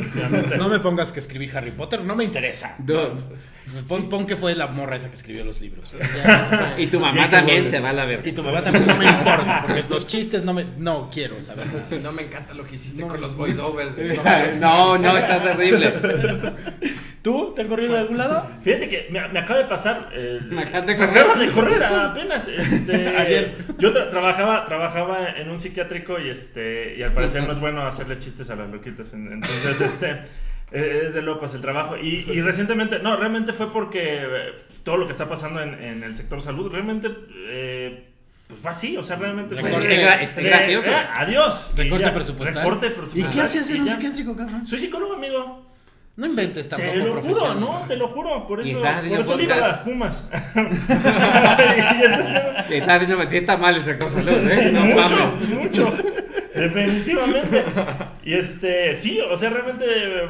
No 0.58 0.70
me 0.70 0.80
pongas 0.80 1.12
que 1.12 1.20
escribí 1.20 1.50
Harry 1.54 1.72
Potter, 1.72 2.02
no 2.04 2.16
me 2.16 2.24
interesa. 2.24 2.76
Pon, 3.88 4.10
pon 4.10 4.26
que 4.28 4.36
fue 4.36 4.56
la 4.56 4.68
morra 4.68 4.98
esa 4.98 5.08
que 5.10 5.16
escribió 5.16 5.44
los 5.46 5.62
libros. 5.62 5.92
Ya, 6.24 6.42
eso 6.42 6.58
fue. 6.76 6.84
Y 6.84 6.88
tu 6.88 7.00
mamá 7.00 7.30
también 7.30 7.70
se 7.70 7.80
va 7.80 7.90
a 7.90 7.94
la 7.94 8.06
verga. 8.06 8.28
Y 8.28 8.34
tu 8.34 8.44
mamá 8.44 8.62
también 8.62 8.86
no 8.88 8.96
me 8.98 9.06
importa, 9.06 9.66
los 9.90 10.08
chistes 10.08 10.44
no 10.44 10.54
me... 10.54 10.66
No 10.78 11.10
quiero 11.12 11.42
saber. 11.42 11.68
No 12.02 12.12
me 12.12 12.24
encanta 12.24 12.54
lo 12.54 12.64
que 12.64 12.76
hiciste 12.76 13.02
No. 13.02 13.08
con 13.08 13.22
los 13.22 13.36
voiceovers. 13.36 13.96
No, 14.60 14.98
no, 14.98 15.18
está 15.18 15.42
terrible. 15.42 15.94
¿Tú 17.22 17.54
te 17.56 17.62
han 17.62 17.70
corrido 17.70 17.94
de 17.94 18.00
algún 18.00 18.18
lado? 18.18 18.50
Fíjate 18.64 18.90
que 18.90 19.08
me, 19.10 19.26
me 19.30 19.40
acaba 19.40 19.60
de 19.60 19.66
pasar. 19.66 20.10
eh, 20.14 20.40
Me 20.44 20.62
acaba 20.64 20.86
de 20.86 20.94
me 20.94 20.98
correr. 21.08 21.18
acaba 21.24 21.36
de 21.42 21.52
correr 21.52 21.84
apenas. 21.84 22.48
Este, 22.48 23.08
Ayer. 23.18 23.56
Yo 23.78 23.94
tra- 23.94 24.10
trabajaba, 24.10 24.66
trabajaba 24.66 25.30
en 25.30 25.50
un 25.50 25.58
psiquiátrico 25.60 26.20
y 26.20 26.30
este 26.30 26.96
y 26.98 27.04
al 27.04 27.14
parecer 27.14 27.44
no 27.44 27.54
es 27.54 27.60
bueno 27.60 27.86
hacerle 27.88 28.18
chistes 28.20 28.50
a 28.50 28.56
las 28.56 28.70
loquitas. 28.70 29.14
en- 29.14 29.32
Entonces, 29.32 29.80
este 29.82 30.10
eh, 30.74 31.04
es 31.06 31.14
de 31.14 31.22
locos 31.22 31.54
el 31.56 31.62
trabajo. 31.62 31.96
Y, 31.98 32.26
y 32.30 32.42
recientemente, 32.42 33.00
no, 33.00 33.16
realmente 33.16 33.54
fue 33.54 33.72
porque 33.72 34.02
eh, 34.22 34.52
todo 34.84 34.98
lo 34.98 35.06
que 35.06 35.14
está 35.14 35.30
pasando 35.30 35.62
en, 35.62 35.76
en 35.82 36.04
el 36.04 36.16
sector 36.16 36.42
salud, 36.42 36.70
realmente. 36.72 37.10
eh, 37.48 38.10
pues 38.54 38.62
fue 38.62 38.72
así, 38.72 38.98
o 38.98 39.04
sea, 39.04 39.16
realmente 39.18 39.56
fue 39.56 39.70
Recorte- 39.70 40.44
gracioso. 40.44 40.92
eh, 40.92 40.96
adiós. 41.16 41.72
Y 41.74 41.78
Recorte 41.78 42.06
ya, 42.06 42.14
presupuestal. 42.14 42.64
Recorte 42.64 42.94
¿Y 43.16 43.24
qué 43.24 43.42
hacías 43.42 43.70
en 43.72 43.82
un 43.82 43.90
psiquiátrico, 43.90 44.36
cabrón? 44.36 44.68
Soy 44.68 44.80
psicólogo, 44.80 45.14
amigo. 45.14 45.70
No 46.16 46.28
inventes 46.28 46.70
Te 46.70 46.76
tampoco 46.76 46.96
lo 47.16 47.22
juro, 47.24 47.56
no, 47.56 47.86
te 47.88 47.96
lo 47.98 48.08
juro, 48.08 48.46
por 48.46 48.62
eso, 48.62 48.80
por 49.10 49.20
eso 49.20 49.36
le 49.36 49.44
iba 49.46 49.56
a 49.56 49.60
las. 49.70 49.80
Pumas. 49.80 50.24
Está 52.70 53.00
diciendo, 53.00 53.26
sí 53.30 53.38
está 53.38 53.58
mal 53.58 53.76
esa 53.78 53.98
cosa, 53.98 54.22
¿no? 54.22 54.32
¿Eh? 54.32 54.60
Sí, 54.66 54.72
No 54.72 54.82
mucho, 54.86 55.18
mames. 55.18 55.50
mucho. 55.50 55.92
Definitivamente. 56.56 57.64
Y 58.24 58.36
este, 58.36 58.94
sí, 58.94 59.20
o 59.22 59.36
sea, 59.36 59.50
realmente 59.50 59.86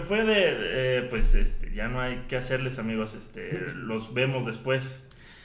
fue 0.07 0.23
de, 0.23 0.57
eh, 0.59 1.07
pues, 1.09 1.35
este, 1.35 1.73
ya 1.73 1.89
no 1.89 1.99
hay 1.99 2.23
que 2.29 2.37
hacerles, 2.37 2.79
amigos, 2.79 3.13
este, 3.13 3.65
los 3.75 4.13
vemos 4.13 4.45
después. 4.45 5.01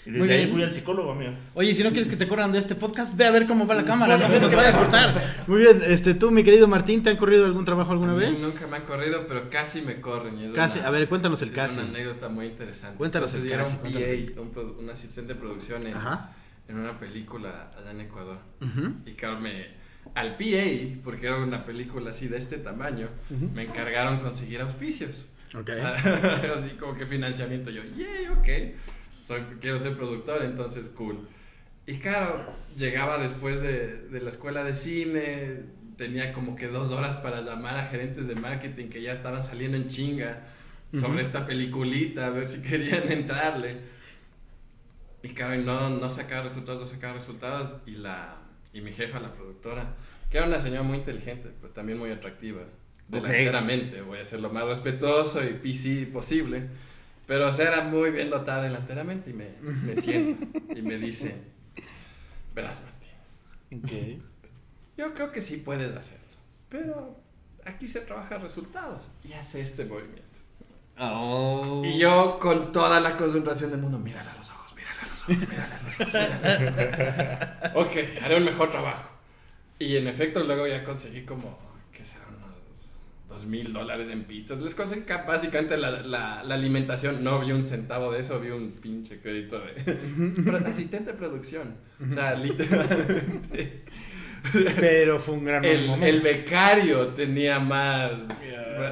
Y 0.08 0.12
Muy 0.12 0.20
desde 0.26 0.32
ahí 0.34 0.44
bien. 0.46 0.52
fui 0.54 0.62
al 0.62 0.72
psicólogo, 0.72 1.12
amigo. 1.12 1.32
Oye, 1.52 1.74
si 1.74 1.82
no 1.82 1.90
quieres 1.90 2.08
que 2.08 2.16
te 2.16 2.26
corran 2.26 2.50
de 2.50 2.58
este 2.58 2.74
podcast, 2.74 3.14
ve 3.14 3.26
a 3.26 3.30
ver 3.30 3.46
cómo 3.46 3.66
va 3.66 3.74
la 3.74 3.84
cámara, 3.84 4.16
no 4.16 4.30
se 4.30 4.40
nos 4.40 4.54
vaya 4.54 4.70
a 4.70 4.78
cortar. 4.78 5.44
Muy 5.46 5.58
bien, 5.60 5.82
este, 5.84 6.14
tú, 6.14 6.30
mi 6.30 6.42
querido 6.44 6.66
Martín, 6.66 7.02
¿te 7.02 7.10
han 7.10 7.18
corrido 7.18 7.44
algún 7.44 7.66
trabajo 7.66 7.92
alguna 7.92 8.14
vez? 8.14 8.40
Nunca 8.40 8.66
me 8.70 8.76
han 8.78 8.84
corrido, 8.84 9.26
pero 9.28 9.50
casi 9.50 9.82
me 9.82 10.00
corren. 10.00 10.38
es 10.38 10.52
Casi, 10.54 10.78
una- 10.78 10.88
a 10.88 10.90
ver, 10.92 11.08
cuéntanos 11.10 11.42
el 11.42 11.50
es 11.50 11.54
casi. 11.54 11.78
una 11.80 11.88
anécdota 11.90 12.30
muy 12.30 12.46
interesante. 12.46 12.96
Cuéntanos 12.96 13.34
el 13.34 13.42
Entonces, 13.42 13.58
yo 13.58 13.64
casi, 13.64 13.72
era 13.74 13.80
cuéntanos 13.82 14.10
un 14.10 14.34
PA, 14.34 14.40
un, 14.40 14.54
produ- 14.54 14.78
un 14.78 14.90
asistente 14.90 15.34
de 15.34 15.40
producción 15.40 15.86
en, 15.86 15.94
en 16.68 16.76
una 16.78 16.98
película 16.98 17.70
allá 17.78 17.90
en 17.90 18.00
Ecuador. 18.00 18.38
Ujú. 18.62 18.94
Y 19.04 19.12
claro, 19.12 19.40
me, 19.40 19.66
al 20.14 20.36
PA, 20.38 21.00
porque 21.04 21.26
era 21.26 21.36
una 21.36 21.66
película 21.66 22.12
así 22.12 22.28
de 22.28 22.38
este 22.38 22.56
tamaño, 22.56 23.08
Ujú. 23.30 23.50
me 23.54 23.64
encargaron 23.64 24.20
conseguir 24.20 24.62
auspicios. 24.62 25.26
Ok. 25.54 25.68
O 25.68 25.72
sea, 25.74 25.94
así 26.56 26.70
como 26.80 26.94
que 26.94 27.04
financiamiento. 27.04 27.68
Yo, 27.70 27.82
yay, 27.94 28.26
ok. 28.28 28.74
Soy, 29.28 29.42
quiero 29.60 29.78
ser 29.78 29.94
productor, 29.94 30.42
entonces 30.42 30.88
cool. 30.88 31.28
Y 31.86 31.98
claro, 31.98 32.46
llegaba 32.78 33.18
después 33.18 33.60
de, 33.60 34.08
de 34.08 34.20
la 34.22 34.30
escuela 34.30 34.64
de 34.64 34.74
cine, 34.74 35.64
tenía 35.98 36.32
como 36.32 36.56
que 36.56 36.68
dos 36.68 36.92
horas 36.92 37.16
para 37.18 37.42
llamar 37.42 37.76
a 37.76 37.84
gerentes 37.84 38.26
de 38.26 38.34
marketing 38.36 38.88
que 38.88 39.02
ya 39.02 39.12
estaban 39.12 39.44
saliendo 39.44 39.76
en 39.76 39.88
chinga 39.88 40.46
sobre 40.92 41.20
Ujú. 41.20 41.22
esta 41.22 41.46
peliculita, 41.46 42.26
a 42.28 42.30
ver 42.30 42.48
si 42.48 42.62
querían 42.68 43.12
entrarle. 43.12 43.82
Y 45.22 45.30
claro, 45.34 45.60
no, 45.62 45.90
no 45.90 46.10
sacaba 46.10 46.42
resultados, 46.44 46.80
no 46.80 46.86
sacaba 46.86 47.14
resultados. 47.14 47.76
Y, 47.86 47.92
la, 47.92 48.36
y 48.72 48.80
mi 48.80 48.92
jefa, 48.92 49.20
la 49.20 49.32
productora, 49.34 49.96
que 50.30 50.38
era 50.38 50.46
una 50.46 50.58
señora 50.60 50.82
muy 50.82 50.98
inteligente, 50.98 51.52
pero 51.60 51.72
también 51.72 51.98
muy 51.98 52.10
atractiva. 52.10 52.62
Delanteramente, 53.08 54.02
voy 54.02 54.18
a 54.18 54.24
ser 54.24 54.40
lo 54.40 54.50
más 54.50 54.66
respetuoso 54.66 55.42
y 55.44 55.54
PC 55.54 56.06
posible. 56.12 56.68
Pero 57.28 57.48
o 57.48 57.52
sea, 57.54 57.68
era 57.68 57.82
muy 57.82 58.10
bien 58.10 58.30
dotada 58.30 58.64
delanteramente 58.64 59.30
y 59.30 59.34
me, 59.34 59.50
me 59.62 59.96
sienta 59.96 60.48
y 60.74 60.82
me 60.82 60.98
dice, 60.98 61.44
verás 62.54 62.82
Martín, 62.82 63.16
Ok. 63.72 64.22
yo 64.96 65.14
creo 65.14 65.32
que 65.32 65.42
sí 65.42 65.58
puedes 65.58 65.94
hacerlo, 65.96 66.36
pero 66.68 67.22
aquí 67.64 67.88
se 67.88 68.00
trabaja 68.02 68.38
resultados 68.38 69.12
y 69.24 69.34
hace 69.34 69.60
este 69.60 69.84
movimiento. 69.86 70.24
Oh. 70.98 71.82
Y 71.84 71.98
yo 71.98 72.38
con 72.40 72.72
toda 72.72 73.00
la 73.00 73.16
concentración 73.16 73.70
del 73.70 73.80
mundo, 73.82 73.98
mírale 73.98 74.30
a 74.30 74.34
los 74.36 74.50
ojos, 74.50 74.74
mírale 74.74 75.00
a 75.02 75.06
los 75.08 75.22
ojos, 75.24 75.44
mírale 75.48 75.66
a 75.74 75.80
los 75.80 75.90
ojos. 75.90 76.10
mírale 76.16 76.34
a 76.34 76.40
los 76.40 76.60
ojos. 76.60 76.88
ok, 77.74 77.96
haré 78.22 78.36
un 78.36 78.44
mejor 78.44 78.70
trabajo. 78.70 79.10
Y 79.78 79.96
en 79.96 80.08
efecto 80.08 80.42
luego 80.44 80.66
ya 80.66 80.84
conseguí 80.84 81.24
como, 81.24 81.58
¿qué 81.92 82.04
será? 82.06 82.24
Dos 83.38 83.46
mil 83.46 83.72
dólares 83.72 84.08
en 84.08 84.24
pizzas. 84.24 84.58
Les 84.60 84.74
ca- 85.02 85.22
básicamente 85.24 85.76
la, 85.76 86.02
la, 86.02 86.42
la 86.42 86.54
alimentación. 86.54 87.22
No 87.22 87.38
vi 87.38 87.52
un 87.52 87.62
centavo 87.62 88.10
de 88.10 88.18
eso, 88.18 88.40
vi 88.40 88.50
un 88.50 88.72
pinche 88.72 89.20
crédito 89.20 89.60
de 89.60 89.74
Pero 90.44 90.56
asistente 90.66 91.12
de 91.12 91.16
producción. 91.16 91.76
O 92.04 92.12
sea, 92.12 92.34
literalmente. 92.34 93.84
Pero 94.80 95.18
fue 95.18 95.34
un 95.34 95.44
gran 95.44 95.64
El, 95.64 95.80
el 95.80 95.86
momento. 95.86 96.24
becario 96.28 97.08
tenía 97.08 97.58
más. 97.58 98.12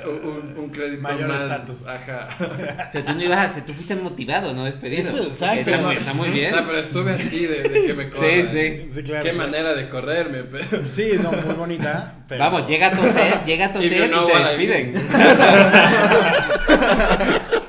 Un, 0.05 0.55
un 0.59 0.71
crédito 0.71 1.01
Mayor 1.03 1.29
más. 1.29 1.43
estatus. 1.43 1.87
Ajá. 1.87 2.29
Pero 2.93 3.05
tú 3.05 3.13
no 3.15 3.23
ibas 3.23 3.39
a 3.39 3.43
hacer, 3.45 3.65
tú 3.65 3.73
fuiste 3.73 3.95
motivado, 3.95 4.53
no 4.53 4.65
despedido. 4.65 5.03
Eso, 5.09 5.29
exacto. 5.29 5.71
Está 5.71 5.79
muy, 5.83 5.97
está 5.97 6.13
muy 6.15 6.31
bien. 6.31 6.53
O 6.53 6.57
sea, 6.57 6.67
pero 6.67 6.79
estuve 6.81 7.13
así 7.13 7.47
de, 7.47 7.63
de 7.63 7.87
que 7.87 7.95
me 7.95 8.11
corran. 8.11 8.31
sí. 8.51 8.89
Sí, 8.93 9.03
claro, 9.05 9.23
Qué 9.25 9.31
claro. 9.31 9.37
manera 9.39 9.75
de 9.75 9.89
correrme, 9.89 10.43
pero. 10.45 10.85
Sí, 10.91 11.13
no, 11.23 11.31
muy 11.31 11.55
bonita. 11.55 12.15
Pero... 12.29 12.41
Vamos, 12.43 12.69
llega 12.69 12.89
a 12.89 12.91
toser, 12.91 13.45
llega 13.45 13.67
a 13.67 13.73
toser 13.73 14.07
y, 14.07 14.09
know 14.11 14.27
te 14.27 14.39
despiden. 14.39 14.95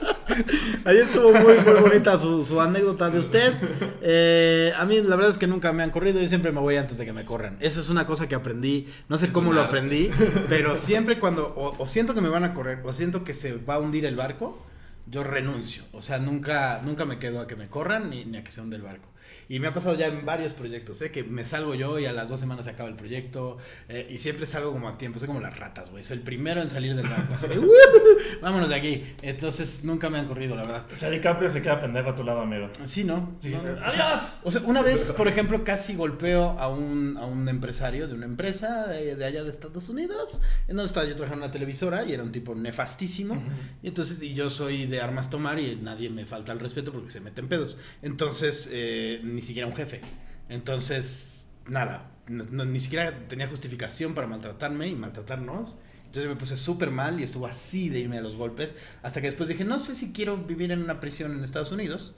Ahí 0.87 0.97
estuvo 0.99 1.33
muy, 1.33 1.59
muy 1.59 1.73
bonita 1.81 2.17
su, 2.17 2.45
su 2.45 2.61
anécdota 2.61 3.09
de 3.09 3.19
usted. 3.19 3.53
Eh, 4.01 4.71
a 4.77 4.85
mí 4.85 5.01
la 5.01 5.15
verdad 5.17 5.31
es 5.31 5.37
que 5.37 5.47
nunca 5.47 5.73
me 5.73 5.83
han 5.83 5.91
corrido, 5.91 6.21
yo 6.21 6.27
siempre 6.27 6.51
me 6.53 6.61
voy 6.61 6.77
antes 6.77 6.97
de 6.97 7.05
que 7.05 7.11
me 7.13 7.25
corran. 7.25 7.57
Eso 7.59 7.81
es 7.81 7.89
una 7.89 8.05
cosa 8.05 8.27
que 8.29 8.35
aprendí, 8.35 8.87
no 9.09 9.17
sé 9.17 9.27
Es 9.27 9.31
cómo 9.31 9.51
lo 9.51 9.61
arte. 9.61 9.77
aprendí, 9.79 10.09
pero 10.47 10.77
siempre 10.77 11.19
cuando 11.19 11.47
o, 11.55 11.75
o 11.77 11.87
siento 11.87 12.13
que 12.13 12.21
me 12.21 12.29
van 12.29 12.45
a 12.45 12.53
correr 12.53 12.79
o 12.85 12.93
siento 12.93 13.23
que 13.25 13.33
se 13.33 13.57
va 13.57 13.75
a 13.75 13.79
hundir 13.79 14.05
el 14.05 14.15
barco, 14.15 14.65
yo 15.05 15.23
renuncio. 15.23 15.83
O 15.91 16.01
sea, 16.01 16.19
nunca, 16.19 16.81
nunca 16.85 17.05
me 17.05 17.19
quedo 17.19 17.41
a 17.41 17.47
que 17.47 17.55
me 17.57 17.67
corran 17.69 18.09
ni, 18.09 18.25
ni 18.25 18.37
a 18.37 18.43
que 18.45 18.51
se 18.51 18.61
hunde 18.61 18.77
el 18.77 18.81
barco. 18.83 19.09
Y 19.49 19.59
me 19.59 19.67
ha 19.67 19.73
pasado 19.73 19.95
ya 19.95 20.07
en 20.07 20.25
varios 20.25 20.53
proyectos, 20.53 21.01
¿eh? 21.01 21.11
que 21.11 21.23
me 21.23 21.45
salgo 21.45 21.73
yo 21.75 21.99
y 21.99 22.05
a 22.05 22.13
las 22.13 22.29
dos 22.29 22.39
semanas 22.39 22.65
se 22.65 22.71
acaba 22.71 22.89
el 22.89 22.95
proyecto. 22.95 23.57
eh, 23.89 24.07
y 24.09 24.17
siempre 24.17 24.45
salgo 24.45 24.71
como 24.73 24.89
a 24.89 24.97
tiempo, 24.97 25.19
soy 25.19 25.27
como 25.27 25.39
las 25.39 25.57
ratas, 25.57 25.89
güey. 25.91 26.03
Soy 26.03 26.17
el 26.17 26.23
primero 26.23 26.61
en 26.61 26.69
salir 26.69 26.95
del 26.95 27.07
barco. 27.07 27.33
Así 27.33 27.47
de, 27.47 27.57
"Uh, 27.59 27.67
vámonos 28.41 28.69
de 28.69 28.75
aquí. 28.75 29.03
Entonces 29.21 29.83
nunca 29.83 30.09
me 30.09 30.17
han 30.19 30.27
corrido, 30.27 30.55
la 30.55 30.63
verdad. 30.63 30.85
O 30.91 30.95
sea, 30.95 31.09
DiCaprio 31.09 31.49
se 31.49 31.61
queda 31.61 31.79
pendejo 31.79 32.09
a 32.09 32.15
tu 32.15 32.23
lado, 32.23 32.41
amigo. 32.41 32.69
Sí, 32.83 33.03
¿no? 33.03 33.35
Sí, 33.39 33.49
No, 33.49 33.61
sí. 33.61 33.67
o 33.87 33.91
sea, 33.91 34.11
¡Adiós! 34.13 34.27
O 34.43 34.51
sea, 34.51 34.61
una 34.65 34.81
vez, 34.81 35.11
por 35.17 35.27
ejemplo, 35.27 35.63
casi 35.63 35.95
golpeo 35.95 36.49
a 36.59 36.67
un, 36.69 37.15
a 37.17 37.25
un 37.25 37.47
empresario 37.47 38.07
de 38.07 38.13
una 38.13 38.25
empresa 38.25 38.87
de, 38.87 39.15
de 39.15 39.25
allá 39.25 39.43
de 39.43 39.49
Estados 39.49 39.89
Unidos, 39.89 40.41
en 40.67 40.75
donde 40.75 40.85
estaba 40.87 41.05
yo 41.05 41.15
trabajando 41.15 41.45
en 41.45 41.49
una 41.49 41.53
televisora 41.53 42.03
y 42.05 42.13
era 42.13 42.23
un 42.23 42.31
tipo 42.31 42.53
nefastísimo. 42.55 43.41
Y 43.81 43.87
entonces, 43.87 44.21
y 44.21 44.33
yo 44.33 44.49
soy 44.49 44.85
de 44.87 45.01
armas 45.01 45.29
tomar 45.29 45.59
y 45.59 45.75
nadie 45.77 46.09
me 46.09 46.25
falta 46.25 46.51
el 46.51 46.59
respeto 46.59 46.91
porque 46.91 47.09
se 47.09 47.21
meten 47.21 47.47
pedos. 47.47 47.77
Entonces, 48.01 48.69
eh, 48.71 49.21
ni 49.37 49.43
siquiera 49.43 49.67
un 49.67 49.75
jefe. 49.75 50.01
Entonces, 50.49 51.45
nada, 51.67 52.09
no- 52.27 52.65
ni 52.65 52.79
siquiera 52.79 53.27
tenía 53.27 53.47
justificación 53.47 54.15
para 54.15 54.25
maltratarme 54.27 54.87
y 54.87 54.95
maltratarnos. 54.95 55.77
Entonces 56.07 56.27
me 56.27 56.35
puse 56.35 56.57
súper 56.57 56.89
mal 56.89 57.19
y 57.19 57.23
estuvo 57.23 57.45
así 57.45 57.89
de 57.89 57.99
irme 57.99 58.17
a 58.17 58.21
los 58.21 58.35
golpes. 58.35 58.75
Hasta 59.03 59.21
que 59.21 59.27
después 59.27 59.47
dije, 59.49 59.63
no 59.63 59.77
sé 59.77 59.95
si 59.95 60.11
quiero 60.11 60.37
vivir 60.37 60.71
en 60.71 60.81
una 60.81 60.99
prisión 60.99 61.33
en 61.37 61.43
Estados 61.43 61.71
Unidos. 61.71 62.15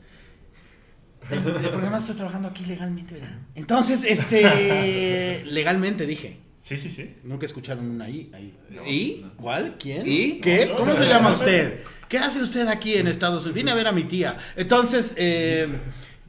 El, 1.30 1.40
el 1.40 1.70
problema 1.72 1.98
estoy 1.98 2.16
trabajando 2.16 2.48
aquí 2.48 2.64
legalmente, 2.66 3.16
¿verdad? 3.16 3.38
Entonces, 3.56 4.04
este, 4.06 5.44
legalmente 5.46 6.06
dije. 6.06 6.40
Sí, 6.62 6.78
sí, 6.78 6.90
sí. 6.92 7.16
Nunca 7.24 7.46
escucharon 7.46 7.90
una 7.90 8.06
ahí. 8.06 8.30
ahí. 8.34 8.58
¿Y? 8.88 9.26
¿Cuál? 9.38 9.78
¿Quién? 9.80 10.04
¿Y? 10.06 10.40
¿Qué? 10.40 10.72
¿Cómo 10.78 10.96
se 10.96 11.06
llama 11.08 11.32
usted? 11.34 11.80
¿Qué 12.08 12.18
hace 12.20 12.42
usted 12.42 12.68
aquí 12.68 12.96
en 12.96 13.08
Estados 13.08 13.44
Unidos? 13.44 13.56
Vine 13.56 13.72
a 13.72 13.76
ver 13.76 13.88
a 13.88 13.92
mi 13.92 14.04
tía. 14.04 14.38
Entonces, 14.56 15.14
eh, 15.18 15.68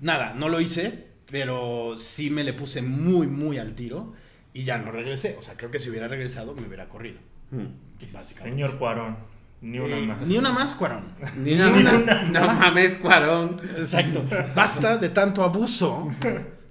nada, 0.00 0.34
no 0.34 0.48
lo 0.48 0.60
hice, 0.60 1.06
pero 1.30 1.94
sí 1.96 2.30
me 2.30 2.44
le 2.44 2.52
puse 2.52 2.82
muy, 2.82 3.26
muy 3.26 3.58
al 3.58 3.74
tiro 3.74 4.12
y 4.52 4.64
ya 4.64 4.78
no 4.78 4.90
regresé. 4.90 5.36
O 5.38 5.42
sea, 5.42 5.54
creo 5.56 5.70
que 5.70 5.78
si 5.78 5.90
hubiera 5.90 6.08
regresado 6.08 6.54
me 6.54 6.66
hubiera 6.66 6.88
corrido. 6.88 7.18
Hmm. 7.50 7.66
Básicamente. 8.12 8.50
Señor 8.50 8.78
Cuarón, 8.78 9.16
ni 9.60 9.78
una 9.78 9.96
Eh, 9.98 10.06
más. 10.06 10.26
Ni 10.26 10.38
una 10.38 10.52
más, 10.52 10.74
Cuarón. 10.74 11.04
Ni 11.36 11.52
una, 11.54 11.70
Ni 11.72 11.80
una- 11.82 11.92
una 11.94 12.22
no 12.40 12.46
más. 12.46 12.58
mames, 12.58 12.96
Cuarón. 12.96 13.60
Exacto. 13.76 14.24
Basta 14.54 14.96
de 14.96 15.08
tanto 15.10 15.42
abuso. 15.44 16.10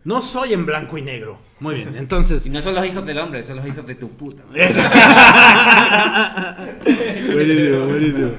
No 0.06 0.22
soy 0.22 0.54
en 0.54 0.66
blanco 0.66 0.98
y 0.98 1.02
negro. 1.02 1.40
Muy 1.60 1.76
bien, 1.76 1.96
entonces. 1.98 2.42
Si 2.44 2.50
no 2.50 2.62
son 2.62 2.74
los 2.76 2.86
hijos 2.86 3.06
del 3.06 3.18
hombre, 3.20 3.44
son 3.44 3.58
los 3.58 3.68
hijos 3.68 3.86
de 3.86 3.96
tu 3.96 4.10
puta. 4.10 4.44
buenísimo, 7.34 7.86
buenísimo. 7.88 8.32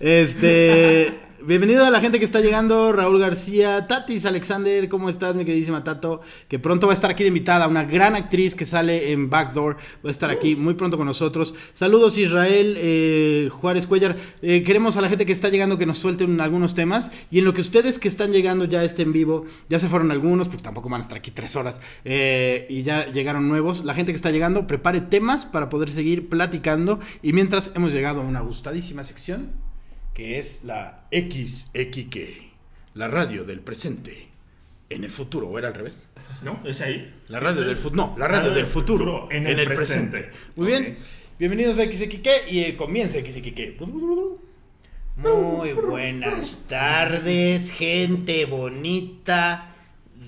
Este, 0.00 1.12
bienvenido 1.46 1.84
a 1.84 1.90
la 1.90 2.00
gente 2.00 2.18
que 2.18 2.24
está 2.24 2.40
llegando, 2.40 2.92
Raúl 2.92 3.18
García, 3.18 3.86
Tatis 3.86 4.24
Alexander, 4.24 4.88
¿cómo 4.88 5.08
estás, 5.08 5.34
mi 5.34 5.44
queridísima 5.44 5.84
Tato? 5.84 6.22
Que 6.48 6.58
pronto 6.58 6.86
va 6.86 6.92
a 6.92 6.94
estar 6.94 7.10
aquí 7.10 7.22
de 7.22 7.28
invitada, 7.28 7.68
una 7.68 7.84
gran 7.84 8.16
actriz 8.16 8.54
que 8.54 8.64
sale 8.64 9.12
en 9.12 9.28
Backdoor, 9.28 9.76
va 9.76 10.08
a 10.08 10.10
estar 10.10 10.30
aquí 10.30 10.56
muy 10.56 10.74
pronto 10.74 10.96
con 10.96 11.06
nosotros. 11.06 11.54
Saludos 11.74 12.16
Israel, 12.18 12.76
eh, 12.78 13.48
Juárez 13.52 13.86
Cuellar, 13.86 14.16
Eh, 14.42 14.62
queremos 14.62 14.96
a 14.96 15.00
la 15.00 15.08
gente 15.08 15.26
que 15.26 15.32
está 15.32 15.48
llegando 15.48 15.78
que 15.78 15.86
nos 15.86 15.98
suelten 15.98 16.40
algunos 16.40 16.74
temas 16.74 17.10
y 17.30 17.38
en 17.38 17.44
lo 17.44 17.54
que 17.54 17.60
ustedes 17.60 17.98
que 17.98 18.08
están 18.08 18.32
llegando 18.32 18.64
ya 18.64 18.82
estén 18.84 19.12
vivo, 19.12 19.44
ya 19.68 19.78
se 19.78 19.88
fueron 19.88 20.10
algunos, 20.10 20.48
pues 20.48 20.62
tampoco 20.62 20.88
van 20.88 21.00
a 21.00 21.02
estar 21.02 21.18
aquí 21.18 21.30
tres 21.30 21.56
horas 21.56 21.80
eh, 22.04 22.66
y 22.70 22.82
ya 22.82 23.10
llegaron 23.10 23.48
nuevos. 23.48 23.84
La 23.84 23.94
gente 23.94 24.12
que 24.12 24.16
está 24.16 24.30
llegando, 24.30 24.66
prepare 24.66 25.00
temas 25.00 25.44
para 25.44 25.68
poder 25.68 25.90
seguir 25.90 26.28
platicando 26.28 27.00
y 27.22 27.32
mientras 27.32 27.72
hemos 27.74 27.92
llegado 27.92 28.20
a 28.20 28.24
una 28.24 28.40
gustadísima 28.40 29.04
sección 29.04 29.63
que 30.14 30.38
es 30.38 30.62
la 30.62 31.04
XXQ, 31.10 32.16
la 32.94 33.08
radio 33.08 33.44
del 33.44 33.58
presente 33.60 34.28
en 34.88 35.02
el 35.02 35.10
futuro, 35.10 35.48
¿o 35.48 35.58
era 35.58 35.68
al 35.68 35.74
revés? 35.74 36.06
¿No? 36.44 36.60
¿Es 36.64 36.80
ahí? 36.80 37.12
La 37.26 37.40
radio 37.40 37.62
del 37.62 37.76
futuro, 37.76 38.06
no, 38.06 38.18
la 38.18 38.28
radio 38.28 38.52
del 38.52 38.68
futuro, 38.68 39.28
en 39.32 39.46
el, 39.48 39.66
presente. 39.66 40.30
Muy 40.54 40.68
bien, 40.68 40.98
bienvenidos 41.38 41.80
a 41.80 41.84
XXQ 41.84 42.28
y 42.48 42.60
eh, 42.60 42.76
comienza 42.76 43.18
XXQ. 43.18 43.80
Muy 45.16 45.72
buenas 45.72 46.60
tardes, 46.68 47.70
gente 47.70 48.44
bonita 48.44 49.74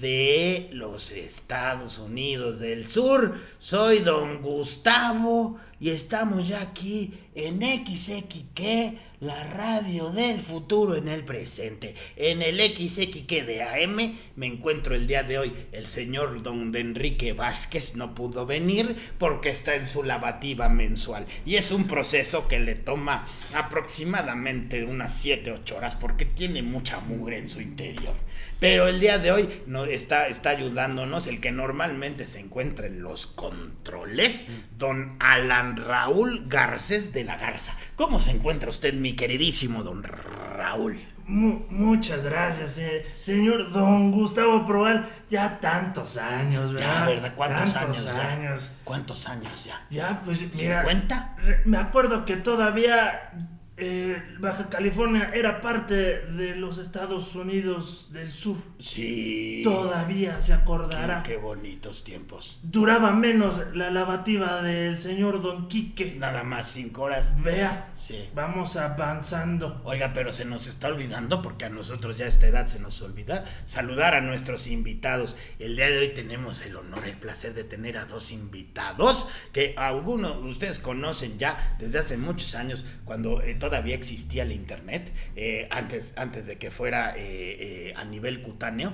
de 0.00 0.68
los 0.72 1.12
Estados 1.12 1.98
Unidos 1.98 2.58
del 2.58 2.86
Sur. 2.86 3.36
Soy 3.60 4.00
don 4.00 4.42
Gustavo 4.42 5.58
y 5.78 5.90
estamos 5.90 6.48
ya 6.48 6.62
aquí 6.62 7.12
en 7.34 7.60
XXQ, 7.60 8.98
la 9.20 9.44
radio 9.44 10.10
del 10.10 10.40
futuro 10.40 10.94
en 10.94 11.08
el 11.08 11.22
presente. 11.22 11.94
En 12.16 12.40
el 12.40 12.58
XXQ 12.58 13.28
de 13.44 13.62
AM 13.62 14.18
me 14.36 14.46
encuentro 14.46 14.94
el 14.94 15.06
día 15.06 15.22
de 15.22 15.38
hoy. 15.38 15.52
El 15.72 15.86
señor 15.86 16.42
don 16.42 16.74
Enrique 16.74 17.34
Vázquez 17.34 17.94
no 17.94 18.14
pudo 18.14 18.46
venir 18.46 18.96
porque 19.18 19.50
está 19.50 19.74
en 19.74 19.86
su 19.86 20.02
lavativa 20.02 20.68
mensual. 20.70 21.26
Y 21.44 21.56
es 21.56 21.70
un 21.70 21.86
proceso 21.86 22.48
que 22.48 22.58
le 22.58 22.74
toma 22.74 23.26
aproximadamente 23.54 24.84
unas 24.84 25.14
7, 25.14 25.52
8 25.52 25.76
horas 25.76 25.96
porque 25.96 26.24
tiene 26.24 26.62
mucha 26.62 27.00
mugre 27.00 27.38
en 27.38 27.50
su 27.50 27.60
interior. 27.60 28.14
Pero 28.60 28.88
el 28.88 29.00
día 29.00 29.18
de 29.18 29.32
hoy 29.32 29.62
no, 29.66 29.84
está, 29.84 30.28
está 30.28 30.50
ayudándonos 30.50 31.26
el 31.26 31.40
que 31.40 31.52
normalmente 31.52 32.24
se 32.24 32.40
encuentra 32.40 32.86
en 32.86 33.02
los 33.02 33.26
controles, 33.26 34.48
don 34.78 35.16
Alan 35.20 35.65
Raúl 35.74 36.44
Garcés 36.46 37.12
de 37.12 37.24
la 37.24 37.36
Garza. 37.36 37.72
¿Cómo 37.96 38.20
se 38.20 38.30
encuentra 38.30 38.68
usted, 38.68 38.94
mi 38.94 39.16
queridísimo 39.16 39.82
don 39.82 40.04
Raúl? 40.04 41.00
Mu- 41.28 41.58
muchas 41.70 42.22
gracias, 42.22 42.78
eh, 42.78 43.04
señor 43.18 43.72
don 43.72 44.12
Gustavo 44.12 44.64
Proal. 44.64 45.08
Ya 45.28 45.58
tantos 45.58 46.16
años, 46.18 46.72
¿verdad? 46.72 47.00
Ya, 47.00 47.06
¿verdad? 47.06 47.32
¿Cuántos 47.34 47.74
Tantos 47.74 47.98
años 48.06 48.16
ya? 48.16 48.30
años. 48.32 48.70
¿Cuántos 48.84 49.28
años 49.28 49.64
ya? 49.64 49.84
Ya, 49.90 50.22
pues 50.24 50.40
mira. 50.54 50.84
¿50? 50.84 51.34
re- 51.38 51.62
Me 51.64 51.78
acuerdo 51.78 52.24
que 52.24 52.36
todavía 52.36 53.32
eh, 53.78 54.22
Baja 54.38 54.68
California 54.70 55.30
era 55.34 55.60
parte 55.60 55.94
de 55.94 56.56
los 56.56 56.78
Estados 56.78 57.34
Unidos 57.34 58.08
del 58.12 58.30
Sur. 58.32 58.56
Sí. 58.78 59.60
Todavía 59.64 60.40
se 60.40 60.54
acordará. 60.54 61.22
Qué, 61.22 61.32
qué 61.32 61.36
bonitos 61.38 62.02
tiempos. 62.04 62.58
Duraba 62.62 63.12
menos 63.12 63.60
la 63.74 63.90
lavativa 63.90 64.62
del 64.62 64.98
señor 64.98 65.42
Don 65.42 65.68
Quique. 65.68 66.14
Nada 66.18 66.42
más 66.42 66.68
cinco 66.68 67.02
horas. 67.02 67.34
Vea, 67.42 67.92
Sí. 67.96 68.30
vamos 68.34 68.76
avanzando. 68.76 69.80
Oiga, 69.84 70.12
pero 70.14 70.32
se 70.32 70.44
nos 70.44 70.66
está 70.68 70.88
olvidando, 70.88 71.42
porque 71.42 71.66
a 71.66 71.68
nosotros 71.68 72.16
ya 72.16 72.24
a 72.24 72.28
esta 72.28 72.46
edad 72.46 72.66
se 72.66 72.80
nos 72.80 73.00
olvida, 73.02 73.44
saludar 73.66 74.14
a 74.14 74.20
nuestros 74.20 74.66
invitados. 74.66 75.36
El 75.58 75.76
día 75.76 75.90
de 75.90 75.98
hoy 75.98 76.08
tenemos 76.14 76.64
el 76.64 76.76
honor, 76.76 77.06
el 77.06 77.16
placer 77.16 77.54
de 77.54 77.64
tener 77.64 77.98
a 77.98 78.04
dos 78.06 78.30
invitados 78.30 79.28
que 79.52 79.74
algunos 79.76 80.42
de 80.42 80.50
ustedes 80.50 80.78
conocen 80.80 81.38
ya 81.38 81.76
desde 81.78 81.98
hace 81.98 82.16
muchos 82.16 82.54
años, 82.54 82.84
cuando 83.04 83.42
eh, 83.42 83.54
todavía 83.68 83.96
existía 83.96 84.44
el 84.44 84.52
Internet, 84.52 85.12
eh, 85.34 85.66
antes, 85.72 86.14
antes 86.16 86.46
de 86.46 86.56
que 86.56 86.70
fuera 86.70 87.14
eh, 87.16 87.18
eh, 87.18 87.94
a 87.96 88.04
nivel 88.04 88.40
cutáneo, 88.42 88.92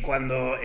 cuando 0.00 0.56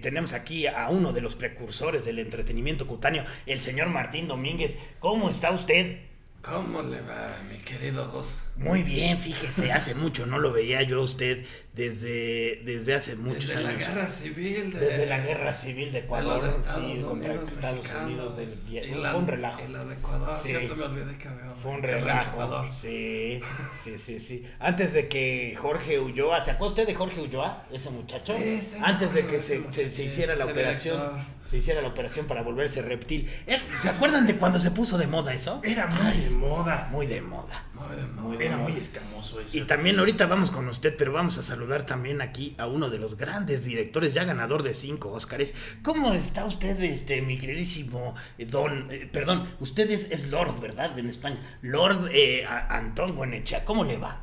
tenemos 0.00 0.32
aquí 0.32 0.66
a 0.66 0.88
uno 0.88 1.12
de 1.12 1.20
los 1.20 1.36
precursores 1.36 2.04
del 2.04 2.18
entretenimiento 2.18 2.86
cutáneo, 2.86 3.24
el 3.46 3.60
señor 3.60 3.88
Martín 3.88 4.28
Domínguez. 4.28 4.76
¿Cómo 4.98 5.28
está 5.28 5.50
usted? 5.50 6.11
¿Cómo 6.42 6.82
le 6.82 7.00
va, 7.02 7.38
mi 7.48 7.56
querido 7.58 8.08
Gus? 8.10 8.26
Muy 8.56 8.82
bien, 8.82 9.16
fíjese, 9.16 9.70
hace 9.72 9.94
mucho 9.94 10.26
no 10.26 10.38
lo 10.40 10.52
veía 10.52 10.82
yo 10.82 10.98
a 11.00 11.04
usted 11.04 11.44
desde, 11.72 12.60
desde 12.64 12.94
hace 12.94 13.14
muchos 13.14 13.46
Desde 13.46 13.62
la 13.62 13.68
años. 13.70 13.88
guerra 13.88 14.08
civil. 14.08 14.72
De, 14.72 14.80
Desde 14.80 15.06
la 15.06 15.20
guerra 15.20 15.54
civil 15.54 15.92
de 15.92 16.00
Ecuador, 16.00 16.42
los 16.44 16.56
Estados 16.56 16.84
sí, 16.98 17.02
contra 17.04 17.30
Unidos 17.30 17.52
Estados 17.52 17.76
mexicanos, 17.84 18.06
Unidos 18.08 18.36
del 18.36 18.48
y 18.90 18.94
la- 18.96 19.10
Fue 19.12 19.20
un 19.20 19.26
relajo. 19.28 19.62
Y 19.64 19.72
la 19.72 19.84
de 19.84 19.94
Ecuador, 19.94 20.36
Sí. 20.36 20.48
cierto, 20.48 20.76
me 20.76 20.84
olvidé 20.84 21.16
que 21.16 21.28
había 21.28 21.54
Fue 21.62 21.70
un 21.70 21.82
relajo. 21.82 22.70
Sí, 22.72 23.40
sí, 23.80 23.98
sí, 23.98 24.18
sí. 24.20 24.44
Antes 24.58 24.92
de 24.94 25.06
que 25.08 25.54
Jorge 25.56 26.00
Ulloa, 26.00 26.40
¿se 26.40 26.50
acuerda 26.50 26.72
usted 26.72 26.86
de 26.88 26.94
Jorge 26.96 27.20
Ulloa, 27.20 27.66
ese 27.72 27.88
muchacho? 27.90 28.36
Sí, 28.36 28.60
sí, 28.60 28.78
Antes 28.82 29.14
de 29.14 29.26
que 29.26 29.36
de 29.36 29.40
se, 29.40 29.72
se- 29.72 29.90
se 29.92 30.04
hiciera 30.04 30.34
la 30.34 30.46
operación, 30.46 30.98
director. 30.98 31.41
Se 31.52 31.58
hiciera 31.58 31.82
la 31.82 31.88
operación 31.88 32.26
para 32.26 32.42
volverse 32.42 32.80
reptil. 32.80 33.30
Eh, 33.46 33.60
¿Se 33.78 33.90
acuerdan 33.90 34.26
de 34.26 34.36
cuando 34.38 34.58
se 34.58 34.70
puso 34.70 34.96
de 34.96 35.06
moda 35.06 35.34
eso? 35.34 35.60
Era 35.62 35.86
muy 35.86 36.16
de 36.16 36.30
moda. 36.30 36.88
Muy 36.90 37.06
de 37.06 37.20
moda. 37.20 37.66
Muy 37.74 37.94
de 37.94 38.06
Muy 38.06 38.36
Era 38.42 38.56
moda. 38.56 38.70
muy 38.70 38.80
escamoso 38.80 39.38
ese. 39.38 39.58
Y 39.58 39.60
también 39.60 39.98
ahorita 39.98 40.24
vamos 40.24 40.50
con 40.50 40.66
usted, 40.68 40.96
pero 40.96 41.12
vamos 41.12 41.36
a 41.36 41.42
saludar 41.42 41.84
también 41.84 42.22
aquí 42.22 42.54
a 42.56 42.66
uno 42.66 42.88
de 42.88 42.98
los 42.98 43.18
grandes 43.18 43.64
directores, 43.64 44.14
ya 44.14 44.24
ganador 44.24 44.62
de 44.62 44.72
cinco 44.72 45.12
Óscares. 45.12 45.54
¿Cómo 45.82 46.14
está 46.14 46.46
usted, 46.46 46.82
este, 46.82 47.20
mi 47.20 47.36
queridísimo 47.36 48.14
eh, 48.38 48.46
Don, 48.46 48.90
eh, 48.90 49.06
perdón, 49.12 49.46
usted 49.60 49.90
es, 49.90 50.10
es 50.10 50.28
Lord, 50.28 50.58
¿verdad? 50.58 50.98
En 50.98 51.10
España. 51.10 51.36
Lord 51.60 52.08
eh, 52.14 52.46
Antón 52.70 53.14
Goenechea, 53.14 53.66
¿cómo 53.66 53.84
le 53.84 53.98
va? 53.98 54.22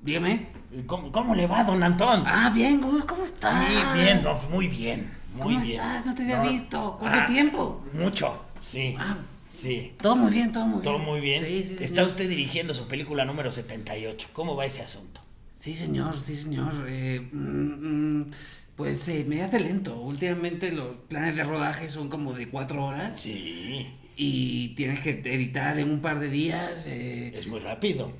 Dígame. 0.00 0.48
¿Cómo, 0.86 1.10
cómo 1.10 1.34
le 1.34 1.48
va, 1.48 1.64
don 1.64 1.82
Antón? 1.82 2.22
Ah, 2.24 2.52
bien, 2.54 2.80
¿cómo 2.80 3.24
estás? 3.24 3.66
sí, 3.66 3.74
bien, 3.94 4.22
no, 4.22 4.34
muy 4.50 4.68
bien, 4.68 5.10
muy 5.34 5.42
¿Cómo 5.42 5.60
bien. 5.60 5.80
estás? 5.80 6.06
No 6.06 6.14
te 6.14 6.22
había 6.22 6.42
visto. 6.50 6.96
¿Cuánto 6.98 7.32
tiempo? 7.32 7.84
Mucho, 7.92 8.40
sí, 8.60 8.94
Ah, 8.98 9.18
sí. 9.50 9.92
todo 10.00 10.16
muy 10.16 10.32
bien, 10.32 10.52
todo 10.52 10.64
muy 10.66 10.80
bien. 10.80 10.82
Todo 10.82 10.98
muy 10.98 11.20
bien. 11.20 11.44
Sí, 11.44 11.64
sí, 11.64 11.74
Está 11.74 11.86
señor. 11.88 12.06
usted 12.08 12.28
dirigiendo 12.28 12.72
su 12.74 12.86
película 12.88 13.24
número 13.24 13.50
78. 13.50 14.28
¿Cómo 14.32 14.56
va 14.56 14.66
ese 14.66 14.82
asunto? 14.82 15.20
Sí, 15.52 15.74
señor, 15.74 16.14
sí, 16.16 16.36
señor. 16.36 16.72
Eh, 16.88 17.28
mm, 17.32 18.18
mm, 18.20 18.30
pues 18.76 19.08
eh, 19.08 19.24
me 19.26 19.42
hace 19.42 19.60
lento. 19.60 20.00
Últimamente 20.00 20.72
los 20.72 20.96
planes 21.08 21.36
de 21.36 21.44
rodaje 21.44 21.88
son 21.88 22.08
como 22.08 22.32
de 22.32 22.48
cuatro 22.48 22.84
horas 22.86 23.20
Sí, 23.20 23.88
y 24.16 24.68
tienes 24.76 25.00
que 25.00 25.10
editar 25.24 25.78
en 25.78 25.90
un 25.90 26.00
par 26.00 26.18
de 26.20 26.28
días. 26.28 26.86
eh, 26.86 27.32
es 27.34 27.46
muy 27.46 27.60
rápido. 27.60 28.12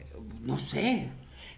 no 0.42 0.56
sé. 0.56 1.08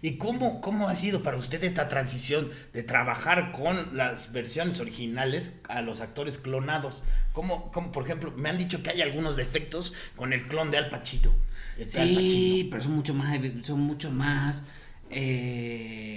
¿Y 0.07 0.17
cómo, 0.17 0.61
cómo 0.61 0.87
ha 0.87 0.95
sido 0.95 1.21
para 1.21 1.35
usted 1.35 1.61
esta 1.65 1.89
transición 1.89 2.49
de 2.71 2.81
trabajar 2.83 3.51
con 3.51 3.97
las 3.97 4.31
versiones 4.31 4.79
originales 4.79 5.51
a 5.67 5.81
los 5.81 5.99
actores 5.99 6.37
clonados? 6.37 7.03
¿Cómo, 7.33 7.71
cómo, 7.73 7.91
por 7.91 8.05
ejemplo, 8.05 8.31
me 8.37 8.47
han 8.47 8.57
dicho 8.57 8.81
que 8.81 8.91
hay 8.91 9.01
algunos 9.01 9.35
defectos 9.35 9.93
con 10.15 10.31
el 10.31 10.47
clon 10.47 10.71
de 10.71 10.77
Al 10.77 10.87
Pacino? 10.89 11.31
Al 11.77 11.87
Sí, 11.89 11.99
Pacino. 12.15 12.69
pero 12.71 12.83
son 12.83 12.93
mucho 12.95 13.13
más, 13.13 13.37
son 13.63 13.81
mucho 13.81 14.09
más. 14.11 14.63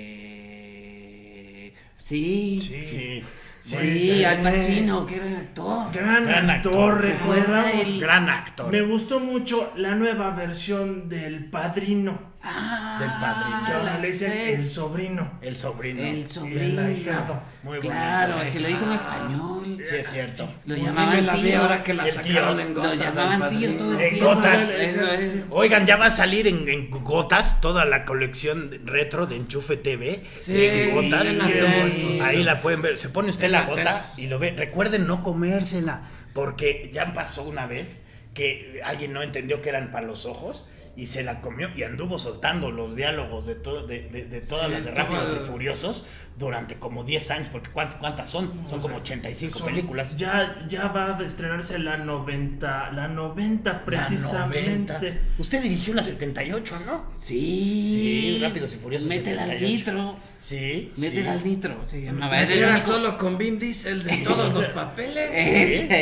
Eh, 0.00 1.72
sí, 1.98 2.58
Sí. 2.60 2.82
Sí, 2.82 3.24
sí, 3.62 3.74
Pues, 3.76 4.24
Al 4.24 4.42
Pacino, 4.42 5.04
que 5.06 5.16
gran 5.18 5.34
actor. 5.36 5.92
Gran, 5.92 6.24
Gran 6.24 6.48
actor, 6.50 7.06
actor. 7.06 7.36
El- 7.74 8.00
gran 8.00 8.28
actor. 8.30 8.70
Me 8.72 8.82
gustó 8.82 9.18
mucho 9.20 9.72
la 9.76 9.94
nueva 9.96 10.30
versión 10.30 11.08
del 11.08 11.46
Padrino. 11.50 12.29
Ah, 12.42 12.96
Del 12.98 13.10
Padrino. 13.20 13.66
Que 13.66 13.72
ahora 13.72 13.84
la 13.94 13.98
le 13.98 14.10
dicen 14.10 14.30
sé. 14.30 14.54
el 14.54 14.64
sobrino. 14.64 15.30
El 15.42 15.56
sobrino. 15.56 16.02
El 16.02 16.26
sobrino. 16.30 16.82
ahijado. 16.82 17.40
Muy 17.62 17.76
bonito. 17.76 17.92
Claro, 17.92 18.40
es 18.42 18.52
que 18.52 18.60
lo 18.60 18.68
dijo 18.68 18.82
en 18.84 18.90
Ah. 18.90 18.94
español. 18.94 19.84
Sí, 19.86 19.94
es 19.96 20.10
cierto. 20.10 20.44
Lo 20.64 20.74
Pues 20.74 20.86
llamaban 20.86 21.26
la 21.26 21.34
tío. 21.34 21.60
ahora 21.60 21.82
que 21.82 21.92
la 21.94 22.08
El 22.08 22.14
sacaron 22.14 22.56
tío. 22.56 22.66
en 22.66 22.74
Lo 22.74 22.80
gotas. 22.80 22.98
llamaban 22.98 23.42
al 23.42 23.58
tío 23.58 23.76
todo 23.76 23.92
el 23.94 24.00
En 24.00 24.08
tiempo. 24.10 24.34
gotas. 24.34 24.70
Eso 24.70 25.06
es. 25.12 25.44
Oigan, 25.50 25.86
ya 25.86 25.96
va 25.96 26.06
a 26.06 26.10
salir 26.10 26.46
en, 26.46 26.66
en 26.66 26.90
gotas 26.90 27.60
toda 27.60 27.84
la 27.84 28.06
colección 28.06 28.70
retro 28.86 29.26
de 29.26 29.36
Enchufe 29.36 29.76
TV. 29.76 30.24
Sí, 30.40 30.64
en 30.66 30.94
gotas. 30.94 31.26
sí, 31.26 31.36
bonito. 31.38 31.66
bonito. 31.78 32.24
Ahí 32.24 32.42
la 32.42 32.62
pueden 32.62 32.80
ver. 32.80 32.96
Se 32.96 33.10
pone 33.10 33.28
usted 33.28 33.50
la 33.50 33.64
gota 33.64 34.02
y 34.16 34.28
lo 34.28 34.38
ve. 34.38 34.52
Recuerden 34.56 35.06
no 35.06 35.22
comérsela. 35.22 36.02
Porque 36.32 36.90
ya 36.94 37.12
pasó 37.12 37.42
una 37.42 37.66
vez 37.66 38.00
que 38.32 38.80
alguien 38.84 39.12
no 39.12 39.22
entendió 39.22 39.60
que 39.60 39.68
eran 39.68 39.90
para 39.90 40.06
los 40.06 40.24
ojos 40.24 40.64
y 40.96 41.06
se 41.06 41.22
la 41.22 41.40
comió 41.40 41.68
y 41.76 41.82
anduvo 41.84 42.18
soltando 42.18 42.70
los 42.70 42.96
diálogos 42.96 43.46
de, 43.46 43.54
todo, 43.54 43.86
de, 43.86 44.02
de- 44.08 44.24
de 44.26 44.40
todas 44.40 44.66
Sí, 44.66 44.72
las 44.72 44.84
de 44.86 44.90
Rápidos 44.90 45.36
y 45.40 45.46
Furiosos 45.46 46.04
durante 46.36 46.74
como 46.76 47.04
10 47.04 47.30
años. 47.30 47.48
Porque 47.52 47.70
¿cuántas, 47.70 47.94
cuántas 47.96 48.28
son? 48.28 48.68
Son 48.68 48.80
como 48.80 48.96
85 48.96 49.58
Son- 49.60 49.68
películas. 49.68 50.16
Ya, 50.16 50.64
ya 50.68 50.88
va 50.88 51.16
a 51.16 51.22
estrenarse 51.24 51.78
la 51.78 51.96
90, 51.96 52.90
la 52.92 53.08
90 53.08 53.72
La 53.72 53.84
precisamente. 53.84 54.92
90. 54.94 55.18
Usted 55.38 55.62
dirigió 55.62 55.94
la 55.94 56.02
78, 56.02 56.78
¿no? 56.86 57.06
Sí. 57.12 57.38
Sí, 57.40 58.38
Rápidos 58.42 58.74
y 58.74 58.76
Furiosos 58.76 59.08
Métela 59.08 59.44
al 59.44 59.50
78. 59.50 59.92
nitro. 59.92 60.16
Sí, 60.38 60.92
Métela 60.96 61.32
sí. 61.34 61.38
al 61.38 61.44
nitro, 61.44 61.84
se 61.86 62.02
llamaba. 62.02 62.40
Era 62.42 62.52
el 62.52 62.58
era 62.58 62.70
único- 62.74 62.86
solo 62.92 63.16
con 63.18 63.38
Vin 63.38 63.58
Diesel 63.58 64.02
de 64.02 64.16
todos 64.18 64.52
los 64.52 64.66
papeles. 64.74 65.30
Esa 65.32 65.96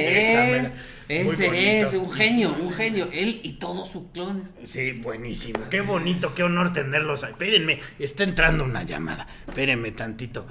es. 0.67 0.73
Ese 1.09 1.81
es 1.81 1.95
un 1.95 2.11
genio, 2.11 2.55
un 2.55 2.73
genio. 2.73 3.09
Él 3.13 3.41
y 3.43 3.55
todos 3.55 3.89
sus 3.89 4.11
clones. 4.13 4.55
Sí, 4.65 4.93
buenísimo. 4.93 5.61
Qué 5.71 5.81
bonito, 5.81 6.35
qué 6.35 6.43
honor 6.43 6.73
tenerlos. 6.73 7.25
ahí. 7.25 7.33
Espérenme, 7.33 7.81
está 7.99 8.25
entrando 8.25 8.65
una 8.65 8.83
llamada. 8.83 9.27
Espérenme 9.47 9.93
tantito. 9.93 10.47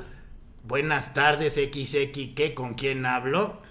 Buenas 0.64 1.14
tardes, 1.14 1.54
XX, 1.54 2.12
¿qué? 2.36 2.54
¿Con 2.56 2.74
quién 2.74 3.06
hablo? 3.06 3.62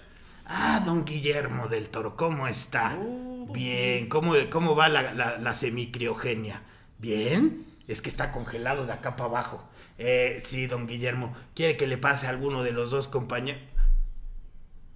Ah, 0.45 0.81
don 0.85 1.03
Guillermo 1.03 1.67
del 1.67 1.89
Toro, 1.89 2.15
¿cómo 2.15 2.47
está? 2.47 2.97
Oh, 2.97 3.45
Bien, 3.51 4.07
¿cómo, 4.07 4.33
cómo 4.49 4.75
va 4.75 4.87
la, 4.89 5.13
la, 5.13 5.37
la 5.37 5.55
semicriogenia? 5.55 6.63
¿Bien? 6.99 7.65
Es 7.87 8.01
que 8.01 8.09
está 8.09 8.31
congelado 8.31 8.85
de 8.85 8.93
acá 8.93 9.15
para 9.15 9.29
abajo. 9.29 9.69
Eh, 9.97 10.41
sí, 10.43 10.67
don 10.67 10.87
Guillermo, 10.87 11.35
¿quiere 11.53 11.75
que 11.75 11.85
le 11.85 11.97
pase 11.97 12.27
a 12.27 12.29
alguno 12.29 12.63
de 12.63 12.71
los 12.71 12.91
dos 12.91 13.07
compañeros? 13.07 13.61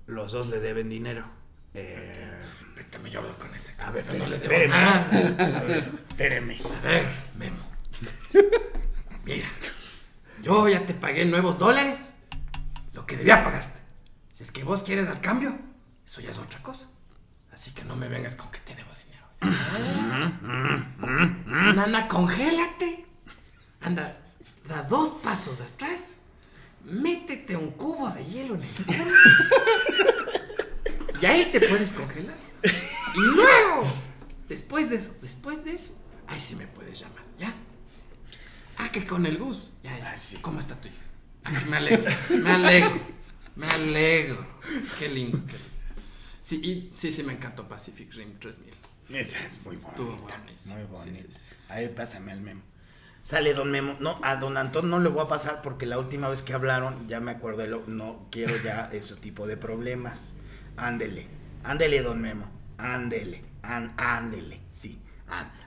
Los 0.08 0.32
dos 0.32 0.50
le 0.50 0.60
deben 0.60 0.90
dinero. 0.90 1.26
Eh, 1.74 2.28
Ahorita 2.76 3.08
yo 3.10 3.20
hablo 3.20 3.38
con 3.38 3.54
ese. 3.56 3.74
a 3.80 3.92
ver, 3.92 4.06
no 4.08 4.26
le 4.26 4.38
debo 4.38 4.44
espéreme. 4.44 4.74
nada. 4.74 5.58
A 5.60 5.64
ver, 5.64 5.92
espéreme. 6.10 6.58
A 6.84 6.88
ver, 6.88 7.06
Memo. 7.38 7.58
Mira, 9.24 9.48
yo 10.42 10.68
ya 10.68 10.86
te 10.86 10.94
pagué 10.94 11.26
nuevos 11.26 11.58
dólares 11.58 12.14
lo 12.94 13.06
que 13.06 13.18
debía 13.18 13.44
pagarte. 13.44 13.80
Si 14.34 14.44
es 14.44 14.52
que 14.52 14.64
vos 14.64 14.84
quieres 14.84 15.08
al 15.08 15.22
cambio, 15.22 15.58
eso 16.06 16.22
ya 16.22 16.32
es 16.32 16.38
otra 16.40 16.62
cosa. 16.64 16.86
Así 17.54 17.72
que 17.72 17.84
no 17.84 17.96
me 17.96 18.08
vengas 18.08 18.36
con 18.36 18.50
que 18.52 18.60
te 18.60 18.76
debo 18.76 18.90
dinero. 18.96 19.28
Nana, 21.76 22.08
congélate. 22.08 23.06
Anda, 23.82 24.18
da 24.68 24.84
dos 24.84 25.22
pasos 25.22 25.60
atrás. 25.62 26.16
Métete 26.84 27.56
un 27.56 27.72
cubo 27.72 28.10
de 28.10 28.26
hielo 28.26 28.56
en 28.56 28.64
el 28.64 28.70
culo. 28.86 29.04
Y 31.22 31.26
ahí 31.26 31.50
te 31.52 31.60
puedes 31.62 31.92
congelar. 31.92 32.36
Y 33.16 33.20
luego, 33.20 33.88
después 34.50 34.90
de 34.90 34.98
eso, 34.98 35.10
después 35.22 35.64
de 35.64 35.76
eso, 35.76 35.94
ahí 36.28 36.40
sí 36.40 36.56
me 36.56 36.68
puedes 36.68 37.00
llamar, 37.00 37.24
¿ya? 37.38 37.54
Ah, 38.78 38.92
que 38.92 39.06
con 39.06 39.26
el 39.26 39.38
bus. 39.38 39.72
Ya, 39.84 39.98
ya. 40.00 40.42
¿Cómo 40.42 40.60
está 40.60 40.80
tu 40.80 40.88
hija? 40.88 40.98
Ah, 41.44 41.52
me 41.70 41.78
alegro, 41.78 42.12
me 42.30 42.52
alegro, 42.52 43.02
me 43.56 43.68
alegro. 43.68 44.46
Qué 45.00 45.10
lindo, 45.10 45.40
qué 45.46 45.54
lindo. 45.58 45.72
Sí, 46.44 46.56
y, 46.64 46.92
sí, 46.94 47.12
sí, 47.12 47.24
me 47.24 47.34
encantó 47.34 47.68
Pacific 47.68 48.14
Rim 48.14 48.38
3000. 48.40 48.74
Esa 49.10 49.46
es 49.46 49.64
muy 49.66 49.78
bonita. 49.78 50.38
buenísimo. 50.38 50.76
Muy 50.76 50.84
Sí, 50.84 50.88
bonita. 50.88 51.20
sí, 51.22 51.28
sí. 51.32 51.56
A 51.70 51.76
ver, 51.76 51.94
pásame 51.96 52.32
el 52.34 52.42
memo. 52.42 52.62
Sale 53.24 53.54
don 53.54 53.70
Memo. 53.72 53.98
No, 54.00 54.20
a 54.24 54.36
don 54.38 54.58
Antón 54.58 54.90
no 54.90 55.00
le 55.00 55.10
voy 55.10 55.24
a 55.24 55.28
pasar 55.28 55.62
porque 55.62 55.86
la 55.86 56.00
última 56.00 56.28
vez 56.30 56.42
que 56.42 56.54
hablaron, 56.54 57.08
ya 57.08 57.20
me 57.20 57.32
acuerdo, 57.32 57.60
de 57.62 57.68
lo, 57.68 57.84
no 57.88 58.28
quiero 58.32 58.56
ya 58.64 58.90
ese 58.92 59.16
tipo 59.16 59.46
de 59.48 59.58
problemas. 59.58 60.34
Ándele, 60.78 61.28
ándele, 61.64 62.02
don 62.02 62.20
Memo. 62.22 62.46
Ándele, 62.78 63.42
án- 63.64 63.94
ándele, 63.98 64.60
sí. 64.72 65.00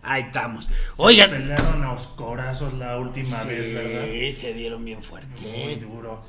ahí 0.02 0.22
estamos. 0.24 0.64
Se 0.66 1.02
Oigan. 1.02 1.30
pelearon 1.30 1.82
a 1.84 1.92
oscorazos 1.92 2.74
la 2.74 2.98
última 2.98 3.40
Sí, 3.42 3.48
vez, 3.48 3.72
¿verdad? 3.72 4.32
se 4.32 4.52
dieron 4.52 4.84
bien 4.84 5.02
fuerte. 5.02 5.40
Muy 5.42 5.76
duro. 5.76 6.20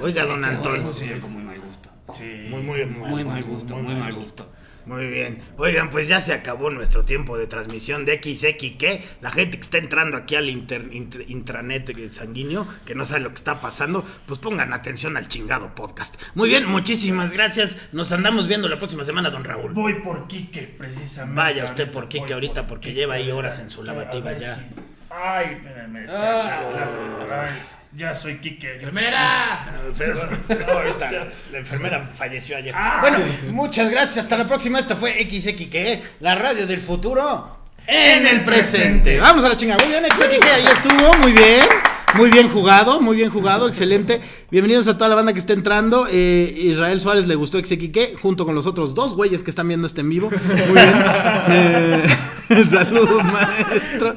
Oiga, 0.00 0.24
don 0.24 0.40
bueno, 0.42 0.92
sí, 0.92 1.08
con 1.20 1.32
muy 1.32 1.42
mal 1.42 1.60
gusto. 1.60 1.90
Sí. 2.12 2.46
Muy, 2.50 2.62
muy, 2.62 2.84
Muy 2.86 3.24
mal 3.24 3.42
gusto, 3.44 3.76
muy 3.76 3.94
mal 3.94 4.12
gusto. 4.14 4.50
Muy 4.86 5.06
bien. 5.08 5.42
Oigan, 5.56 5.90
pues 5.90 6.06
ya 6.06 6.20
se 6.20 6.32
acabó 6.32 6.70
nuestro 6.70 7.04
tiempo 7.04 7.36
de 7.36 7.46
transmisión 7.48 8.04
de 8.04 8.14
XX 8.22 8.76
que 8.78 9.04
la 9.20 9.30
gente 9.32 9.56
que 9.58 9.62
está 9.64 9.78
entrando 9.78 10.16
aquí 10.16 10.36
al 10.36 10.48
inter- 10.48 10.88
inter- 10.92 11.24
intranet 11.28 12.08
sanguíneo, 12.10 12.66
que 12.84 12.94
no 12.94 13.04
sabe 13.04 13.20
lo 13.22 13.30
que 13.30 13.34
está 13.34 13.60
pasando, 13.60 14.04
pues 14.26 14.38
pongan 14.38 14.72
atención 14.72 15.16
al 15.16 15.26
chingado 15.26 15.74
podcast. 15.74 16.14
Muy 16.34 16.48
bien, 16.48 16.66
muchísimas 16.68 17.32
gracias. 17.32 17.76
Nos 17.92 18.12
andamos 18.12 18.46
viendo 18.46 18.68
la 18.68 18.78
próxima 18.78 19.02
semana, 19.02 19.30
don 19.30 19.42
Raúl. 19.42 19.72
Voy 19.72 19.94
por 19.94 20.28
Quique, 20.28 20.62
precisamente. 20.78 21.36
Vaya 21.36 21.64
usted 21.64 21.90
por 21.90 22.08
Quique 22.08 22.32
ahorita, 22.32 22.62
por 22.62 22.76
porque 22.76 22.88
Quique, 22.90 23.00
lleva 23.00 23.14
ahí 23.14 23.30
horas 23.32 23.58
en 23.58 23.70
su 23.70 23.82
lavativa 23.82 24.32
ya. 24.38 24.54
si- 24.54 24.66
Ay, 25.10 25.54
espérame. 25.56 25.96
es 26.04 26.10
que- 26.10 26.16
Ah. 26.16 27.48
Ay, 27.48 27.58
ya 27.96 28.14
soy 28.14 28.38
Quique. 28.38 28.74
¡Enfermera! 28.74 29.66
Ahorita 30.68 31.10
la, 31.10 31.58
enfermera 31.58 32.10
falleció 32.14 32.56
ayer. 32.56 32.74
Ah. 32.76 32.98
Bueno, 33.00 33.18
muchas 33.50 33.90
gracias. 33.90 34.24
Hasta 34.24 34.36
la 34.36 34.46
próxima. 34.46 34.78
Esta 34.78 34.96
fue 34.96 35.12
XX 35.12 35.54
que 35.70 36.02
la 36.20 36.34
radio 36.34 36.66
del 36.66 36.80
futuro 36.80 37.56
en 37.86 38.26
el 38.26 38.44
presente. 38.44 39.18
Vamos 39.18 39.44
a 39.44 39.48
la 39.48 39.56
chingada. 39.56 39.82
Muy 39.84 39.92
bien, 39.92 40.04
XX 40.04 40.38
que 40.38 40.50
ahí 40.50 40.66
estuvo. 40.66 41.14
Muy 41.22 41.32
bien. 41.32 41.64
Muy 42.14 42.30
bien 42.30 42.48
jugado, 42.48 43.00
muy 43.00 43.16
bien 43.16 43.28
jugado, 43.28 43.68
excelente. 43.68 44.20
Bienvenidos 44.48 44.86
a 44.86 44.94
toda 44.96 45.08
la 45.08 45.16
banda 45.16 45.32
que 45.32 45.40
está 45.40 45.54
entrando. 45.54 46.06
Eh, 46.08 46.54
Israel 46.56 47.00
Suárez 47.00 47.26
le 47.26 47.34
gustó 47.34 47.58
XXK 47.58 48.16
junto 48.20 48.46
con 48.46 48.54
los 48.54 48.66
otros 48.68 48.94
dos 48.94 49.14
güeyes 49.16 49.42
que 49.42 49.50
están 49.50 49.66
viendo 49.66 49.88
este 49.88 50.02
en 50.02 50.08
vivo. 50.10 50.30
Muy 50.30 50.72
bien. 50.74 50.94
Eh, 52.48 52.64
saludos, 52.70 53.24
maestro. 53.24 54.16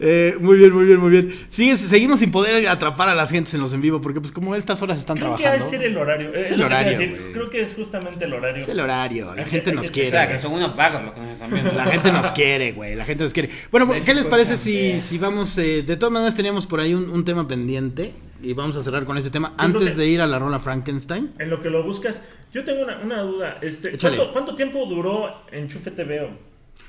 Eh, 0.00 0.34
muy 0.40 0.56
bien, 0.56 0.72
muy 0.72 0.84
bien, 0.86 0.98
muy 0.98 1.10
bien. 1.10 1.34
Sigue- 1.50 1.76
seguimos 1.76 2.20
sin 2.20 2.30
poder 2.30 2.66
atrapar 2.68 3.08
a 3.10 3.14
las 3.14 3.30
gentes 3.30 3.52
en 3.54 3.60
los 3.60 3.72
en 3.74 3.80
vivo 3.82 4.00
porque 4.00 4.18
pues 4.20 4.32
como 4.32 4.54
estas 4.54 4.80
horas 4.82 4.98
están 4.98 5.16
Creo 5.18 5.36
que 5.36 5.42
trabajando. 5.42 5.64
de 5.64 5.70
ser 5.78 5.84
el 5.86 5.96
horario. 5.98 6.34
Es 6.34 6.50
eh, 6.50 6.54
el 6.54 6.60
que 6.60 6.64
horario, 6.66 6.90
decir. 6.98 7.10
güey. 7.20 7.32
Creo 7.32 7.50
que 7.50 7.60
es 7.60 7.74
justamente 7.74 8.24
el 8.24 8.32
horario. 8.32 8.62
Es 8.62 8.68
el 8.68 8.80
horario, 8.80 9.34
la 9.34 9.42
Hay 9.42 9.48
gente 9.50 9.70
que- 9.70 9.76
nos 9.76 9.90
que- 9.90 10.06
O 10.06 10.10
sea, 10.10 10.22
que 10.22 10.26
quiere. 10.28 10.42
son 10.42 10.52
unos 10.54 10.74
vagos 10.74 11.02
los 11.02 11.12
que 11.12 11.20
nos 11.20 11.30
están 11.32 11.50
viendo. 11.50 11.72
La 11.72 11.84
gente 11.86 12.12
nos 12.12 12.26
quiere, 12.32 12.72
güey, 12.72 12.94
la 12.94 13.04
gente 13.04 13.24
nos 13.24 13.32
quiere. 13.34 13.50
Bueno, 13.70 13.88
¿qué 13.90 13.98
les 13.98 14.06
México 14.06 14.30
parece 14.30 14.56
si, 14.56 15.00
si 15.02 15.18
vamos, 15.18 15.56
eh, 15.58 15.82
de 15.82 15.96
todas 15.96 16.12
maneras 16.12 16.34
teníamos 16.34 16.66
por 16.66 16.80
ahí 16.80 16.94
un, 16.94 17.10
un 17.10 17.24
tema 17.26 17.46
pendiente 17.46 18.12
y 18.42 18.52
vamos 18.52 18.76
a 18.76 18.82
cerrar 18.82 19.04
con 19.04 19.16
ese 19.18 19.30
tema 19.30 19.52
antes 19.58 19.90
que- 19.92 19.96
de 19.96 20.06
ir 20.08 20.20
a 20.20 20.26
la 20.26 20.38
rola 20.38 20.58
Frankenstein. 20.58 21.32
En 21.38 21.50
lo 21.50 21.60
que 21.62 21.70
lo 21.70 21.82
buscas, 21.82 22.22
yo 22.52 22.64
tengo 22.64 22.82
una, 22.82 22.98
una 22.98 23.22
duda. 23.22 23.58
Este. 23.62 23.96
¿cuánto, 23.98 24.32
cuánto 24.32 24.54
tiempo 24.54 24.84
duró 24.86 25.28
Enchufe 25.52 25.90
TVO? 25.90 26.30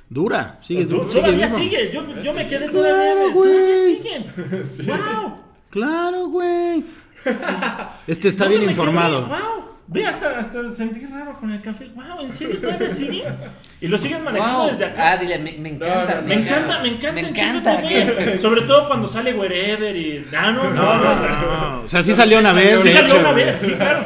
Dura, 0.09 0.59
sigue, 0.63 0.85
Du- 0.85 1.05
todavía 1.07 1.47
sigue. 1.49 1.91
Yo, 1.91 2.01
yo 2.21 2.33
me 2.33 2.47
quedé 2.47 2.67
Claro, 2.67 2.73
todavía. 2.73 3.33
güey. 3.33 3.51
Todavía 3.51 3.77
siguen. 3.85 4.87
¡Wow! 4.87 5.33
Claro, 5.69 6.27
güey. 6.29 6.85
Este 8.07 8.29
está 8.29 8.45
No, 8.45 8.49
bien 8.51 8.61
quedé, 8.61 8.71
informado. 8.71 9.25
¡Wow! 9.27 9.66
Ve, 9.89 10.05
hasta, 10.05 10.39
hasta 10.39 10.69
sentí 10.71 11.05
raro 11.05 11.39
con 11.39 11.49
el 11.51 11.61
café. 11.61 11.87
¡Wow! 11.95 12.25
¿En 12.25 12.31
serio 12.33 12.57
todavía 12.61 12.89
siguen? 12.89 13.23
Y 13.79 13.87
lo 13.87 13.97
siguen 13.97 14.23
manejando 14.23 14.59
Wow. 14.59 14.71
desde 14.71 14.85
acá. 14.85 15.11
Ah, 15.13 15.17
dile, 15.17 15.39
me, 15.39 15.53
me 15.53 15.69
encanta. 15.69 16.15
No, 16.15 16.21
no, 16.21 16.27
Me 16.27 16.33
encanta, 16.35 16.79
me 16.79 16.87
encanta. 16.89 17.11
Me 17.13 17.29
encanta. 17.29 17.77
TV. 17.77 17.87
¿qué? 17.87 18.37
Sobre 18.39 18.61
todo 18.63 18.87
cuando 18.87 19.07
sale 19.07 19.33
Wherever 19.33 19.95
y. 19.95 20.25
Ah, 20.37 20.51
no, 20.51 20.69
no, 20.71 21.77
No, 21.77 21.81
o 21.83 21.87
sea, 21.87 22.03
sí 22.03 22.13
salió 22.13 22.39
una 22.39 22.51
vez, 22.53 22.81
Sí 22.83 22.91
salió 22.91 23.19
una 23.19 23.31
vez, 23.31 23.55
sí, 23.55 23.71
claro. 23.73 24.03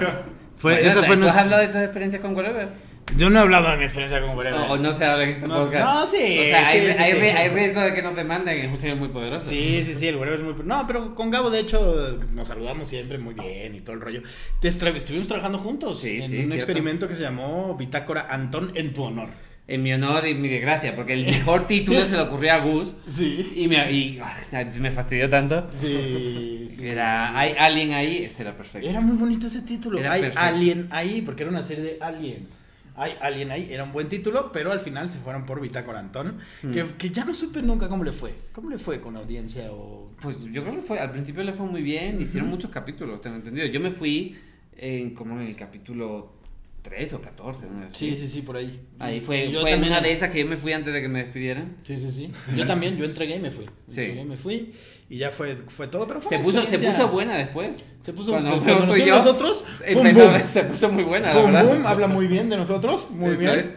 Fue, 0.58 0.74
Bueno, 0.76 0.90
esa 0.90 1.04
fue 1.04 1.18
¿Tú 1.18 1.28
has 1.28 1.38
hablado 1.38 1.62
de 1.64 1.68
tus 1.70 1.82
experiencias 1.82 2.22
con 2.22 2.36
Whatever? 2.36 2.70
Yo 3.18 3.30
no 3.30 3.40
he 3.40 3.42
hablado 3.42 3.70
de 3.72 3.78
mi 3.78 3.84
experiencia 3.84 4.22
con 4.22 4.38
Wherever. 4.38 4.62
O, 4.62 4.74
o 4.74 4.78
no 4.78 4.92
se 4.94 5.04
habla 5.06 5.24
en 5.26 5.32
este 5.32 5.48
No, 5.48 5.56
podcast. 5.66 5.86
no, 5.86 6.08
sí, 6.08 6.40
O 6.40 6.44
sea, 6.46 6.68
hay, 6.68 6.80
sí, 6.80 6.86
sí, 6.94 6.98
hay, 7.02 7.12
sí. 7.14 7.20
hay 7.20 7.50
riesgo 7.50 7.82
de 7.82 7.94
que 7.94 8.02
nos 8.02 8.16
demanden. 8.16 8.58
Es 8.60 8.68
un 8.70 8.80
señor 8.80 8.98
muy 8.98 9.10
poderoso. 9.10 9.50
Sí, 9.50 9.84
sí, 9.84 9.94
sí, 9.94 10.08
el 10.08 10.16
Wherever 10.16 10.40
es 10.40 10.46
muy... 10.46 10.66
No, 10.66 10.86
pero 10.88 11.14
con 11.14 11.30
Gabo, 11.30 11.50
de 11.50 11.60
hecho, 11.60 12.20
nos 12.34 12.48
saludamos 12.48 12.88
siempre 12.88 13.18
muy 13.18 13.34
bien 13.34 13.76
y 13.76 13.82
todo 13.82 13.96
el 13.96 14.02
rollo. 14.02 14.22
Estuvimos 14.62 15.28
trabajando 15.28 15.58
juntos 15.60 16.00
Sí, 16.00 16.22
en 16.22 16.30
sí, 16.30 16.36
un 16.38 16.42
cierto. 16.44 16.56
experimento 16.56 17.08
que 17.08 17.16
se 17.16 17.22
llamó 17.24 17.76
Bitácora 17.76 18.28
Antón 18.30 18.72
en 18.76 18.94
tu 18.94 19.04
honor. 19.04 19.30
En 19.68 19.84
mi 19.84 19.94
honor 19.94 20.28
y 20.28 20.34
mi 20.34 20.50
desgracia, 20.50 20.96
porque 20.96 21.14
el 21.14 21.26
mejor 21.26 21.68
título 21.68 22.04
se 22.04 22.16
le 22.16 22.22
ocurrió 22.24 22.54
a 22.54 22.58
Gus 22.60 22.96
Sí. 23.16 23.54
y 23.56 23.68
me, 23.68 23.92
y, 23.92 24.20
ah, 24.24 24.66
me 24.80 24.92
fastidió 24.92 25.30
tanto. 25.30 25.68
Sí, 25.80 26.66
sí. 26.68 26.88
Era, 26.88 27.38
hay 27.38 27.56
alguien 27.58 27.94
ahí, 27.94 28.24
ese 28.26 28.42
era 28.42 28.56
perfecto. 28.56 28.88
Era 28.90 29.00
muy 29.02 29.16
bonito 29.18 29.48
ese 29.48 29.62
título. 29.62 30.00
Era 30.00 30.14
Hay 30.14 30.22
perfecto. 30.22 30.46
Alien 30.46 30.88
ahí, 30.92 31.22
porque 31.22 31.44
era 31.44 31.52
una 31.52 31.64
serie 31.64 31.84
de 31.84 31.98
aliens. 32.02 32.50
Hay 32.96 33.14
Alien 33.22 33.52
ahí, 33.52 33.68
era 33.72 33.84
un 33.84 33.92
buen 33.94 34.10
título, 34.10 34.52
pero 34.52 34.72
al 34.72 34.80
final 34.80 35.10
se 35.10 35.18
fueron 35.20 35.46
por 35.46 35.62
Bitácora 35.62 36.00
Antón, 36.00 36.40
que, 36.62 36.84
Mm. 36.84 36.90
que 36.98 37.10
ya 37.10 37.24
no 37.26 37.34
supe 37.34 37.62
nunca 37.62 37.88
cómo 37.88 38.04
le 38.04 38.12
fue. 38.12 38.34
¿Cómo 38.52 38.70
le 38.70 38.78
fue 38.78 39.00
con 39.00 39.16
audiencia 39.16 39.72
o...? 39.72 40.12
Pues 40.22 40.44
yo 40.52 40.62
creo 40.64 40.76
que 40.76 40.82
fue, 40.82 41.00
al 41.00 41.12
principio 41.12 41.44
le 41.44 41.54
fue 41.54 41.66
muy 41.66 41.82
bien, 41.82 42.22
hicieron 42.22 42.50
muchos 42.50 42.70
capítulos, 42.72 43.22
tengo 43.22 43.38
entendido. 43.38 43.66
Yo 43.68 43.80
me 43.80 43.90
fui 43.92 44.36
en, 44.78 45.14
como 45.14 45.40
en 45.40 45.48
el 45.48 45.56
capítulo 45.56 46.34
13 46.82 47.16
o 47.16 47.22
14, 47.22 47.68
¿no? 47.68 47.90
Sí, 47.92 48.16
sí, 48.18 48.28
sí, 48.28 48.42
por 48.42 48.58
ahí. 48.58 48.82
Ahí 49.00 49.22
fue, 49.22 49.52
Yo 49.52 49.62
fue 49.62 49.72
también- 49.72 49.94
una 49.94 50.02
de 50.02 50.12
esas 50.12 50.32
que 50.32 50.40
yo 50.40 50.48
me 50.48 50.58
fui 50.58 50.74
antes 50.74 50.92
de 50.94 51.02
que 51.02 51.08
me 51.08 51.20
despidieran. 51.24 51.78
Sí, 51.84 51.98
sí, 52.00 52.10
sí. 52.12 52.32
Yo 52.58 52.66
también, 52.66 52.98
yo 52.98 53.06
entregué 53.06 53.36
y 53.36 53.40
me 53.40 53.52
fui. 53.52 53.66
Sí. 53.88 54.02
Entregué 54.02 54.22
y 54.22 54.26
me 54.26 54.38
fui 54.38 54.74
y 55.10 55.18
ya 55.18 55.30
fue, 55.30 55.56
fue 55.56 55.88
todo, 55.88 56.08
pero 56.08 56.20
fue 56.20 56.38
Se 56.38 56.44
puso, 56.44 56.62
se 56.66 56.80
puso 56.80 57.10
buena 57.10 57.38
después. 57.38 57.82
Se 58.02 58.14
puso 58.14 58.32
Cuando 58.32 58.58
cuando, 58.60 58.98
yo, 58.98 59.16
nosotros, 59.16 59.64
empezó- 59.86 60.30
boom. 60.32 60.42
se 60.48 60.64
puso 60.64 60.92
muy 60.92 61.04
buena, 61.04 61.34
la 61.34 61.42
verdad. 61.44 61.66
boom, 61.66 61.86
habla 61.86 62.08
muy 62.08 62.26
bien 62.28 62.50
de 62.50 62.58
nosotros, 62.58 63.08
muy 63.12 63.32
Eso 63.34 63.42
bien. 63.42 63.60
es. 63.60 63.76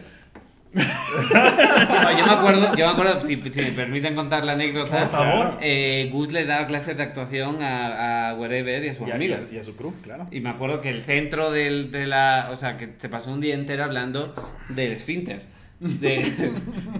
No, 0.75 2.17
yo 2.17 2.25
me 2.25 2.31
acuerdo, 2.33 2.75
yo 2.75 2.85
me 2.87 2.91
acuerdo, 2.91 3.21
si, 3.25 3.35
si 3.49 3.61
me 3.61 3.71
permiten 3.71 4.13
contar 4.15 4.43
la 4.43 4.53
anécdota, 4.53 5.01
Por 5.01 5.09
favor. 5.09 5.57
eh, 5.61 6.09
Gus 6.11 6.31
le 6.33 6.45
daba 6.45 6.67
clases 6.67 6.97
de 6.97 7.03
actuación 7.03 7.61
a, 7.61 8.29
a 8.31 8.33
Wherever 8.35 8.83
y 8.83 8.89
a 8.89 8.93
sus 8.93 9.07
Y 9.07 9.11
a, 9.11 9.17
y 9.23 9.31
a- 9.31 9.39
y 9.53 9.57
a 9.57 9.63
su 9.63 9.75
crew, 9.75 9.93
claro. 10.03 10.27
Y 10.31 10.41
me 10.41 10.49
acuerdo 10.49 10.81
que 10.81 10.89
el 10.89 11.03
centro 11.03 11.51
del, 11.51 11.91
de 11.91 12.07
la. 12.07 12.49
O 12.51 12.55
sea, 12.57 12.75
que 12.77 12.89
se 12.97 13.07
pasó 13.09 13.31
un 13.31 13.39
día 13.41 13.53
entero 13.55 13.83
hablando 13.85 14.33
del 14.69 14.91
esfínter. 14.91 15.43
De- 15.79 16.51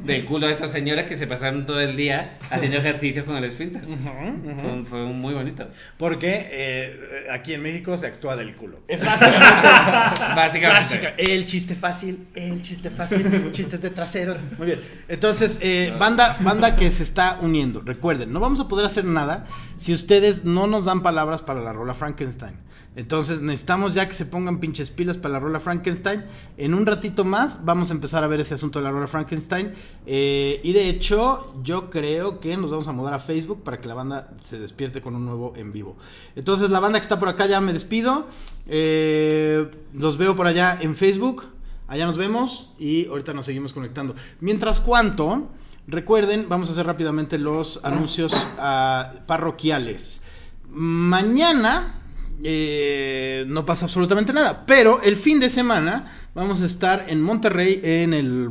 del 0.03 0.25
culo 0.25 0.47
de 0.47 0.53
estos 0.53 0.71
señores 0.71 1.07
que 1.07 1.17
se 1.17 1.27
pasaron 1.27 1.65
todo 1.65 1.79
el 1.79 1.95
día 1.95 2.37
haciendo 2.49 2.77
ejercicios 2.77 3.25
con 3.25 3.35
el 3.37 3.45
esfínter. 3.45 3.81
Fue, 4.89 5.03
muy 5.05 5.33
bonito. 5.33 5.67
Porque 5.97 6.47
eh, 6.51 7.27
aquí 7.31 7.53
en 7.53 7.61
México 7.63 7.97
se 7.97 8.07
actúa 8.07 8.35
del 8.35 8.55
culo. 8.55 8.79
Básicamente. 10.35 11.13
El 11.17 11.45
chiste 11.45 11.75
fácil, 11.75 12.27
el 12.35 12.61
chiste 12.61 12.89
fácil, 12.89 13.51
chistes 13.51 13.81
de 13.81 13.89
traseros. 13.89 14.37
Muy 14.57 14.67
bien. 14.67 14.79
Entonces, 15.07 15.59
eh, 15.61 15.93
banda, 15.99 16.37
banda 16.41 16.75
que 16.75 16.91
se 16.91 17.03
está 17.03 17.39
uniendo. 17.41 17.81
Recuerden, 17.81 18.31
no 18.33 18.39
vamos 18.39 18.59
a 18.59 18.67
poder 18.67 18.85
hacer 18.85 19.05
nada 19.05 19.45
si 19.77 19.93
ustedes 19.93 20.45
no 20.45 20.67
nos 20.67 20.85
dan 20.85 21.01
palabras 21.01 21.41
para 21.41 21.61
la 21.61 21.73
rola 21.73 21.93
Frankenstein. 21.93 22.55
Entonces 22.95 23.41
necesitamos 23.41 23.93
ya 23.93 24.07
que 24.07 24.13
se 24.13 24.25
pongan 24.25 24.59
pinches 24.59 24.89
pilas 24.89 25.17
para 25.17 25.33
la 25.33 25.39
rola 25.39 25.59
Frankenstein. 25.59 26.23
En 26.57 26.73
un 26.73 26.85
ratito 26.85 27.25
más 27.25 27.65
vamos 27.65 27.91
a 27.91 27.93
empezar 27.93 28.23
a 28.23 28.27
ver 28.27 28.39
ese 28.39 28.53
asunto 28.53 28.79
de 28.79 28.85
la 28.85 28.91
rola 28.91 29.07
Frankenstein. 29.07 29.73
Eh, 30.05 30.61
y 30.63 30.71
de 30.71 30.87
hecho, 30.87 31.53
yo 31.63 31.89
creo 31.89 32.39
que 32.39 32.55
nos 32.55 32.71
vamos 32.71 32.87
a 32.87 32.93
mudar 32.93 33.13
a 33.13 33.19
Facebook 33.19 33.63
para 33.63 33.81
que 33.81 33.87
la 33.87 33.95
banda 33.95 34.29
se 34.39 34.59
despierte 34.59 35.01
con 35.01 35.15
un 35.15 35.25
nuevo 35.25 35.53
en 35.57 35.73
vivo. 35.73 35.97
Entonces, 36.35 36.69
la 36.69 36.79
banda 36.79 36.99
que 36.99 37.03
está 37.03 37.19
por 37.19 37.27
acá 37.27 37.47
ya 37.47 37.59
me 37.59 37.73
despido. 37.73 38.27
Eh, 38.67 39.69
los 39.93 40.17
veo 40.17 40.35
por 40.35 40.47
allá 40.47 40.77
en 40.79 40.95
Facebook. 40.95 41.43
Allá 41.87 42.05
nos 42.05 42.17
vemos 42.17 42.71
y 42.79 43.07
ahorita 43.07 43.33
nos 43.33 43.45
seguimos 43.45 43.73
conectando. 43.73 44.15
Mientras 44.39 44.79
cuanto, 44.79 45.49
recuerden, 45.85 46.47
vamos 46.49 46.69
a 46.69 46.71
hacer 46.71 46.85
rápidamente 46.85 47.37
los 47.37 47.83
anuncios 47.83 48.33
ah, 48.57 49.11
parroquiales. 49.27 50.23
Mañana, 50.67 52.01
eh, 52.43 53.45
no 53.47 53.65
pasa 53.65 53.85
absolutamente 53.85 54.33
nada. 54.33 54.65
Pero 54.65 55.01
el 55.01 55.15
fin 55.15 55.39
de 55.39 55.49
semana 55.49 56.29
vamos 56.33 56.61
a 56.61 56.65
estar 56.65 57.05
en 57.07 57.21
Monterrey 57.21 57.79
en 57.83 58.13
el 58.13 58.49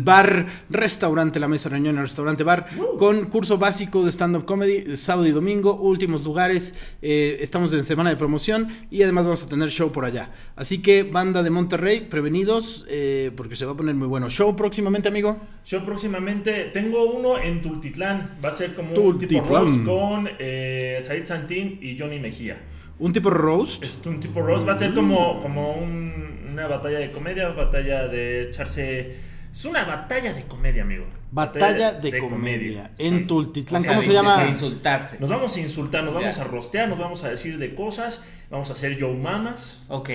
bar 0.00 0.46
restaurante 0.70 1.40
La 1.40 1.48
Mesa 1.48 1.68
Reunión, 1.68 1.96
el 1.96 2.04
restaurante 2.04 2.44
bar, 2.44 2.66
con 2.98 3.26
curso 3.26 3.58
básico 3.58 4.04
de 4.04 4.12
stand-up 4.12 4.44
comedy, 4.44 4.96
sábado 4.96 5.26
y 5.26 5.32
domingo, 5.32 5.74
últimos 5.74 6.24
lugares. 6.24 6.74
eh, 7.02 7.38
estamos 7.40 7.72
en 7.74 7.84
semana 7.84 8.10
de 8.10 8.16
promoción 8.16 8.68
y 8.90 9.02
además 9.02 9.26
vamos 9.26 9.44
a 9.44 9.48
tener 9.48 9.68
show 9.70 9.92
por 9.92 10.04
allá. 10.04 10.30
Así 10.54 10.80
que, 10.80 11.02
banda 11.02 11.42
de 11.42 11.50
Monterrey, 11.50 12.06
prevenidos, 12.08 12.86
eh, 12.88 13.30
porque 13.36 13.56
se 13.56 13.66
va 13.66 13.72
a 13.72 13.76
poner 13.76 13.94
muy 13.94 14.08
bueno. 14.08 14.30
Show 14.30 14.56
próximamente, 14.56 15.08
amigo. 15.08 15.38
Yo 15.66 15.84
próximamente 15.84 16.70
tengo 16.72 17.12
uno 17.12 17.38
en 17.38 17.62
Tultitlán. 17.62 18.38
Va 18.42 18.50
a 18.50 18.52
ser 18.52 18.74
como 18.74 18.90
un 18.90 19.18
tipo 19.18 19.42
Tultitlán. 19.42 19.64
Rose 19.64 19.84
con 19.84 20.28
eh, 20.38 20.98
Said 21.02 21.26
Santín 21.26 21.78
y 21.82 21.98
Johnny 21.98 22.20
Mejía. 22.20 22.58
Un 22.98 23.12
tipo 23.12 23.30
roast. 23.30 23.82
Es 23.82 24.00
un 24.06 24.20
tipo 24.20 24.40
Rose. 24.42 24.64
Va 24.66 24.72
a 24.72 24.76
ser 24.76 24.94
como, 24.94 25.42
como 25.42 25.72
un- 25.72 26.48
una 26.52 26.66
batalla 26.66 26.98
de 26.98 27.12
comedia, 27.12 27.48
batalla 27.48 28.08
de 28.08 28.42
echarse. 28.44 29.16
Es 29.52 29.64
una 29.64 29.84
batalla 29.84 30.32
de 30.32 30.44
comedia, 30.44 30.82
amigo. 30.82 31.04
Batalla 31.30 31.92
de, 31.92 32.18
comedia. 32.18 32.90
En 32.98 33.18
Sí. 33.20 33.24
Tultitlán. 33.26 33.80
O 33.80 33.82
sea, 33.82 33.90
¿Cómo 33.92 34.00
de- 34.02 34.06
se 34.06 34.12
llama? 34.12 34.42
De 34.44 34.48
insultarse. 34.48 35.18
Nos 35.20 35.28
vamos 35.30 35.56
a 35.56 35.60
insultar, 35.60 36.04
nos 36.04 36.14
Ya. 36.14 36.20
vamos 36.20 36.38
a 36.38 36.44
rostear, 36.44 36.88
nos 36.88 36.98
vamos 36.98 37.24
a 37.24 37.28
decir 37.30 37.58
de 37.58 37.74
cosas, 37.74 38.22
vamos 38.50 38.70
a 38.70 38.72
hacer 38.74 38.96
yo 38.96 39.12
mamas. 39.12 39.82
Ok. 39.88 40.10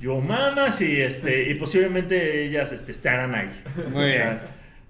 yo 0.00 0.20
mamas 0.20 0.80
y 0.80 1.00
este 1.02 1.50
y 1.50 1.54
posiblemente 1.54 2.46
ellas 2.46 2.72
este, 2.72 2.92
estarán 2.92 3.34
ahí. 3.34 3.50
Muy 3.92 4.04
bien. 4.04 4.38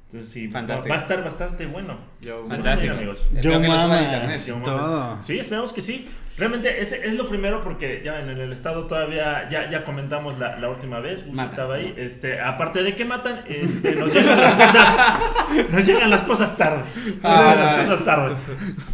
Entonces 0.07 0.33
sí, 0.33 0.47
va, 0.49 0.55
Fantástico. 0.55 0.89
va 0.89 0.95
a 0.97 1.03
estar 1.03 1.23
bastante 1.25 1.67
bueno. 1.67 1.99
Yo, 2.21 2.45
Fantástico. 2.49 2.95
amigos. 2.95 3.19
Espero 3.33 3.43
Yo 3.43 3.69
mamas. 3.69 4.47
Yo 4.47 4.55
Todo. 4.57 4.77
mamas. 4.77 5.27
Sí, 5.27 5.39
esperamos 5.39 5.73
que 5.73 5.83
sí. 5.83 6.09
Realmente 6.39 6.81
ese 6.81 7.07
es 7.07 7.17
lo 7.17 7.27
primero 7.29 7.61
porque 7.61 8.01
ya 8.03 8.21
en 8.21 8.29
el 8.31 8.53
estado 8.53 8.87
todavía 8.87 9.49
ya, 9.51 9.69
ya 9.69 9.85
comentamos 9.85 10.39
la, 10.39 10.59
la 10.59 10.71
última 10.71 11.01
vez, 11.01 11.27
Gus 11.27 11.39
estaba 11.39 11.75
ahí. 11.75 11.93
Este, 11.99 12.41
aparte 12.41 12.83
de 12.83 12.95
que 12.97 13.05
matan, 13.05 13.41
este, 13.47 13.95
nos 13.97 14.15
llegan 14.15 14.41
las 14.41 14.55
cosas, 14.55 15.69
nos 15.71 15.87
llegan 15.87 16.11
las 16.11 16.23
cosas 16.23 16.57
tarde. 16.57 16.83
Ah, 17.23 17.55
las 17.59 17.89
cosas 17.89 18.05
tarde. 18.07 18.37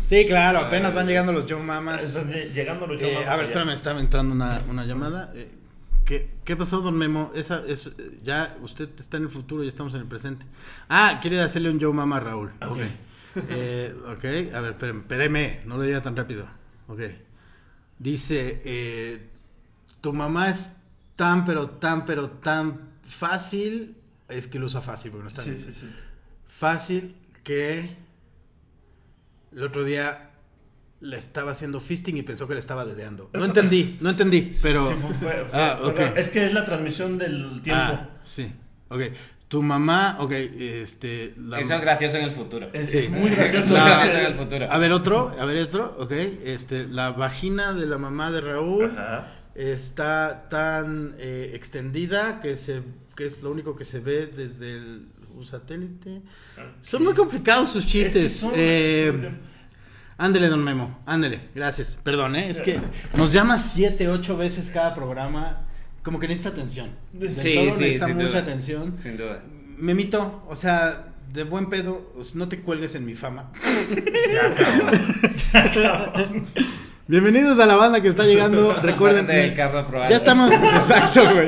Sí, 0.07 0.25
claro, 0.27 0.59
apenas 0.59 0.95
van 0.95 1.07
llegando 1.07 1.33
los 1.33 1.47
Yo 1.47 1.61
Mamas. 1.61 2.15
Llegando 2.53 2.87
los 2.87 2.99
yo 3.01 3.07
Eh, 3.07 3.15
mamas 3.15 3.29
a 3.29 3.37
ver, 3.37 3.45
espérame, 3.45 3.71
estaba 3.71 4.01
entrando 4.01 4.35
una, 4.35 4.61
una 4.69 4.85
llamada. 4.85 5.31
Eh, 5.37 5.49
¿qué, 6.05 6.29
¿Qué 6.45 6.57
pasó, 6.57 6.81
don 6.81 6.97
Memo? 6.99 7.31
Esa, 7.37 7.63
es, 7.69 7.93
ya 8.25 8.57
usted 8.63 8.89
está 8.99 9.19
en 9.19 9.25
el 9.25 9.29
futuro 9.29 9.63
y 9.63 9.69
estamos 9.69 9.95
en 9.95 10.01
el 10.01 10.07
presente. 10.09 10.45
Ah, 10.89 11.21
quiere 11.23 11.41
hacerle 11.41 11.71
un 11.71 11.79
Yo 11.79 11.93
Mama 11.93 12.17
a 12.17 12.21
Raúl. 12.21 12.51
Ok. 12.63 12.71
Ok. 12.71 12.81
Eh, 13.51 13.95
ok, 14.09 14.55
a 14.55 14.61
ver, 14.63 14.71
espérame, 14.73 14.99
espéreme, 15.01 15.61
no 15.67 15.77
lo 15.77 15.83
diga 15.85 16.03
tan 16.03 16.17
rápido. 16.17 16.47
Ok. 16.89 17.01
Dice, 17.99 18.61
eh, 18.65 19.27
tu 20.01 20.13
mamá 20.13 20.51
es 20.51 20.73
tan, 21.17 21.45
pero 21.45 21.71
tan, 21.71 22.05
pero 22.05 22.31
tan 22.31 22.91
fácil. 23.07 23.97
Es 24.29 24.47
que 24.49 24.59
lo 24.59 24.67
usa 24.67 24.81
fácil 24.81 25.11
porque 25.13 25.23
no 25.25 25.29
está 25.29 25.43
Sí, 25.43 25.51
bien. 25.51 25.63
sí, 25.65 25.73
sí. 25.73 25.87
Fácil 26.49 27.15
que 27.45 27.97
el 29.53 29.63
otro 29.63 29.85
día 29.85 30.31
le 31.01 31.17
estaba 31.17 31.53
haciendo 31.53 31.79
fisting 31.81 32.17
y 32.17 32.23
pensó 32.23 32.49
que 32.49 32.55
le 32.55 32.61
estaba 32.61 32.85
dedeando. 32.85 33.31
No 33.33 33.45
entendí, 33.45 33.99
no 34.01 34.11
entendí, 34.11 34.51
pero... 34.63 34.89
Sí, 34.89 34.95
fue- 35.21 35.45
fue- 35.47 35.49
ah. 35.53 36.15
Es 36.17 36.29
que 36.31 36.47
es 36.47 36.53
la 36.53 36.65
transmisión 36.65 37.19
del 37.19 37.61
tiempo. 37.63 37.83
Ah, 37.93 38.09
sí, 38.25 38.51
ok. 38.89 39.01
Tu 39.49 39.63
mamá, 39.63 40.17
ok, 40.19 40.33
este... 40.33 41.33
la- 41.39 41.61
Eso 41.61 41.75
es 41.75 41.81
gracioso 41.81 42.17
en 42.17 42.25
el 42.25 42.31
futuro. 42.33 42.69
Es, 42.73 42.91
Sí. 42.91 42.99
es 42.99 43.11
muy 43.11 43.31
gracioso. 43.31 43.75
La- 43.75 44.05
en 44.21 44.27
el 44.27 44.35
futuro. 44.35 44.71
A 44.71 44.79
ver 44.79 44.91
otro, 44.93 45.33
a 45.39 45.45
ver 45.45 45.59
otro, 45.63 45.97
ok. 46.01 46.11
Este, 46.45 46.87
la 46.89 47.11
vagina 47.13 47.73
de 47.73 47.87
la 47.87 47.97
mamá 47.99 48.33
de 48.33 48.41
Raúl 48.41 48.87
Ajá. 48.91 49.29
está 49.55 50.49
tan 50.49 51.15
eh, 51.19 51.53
extendida 51.55 52.41
que 52.41 52.57
se 52.57 52.83
que 53.15 53.25
es 53.27 53.43
lo 53.43 53.51
único 53.51 53.77
que 53.77 53.85
se 53.85 54.01
ve 54.01 54.27
desde 54.27 54.73
el 54.77 55.07
un 55.35 55.47
satélite. 55.47 56.23
Son 56.81 57.05
muy 57.05 57.15
complicados 57.15 57.69
sus 57.71 57.85
Es 57.85 57.93
que 57.93 58.03
chistes. 58.05 58.37
son- 58.39 58.53
eh, 58.55 59.11
son- 59.13 59.39
Ándele, 60.19 60.49
don 60.49 60.65
Memo, 60.65 60.99
ándele, 61.07 61.41
gracias. 61.55 61.99
Perdón, 62.03 62.37
¿eh? 62.37 62.49
es 62.51 62.63
que 62.63 62.81
nos 63.15 63.33
llama 63.35 63.59
siete, 63.59 64.09
ocho 64.09 64.37
veces 64.37 64.71
cada 64.71 64.95
programa. 64.95 65.67
Como 66.07 66.21
que 66.21 66.29
necesita 66.29 66.51
atención. 66.51 66.89
De 67.13 67.33
Sí, 67.33 67.53
todo 67.55 67.73
sí, 67.73 67.81
necesita 67.81 68.07
sin 68.07 68.15
mucha 68.15 68.29
duda. 68.29 68.39
atención. 68.39 68.97
Sin 68.97 69.17
duda. 69.17 69.43
Memito, 69.77 70.45
o 70.49 70.55
sea, 70.55 71.15
de 71.33 71.43
buen 71.43 71.69
pedo, 71.69 72.13
pues, 72.15 72.37
no 72.37 72.49
te 72.49 72.61
cuelgues 72.61 72.95
en 72.95 73.05
mi 73.05 73.17
fama. 73.17 73.51
Ya, 74.33 74.55
cabrón. 74.55 75.01
Ya, 75.53 75.73
cabrón. 75.73 76.45
Bienvenidos 77.09 77.57
a 77.61 77.67
la 77.67 77.77
banda 77.77 78.01
que 78.01 78.09
está 78.09 78.25
llegando. 78.25 78.75
Recuerden, 78.83 79.27
ya 80.11 80.17
estamos, 80.17 80.53
exacto, 80.75 81.21
güey. 81.35 81.47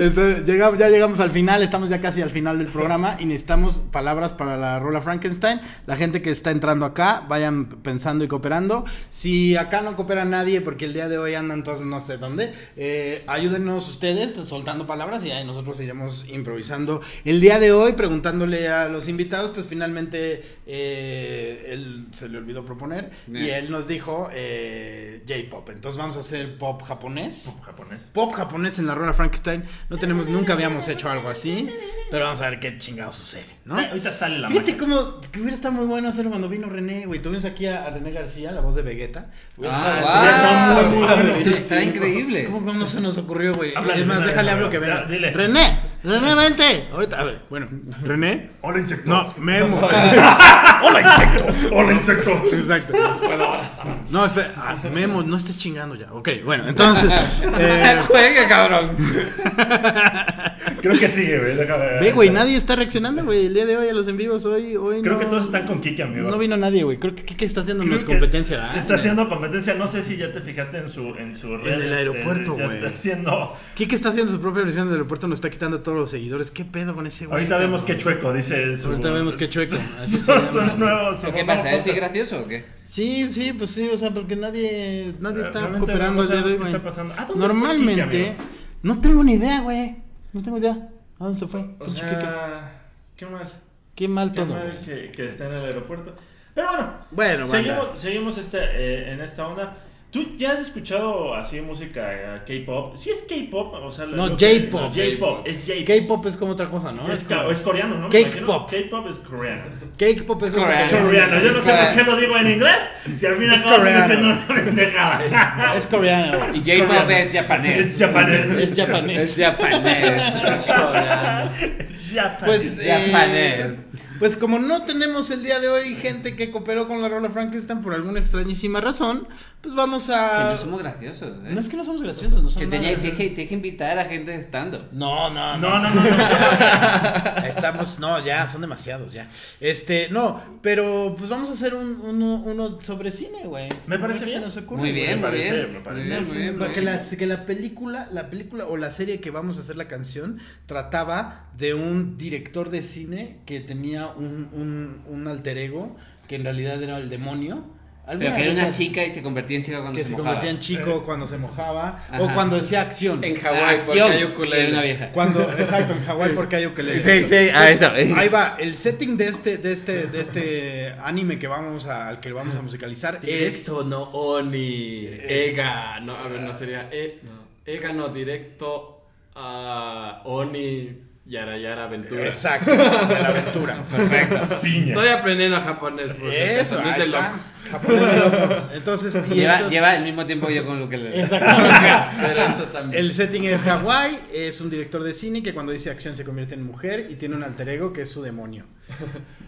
Entonces, 0.00 0.44
llegamos- 0.44 0.80
ya 0.80 0.88
llegamos 0.88 1.20
al 1.20 1.30
final, 1.30 1.62
estamos 1.62 1.90
ya 1.90 2.00
casi 2.00 2.20
al 2.20 2.30
final 2.30 2.58
del 2.58 2.66
programa 2.66 3.16
y 3.20 3.24
necesitamos 3.26 3.80
palabras 3.92 4.32
para 4.32 4.56
la 4.56 4.80
rola 4.80 5.00
Frankenstein. 5.00 5.60
La 5.86 5.94
gente 5.94 6.22
que 6.22 6.30
está 6.30 6.50
entrando 6.50 6.86
acá, 6.86 7.22
vayan 7.28 7.66
pensando 7.66 8.24
y 8.24 8.28
cooperando. 8.28 8.84
Si 9.10 9.56
acá 9.56 9.80
no 9.80 9.94
coopera 9.94 10.24
nadie, 10.24 10.60
porque 10.60 10.86
el 10.86 10.92
día 10.92 11.08
de 11.08 11.18
hoy 11.18 11.36
andan 11.36 11.62
todos 11.62 11.82
no 11.82 12.00
sé 12.00 12.16
dónde, 12.16 12.52
eh, 12.76 13.22
ayúdenos 13.28 13.88
ustedes 13.88 14.32
soltando 14.48 14.88
palabras 14.88 15.24
y 15.24 15.30
ahí 15.30 15.44
nosotros 15.46 15.78
iremos 15.80 16.28
improvisando. 16.28 17.00
El 17.24 17.40
día 17.40 17.60
de 17.60 17.70
hoy, 17.70 17.92
preguntándole 17.92 18.66
a 18.66 18.88
los 18.88 19.06
invitados, 19.06 19.50
pues 19.50 19.68
finalmente 19.68 20.42
eh, 20.66 21.68
él 21.70 22.06
se 22.10 22.28
le 22.28 22.38
olvidó 22.38 22.64
proponer 22.64 23.10
y 23.32 23.50
él 23.50 23.70
nos 23.70 23.83
dijo 23.88 24.28
eh, 24.32 25.22
J-pop. 25.28 25.70
Entonces 25.70 25.98
vamos 25.98 26.16
a 26.16 26.20
hacer 26.20 26.58
pop 26.58 26.82
japonés. 26.82 27.54
Japonés. 27.64 28.02
Pop 28.12 28.32
japonés 28.34 28.78
en 28.78 28.86
la 28.86 28.94
rueda 28.94 29.12
Frankenstein. 29.12 29.64
No 29.88 29.96
tenemos, 29.96 30.28
nunca 30.28 30.52
habíamos 30.54 30.86
hecho 30.88 31.10
algo 31.10 31.28
así. 31.28 31.68
Pero 32.10 32.24
vamos 32.24 32.40
a 32.40 32.50
ver 32.50 32.60
qué 32.60 32.78
chingado 32.78 33.12
sucede, 33.12 33.46
¿no? 33.64 33.80
Eh, 33.80 33.86
Ahorita 33.86 34.10
sale 34.10 34.38
la 34.38 34.48
Fíjate 34.48 34.76
cómo 34.76 35.20
que 35.20 35.40
hubiera 35.40 35.54
estado 35.54 35.74
muy 35.74 35.86
bueno 35.86 36.08
hacerlo 36.08 36.30
cuando 36.30 36.48
vino 36.48 36.68
René, 36.68 37.06
güey. 37.06 37.20
Tuvimos 37.20 37.44
aquí 37.44 37.66
a, 37.66 37.84
a 37.84 37.90
René 37.90 38.10
García, 38.12 38.52
la 38.52 38.60
voz 38.60 38.74
de 38.74 38.82
Vegeta. 38.82 39.30
Ah, 39.64 40.74
está 40.74 40.88
muy, 40.88 40.96
muy 40.96 41.06
wow. 41.06 41.16
bueno. 41.16 41.34
Está 41.56 41.82
increíble. 41.82 42.44
¿Cómo, 42.44 42.58
cómo 42.58 42.74
no 42.74 42.86
se 42.86 43.00
nos 43.00 43.18
ocurrió, 43.18 43.54
güey? 43.54 43.72
Es 43.94 44.06
más, 44.06 44.24
déjale 44.24 44.50
hablo 44.50 44.70
que 44.70 44.78
venga. 44.78 45.06
dile. 45.06 45.30
René, 45.30 45.78
René, 46.04 46.34
vente. 46.34 46.86
Ahorita, 46.92 47.18
a 47.18 47.24
ver, 47.24 47.40
bueno, 47.48 47.66
René. 48.02 48.50
Hola, 48.60 48.78
insecto. 48.78 49.08
No, 49.08 49.32
Memo. 49.38 49.78
Hola, 50.82 51.00
insecto. 51.00 51.74
Hola, 51.74 51.92
insecto. 51.94 52.30
Exacto. 52.52 52.92
Puedo 53.22 53.42
abrazar. 53.44 53.86
No, 54.10 54.22
espera, 54.26 54.52
ah, 54.58 54.76
Memo, 54.92 55.22
no 55.22 55.34
estés 55.34 55.56
chingando 55.56 55.94
ya. 55.94 56.12
Ok, 56.12 56.28
bueno, 56.44 56.64
entonces. 56.68 57.10
eh, 57.58 58.02
Juegue, 58.06 58.46
cabrón. 58.48 58.90
Creo 60.82 60.98
que 60.98 61.08
sigue, 61.08 61.38
güey. 61.38 61.56
Déjame. 61.56 61.86
ve, 62.00 62.12
güey, 62.12 62.28
nadie 62.28 62.56
está 62.58 62.76
reaccionando, 62.76 63.24
güey. 63.24 63.46
El 63.46 63.54
día 63.54 63.64
de 63.64 63.78
hoy 63.78 63.88
a 63.88 63.94
los 63.94 64.06
en 64.06 64.18
vivos, 64.18 64.44
hoy, 64.44 64.76
hoy 64.76 65.00
Creo 65.00 65.14
no- 65.14 65.18
que 65.20 65.24
todos 65.24 65.46
están 65.46 65.66
con 65.66 65.80
Kike, 65.80 66.02
amigo. 66.02 66.30
No 66.30 66.36
vino 66.36 66.58
nadie, 66.58 66.84
güey. 66.84 66.98
Creo 66.98 67.14
que 67.14 67.24
Kike 67.24 67.46
está 67.46 67.62
haciendo 67.62 67.82
Creo 67.82 67.96
que 67.98 68.04
competencia, 68.04 68.58
¿verdad? 68.58 68.76
Está 68.76 68.94
haciendo 68.96 69.26
competencia. 69.30 69.72
No 69.74 69.88
sé 69.88 70.02
si 70.02 70.18
ya 70.18 70.30
te 70.32 70.42
fijaste 70.42 70.76
en 70.76 70.90
su, 70.90 71.14
en 71.14 71.34
su 71.34 71.56
red. 71.56 71.72
el 71.72 71.82
este, 71.84 71.96
aeropuerto, 71.96 72.58
ya 72.58 72.64
güey. 72.66 72.76
está 72.76 72.90
haciendo. 72.90 73.56
Kike 73.74 73.94
está 73.94 74.10
haciendo 74.10 74.30
su 74.30 74.40
propia 74.42 74.62
versión 74.64 74.88
del 74.88 74.96
aeropuerto, 74.96 75.26
nos 75.28 75.38
está 75.38 75.48
quitando 75.48 75.78
a 75.78 75.82
todos 75.94 76.02
los 76.02 76.10
seguidores. 76.10 76.50
¿Qué 76.50 76.64
pedo 76.64 76.94
con 76.94 77.06
ese 77.06 77.26
güey? 77.26 77.38
Ahorita 77.38 77.58
vemos 77.58 77.82
qué 77.82 77.96
chueco, 77.96 78.32
dice 78.32 78.76
su. 78.76 78.88
Ahorita 78.88 79.10
vemos 79.12 79.36
qué 79.36 79.48
chueco. 79.48 79.76
Así 80.00 80.18
Son, 80.18 80.78
nuevos. 80.78 81.24
¿Qué 81.24 81.44
pasa? 81.44 81.72
¿Es 81.72 81.84
gracioso 81.86 82.42
o 82.42 82.48
qué? 82.48 82.64
Sí, 82.84 83.32
sí, 83.32 83.52
pues 83.52 83.70
sí, 83.70 83.88
o 83.92 83.96
sea, 83.96 84.10
porque 84.10 84.36
nadie, 84.36 85.14
nadie 85.20 85.42
Eh, 85.42 85.46
está 85.46 85.60
realmente 85.60 85.86
cooperando 85.86 86.22
el 86.22 86.28
día 86.28 86.36
de 86.38 86.42
hoy, 86.44 86.52
qué 86.52 86.58
güey. 86.58 86.72
está 86.72 86.82
pasando. 86.84 87.14
¿A 87.14 87.24
dónde 87.24 87.32
fue 87.32 87.40
Normalmente, 87.40 88.36
no 88.82 89.00
tengo 89.00 89.22
ni 89.24 89.34
idea, 89.34 89.60
güey. 89.60 89.96
No 90.32 90.42
tengo 90.42 90.58
idea. 90.58 90.88
¿A 91.20 91.24
dónde 91.24 91.38
se 91.38 91.46
fue? 91.46 91.64
O 91.78 91.88
sea, 91.88 92.80
qué 93.16 93.26
mal. 93.26 93.48
Qué 93.94 94.08
mal 94.08 94.30
Qué 94.32 94.36
todo, 94.36 94.54
mal 94.54 94.80
que, 94.84 95.12
que 95.12 95.26
esté 95.26 95.44
en 95.44 95.52
el 95.52 95.64
aeropuerto. 95.66 96.16
Pero 96.54 96.68
bueno, 96.68 96.94
Bueno, 97.10 97.46
seguimos, 97.46 98.00
seguimos 98.00 98.38
este, 98.38 98.58
eh, 98.58 99.12
en 99.12 99.20
esta 99.20 99.46
onda. 99.46 99.76
¿Tú 100.14 100.36
ya 100.38 100.52
has 100.52 100.60
escuchado 100.60 101.34
así 101.34 101.60
música 101.60 102.00
eh, 102.12 102.40
K-pop? 102.46 102.94
Sí 102.94 103.10
es 103.10 103.26
K-pop, 103.28 103.74
o 103.74 103.90
sea, 103.90 104.06
No, 104.06 104.28
J-pop. 104.28 104.72
no, 104.72 104.88
J-pop, 104.90 105.44
es 105.44 105.56
J-pop. 105.66 105.86
K-pop 105.86 106.26
es 106.26 106.36
como 106.36 106.52
otra 106.52 106.70
cosa, 106.70 106.92
¿no? 106.92 107.10
Es, 107.10 107.24
como- 107.24 107.50
es 107.50 107.60
coreano, 107.60 107.96
¿no? 107.96 108.08
Me 108.08 108.12
Cake 108.12 108.26
imagino. 108.38 108.46
pop. 108.46 108.70
K-pop 108.70 109.06
es 109.10 109.16
coreano. 109.16 109.62
Cake-pop 109.98 110.42
es 110.44 110.50
coreano. 110.52 110.90
Coreano. 111.04 111.40
Yo 111.42 111.50
no 111.52 111.60
sé 111.60 111.72
por 111.72 111.94
qué 111.96 112.02
lo 112.10 112.16
digo 112.16 112.36
en 112.38 112.50
inglés. 112.52 112.80
Si 113.16 113.26
al 113.26 113.34
fin 113.34 113.50
y 113.50 113.54
Es 113.54 113.62
al 113.64 113.64
cabo 113.64 113.74
sigue 113.84 113.90
coreano. 113.90 114.06
siendo 114.06 114.26
una 114.28 114.46
pendejada. 114.64 115.74
Es 115.76 115.86
coreano. 115.88 116.38
Y 116.54 116.60
J-pop 116.60 117.10
es 117.10 117.32
japonés. 117.32 117.86
Es 117.88 117.98
japonés. 117.98 118.46
Es 118.46 118.74
japonés. 118.80 119.18
Es 119.18 119.36
japonés. 119.44 120.14
Es 120.14 120.58
coreano. 120.60 121.50
Es 121.60 122.14
japonés. 122.14 122.38
Pues, 122.44 122.78
Es 122.78 123.10
japonés. 123.12 123.74
eh, 123.74 123.76
pues 124.20 124.36
como 124.36 124.60
no 124.60 124.84
tenemos 124.84 125.30
el 125.32 125.42
día 125.42 125.58
de 125.58 125.68
hoy 125.68 125.96
gente 125.96 126.36
que 126.36 126.52
cooperó 126.52 126.86
con 126.86 127.02
la 127.02 127.08
rola 127.08 127.30
Frankenstein 127.30 127.82
por 127.82 127.94
alguna 127.94 128.20
extrañísima 128.20 128.80
razón, 128.80 129.26
pues 129.64 129.74
vamos 129.74 130.06
Que 130.06 130.12
a... 130.14 130.50
no 130.50 130.56
somos 130.56 130.80
graciosos, 130.80 131.38
¿eh? 131.44 131.48
No 131.50 131.58
es 131.58 131.68
que 131.68 131.76
no 131.76 131.84
somos 131.84 132.02
graciosos, 132.02 132.42
no 132.42 132.48
Que 132.48 132.52
somos 132.54 132.70
tenía, 132.70 132.90
nada 132.90 133.02
que, 133.02 133.08
graciosos. 133.08 133.16
que, 133.18 133.26
tienes 133.30 133.48
que 133.48 133.54
invitar 133.54 133.98
a 133.98 134.04
gente 134.04 134.34
estando. 134.36 134.88
No, 134.92 135.30
no, 135.30 135.56
No, 135.58 135.78
no, 135.80 135.90
no. 135.90 136.00
no. 136.02 136.04
Estamos, 137.48 137.98
no, 137.98 138.24
ya, 138.24 138.46
son 138.46 138.60
demasiados, 138.60 139.12
ya. 139.12 139.26
Este, 139.60 140.08
no, 140.10 140.40
pero 140.60 141.14
pues 141.16 141.30
vamos 141.30 141.48
a 141.50 141.54
hacer 141.54 141.74
un, 141.74 142.00
uno, 142.02 142.42
uno 142.44 142.80
sobre 142.80 143.10
cine, 143.10 143.44
güey. 143.46 143.68
Me 143.86 143.98
parece 143.98 144.26
bien. 144.26 144.42
nos 144.42 144.56
ocurre, 144.56 144.80
Muy 144.80 144.92
bien, 144.92 145.16
Me 145.20 145.26
parece, 145.28 145.56
bien. 145.56 145.72
me 145.72 145.80
parece. 145.80 146.08
Muy 146.08 146.16
bien, 146.18 146.28
muy 146.28 146.36
bien, 146.38 146.54
Para 146.58 146.66
muy 146.68 146.74
que, 146.74 146.80
bien. 146.82 146.92
la, 146.94 147.16
que 147.18 147.26
la 147.26 147.46
película, 147.46 148.08
la 148.12 148.28
película 148.30 148.66
o 148.66 148.76
la 148.76 148.90
serie 148.90 149.20
que 149.20 149.30
vamos 149.30 149.58
a 149.58 149.62
hacer 149.62 149.76
la 149.76 149.88
canción 149.88 150.38
trataba 150.66 151.46
de 151.56 151.74
un 151.74 152.18
director 152.18 152.70
de 152.70 152.82
cine 152.82 153.38
que 153.46 153.60
tenía 153.60 154.08
un, 154.08 154.48
un, 154.52 155.02
un 155.08 155.26
alter 155.28 155.56
ego 155.58 155.96
que 156.28 156.36
en 156.36 156.44
realidad 156.44 156.82
era 156.82 156.98
el 156.98 157.08
demonio. 157.10 157.64
Pero 158.06 158.18
que 158.34 158.42
era 158.42 158.52
una 158.52 158.70
chica 158.70 159.02
y 159.04 159.10
se 159.10 159.22
convertía 159.22 159.56
en 159.56 159.62
chica 159.64 159.78
cuando 159.80 159.96
que 159.96 160.04
se, 160.04 160.10
se 160.10 160.16
mojaba. 160.16 160.34
convertía 160.34 160.50
en 160.50 160.58
chico 160.58 161.02
cuando 161.04 161.26
se 161.26 161.38
mojaba 161.38 162.04
o 162.18 162.28
cuando 162.34 162.56
decía 162.56 162.82
acción. 162.82 163.24
En 163.24 163.40
Hawái, 163.40 163.78
porque 163.86 164.02
hay 164.02 164.08
Era 164.18 164.26
una 164.26 164.34
ukulele. 164.34 164.82
vieja. 164.82 165.10
Cuando, 165.12 165.42
exacto, 165.58 165.94
en 165.94 166.02
Hawái 166.04 166.32
porque 166.34 166.56
hay 166.56 166.66
ukelele. 166.66 167.00
Sí, 167.00 167.26
sí, 167.28 167.34
a 167.34 167.70
eso. 167.70 167.90
Ahí 167.90 168.28
va, 168.28 168.56
el 168.58 168.76
setting 168.76 169.16
de 169.16 169.26
este, 169.28 169.56
de 169.56 169.72
este, 169.72 170.06
de 170.08 170.20
este 170.20 170.92
anime 171.02 171.38
que 171.38 171.46
vamos 171.46 171.86
a, 171.86 172.08
al 172.08 172.20
que 172.20 172.30
vamos 172.32 172.54
a 172.56 172.60
musicalizar 172.62 173.20
es 173.22 173.22
Directo, 173.22 173.84
no 173.84 174.02
Oni. 174.02 175.06
Es- 175.06 175.52
Ega, 175.52 175.98
no, 176.00 176.14
a 176.16 176.28
ver, 176.28 176.40
no 176.42 176.52
sería. 176.52 176.88
E, 176.92 177.20
no. 177.22 177.44
Ega, 177.64 177.92
no, 177.94 178.08
directo 178.08 179.02
a 179.34 180.20
Oni 180.26 180.98
Yara 181.26 181.56
Yara 181.56 181.84
Aventura. 181.84 182.26
exacto, 182.26 182.70
de 182.70 182.76
la 182.76 183.28
aventura. 183.28 183.82
Perfecto. 183.90 184.60
Piña. 184.60 184.86
Estoy 184.88 185.08
aprendiendo 185.08 185.58
japonés, 185.58 186.12
por 186.12 186.30
si 186.30 186.36
Eso, 186.36 186.74
acaso, 186.78 186.82
no 186.82 186.88
es 186.88 186.94
ahí 186.94 187.00
de 187.00 187.06
está. 187.06 187.28
locos. 187.30 187.52
Japonés 187.70 188.00
de 188.12 188.16
locos. 188.18 188.68
Entonces, 188.74 189.14
y 189.30 189.34
Lleva, 189.34 189.52
entonces- 189.54 189.72
lleva 189.72 189.96
el 189.96 190.04
mismo 190.04 190.26
tiempo 190.26 190.50
yo 190.50 190.66
con 190.66 190.80
lo 190.80 190.88
que 190.90 190.98
le 190.98 191.22
Exactamente. 191.22 191.80
Pero 192.20 192.40
eso 192.42 192.64
también. 192.64 193.02
El 193.04 193.14
setting 193.14 193.44
es 193.44 193.62
Hawái, 193.62 194.18
es 194.34 194.60
un 194.60 194.68
director 194.68 195.02
de 195.02 195.14
cine 195.14 195.42
que 195.42 195.54
cuando 195.54 195.72
dice 195.72 195.90
acción 195.90 196.14
se 196.14 196.24
convierte 196.24 196.56
en 196.56 196.62
mujer 196.62 197.06
y 197.08 197.14
tiene 197.14 197.36
un 197.36 197.42
alter 197.42 197.70
ego 197.70 197.94
que 197.94 198.02
es 198.02 198.10
su 198.10 198.20
demonio. 198.22 198.66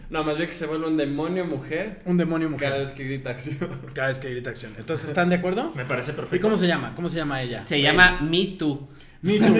No, 0.09 0.23
más 0.23 0.37
bien 0.37 0.49
que 0.49 0.55
se 0.55 0.65
vuelve 0.65 0.87
un 0.87 0.97
demonio 0.97 1.45
mujer 1.45 1.99
Un 2.05 2.17
demonio 2.17 2.49
mujer. 2.49 2.69
cada 2.69 2.79
vez 2.81 2.91
que 2.93 3.03
grita 3.03 3.29
acción. 3.29 3.57
Cada 3.93 4.07
vez 4.07 4.17
que 4.17 4.31
grita 4.31 4.49
acción. 4.49 4.73
Entonces, 4.79 5.07
¿están 5.09 5.29
de 5.29 5.35
acuerdo? 5.35 5.71
Me 5.75 5.85
parece 5.85 6.13
perfecto. 6.13 6.37
¿Y 6.37 6.39
cómo 6.39 6.57
se 6.57 6.65
llama? 6.65 6.95
¿Cómo 6.95 7.07
se 7.07 7.17
llama 7.17 7.41
ella? 7.43 7.61
Se 7.61 7.79
llama 7.81 8.19
Me 8.21 8.55
Too. 8.57 8.89
Mitu. 9.21 9.53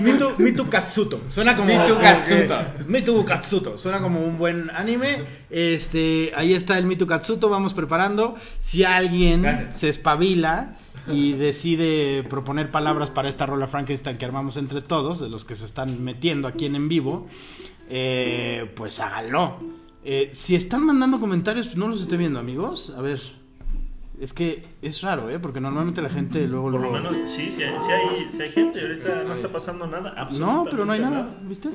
Mitu, 0.00 0.34
Mitu 0.38 0.68
Katsuto. 0.68 1.20
Suena 1.28 1.56
como. 1.56 1.68
Mitu 1.68 1.98
Katsuto. 1.98 2.58
Mitu 2.88 3.24
Katsuto. 3.24 3.78
Suena 3.78 4.00
como 4.00 4.20
un 4.20 4.38
buen 4.38 4.70
anime. 4.70 5.18
Este, 5.50 6.32
ahí 6.34 6.52
está 6.54 6.78
el 6.78 6.86
Mitu 6.86 7.06
Katsuto. 7.06 7.48
Vamos 7.48 7.74
preparando. 7.74 8.36
Si 8.58 8.84
alguien 8.84 9.42
Gracias. 9.42 9.78
se 9.78 9.88
espabila 9.88 10.76
y 11.08 11.32
decide 11.32 12.24
proponer 12.28 12.70
palabras 12.70 13.10
para 13.10 13.28
esta 13.28 13.46
rola 13.46 13.66
Frankenstein 13.66 14.18
que 14.18 14.24
armamos 14.24 14.56
entre 14.56 14.82
todos, 14.82 15.20
de 15.20 15.28
los 15.28 15.44
que 15.44 15.54
se 15.54 15.64
están 15.64 16.02
metiendo 16.02 16.48
aquí 16.48 16.66
en 16.66 16.76
en 16.76 16.88
vivo, 16.88 17.28
eh, 17.88 18.70
pues 18.74 19.00
háganlo. 19.00 19.58
Eh, 20.04 20.30
si 20.32 20.56
están 20.56 20.84
mandando 20.84 21.20
comentarios, 21.20 21.66
pues 21.66 21.78
no 21.78 21.88
los 21.88 22.02
estoy 22.02 22.18
viendo, 22.18 22.40
amigos. 22.40 22.92
A 22.96 23.00
ver. 23.00 23.41
Es 24.20 24.32
que 24.32 24.62
es 24.82 25.00
raro, 25.02 25.30
¿eh? 25.30 25.38
Porque 25.40 25.60
normalmente 25.60 26.00
la 26.02 26.08
gente 26.10 26.46
luego... 26.46 26.70
Por 26.70 26.80
lo 26.80 26.90
menos, 26.92 27.16
sí, 27.26 27.50
sí 27.50 27.62
hay, 27.62 27.78
sí 27.78 27.90
hay, 27.90 28.30
sí 28.30 28.42
hay 28.42 28.50
gente. 28.52 28.80
Ahorita 28.80 29.24
no 29.24 29.34
está 29.34 29.48
pasando 29.48 29.86
nada. 29.86 30.28
No, 30.38 30.64
pero 30.70 30.84
no 30.84 30.92
hay 30.92 31.00
nada, 31.00 31.28
¿viste? 31.42 31.70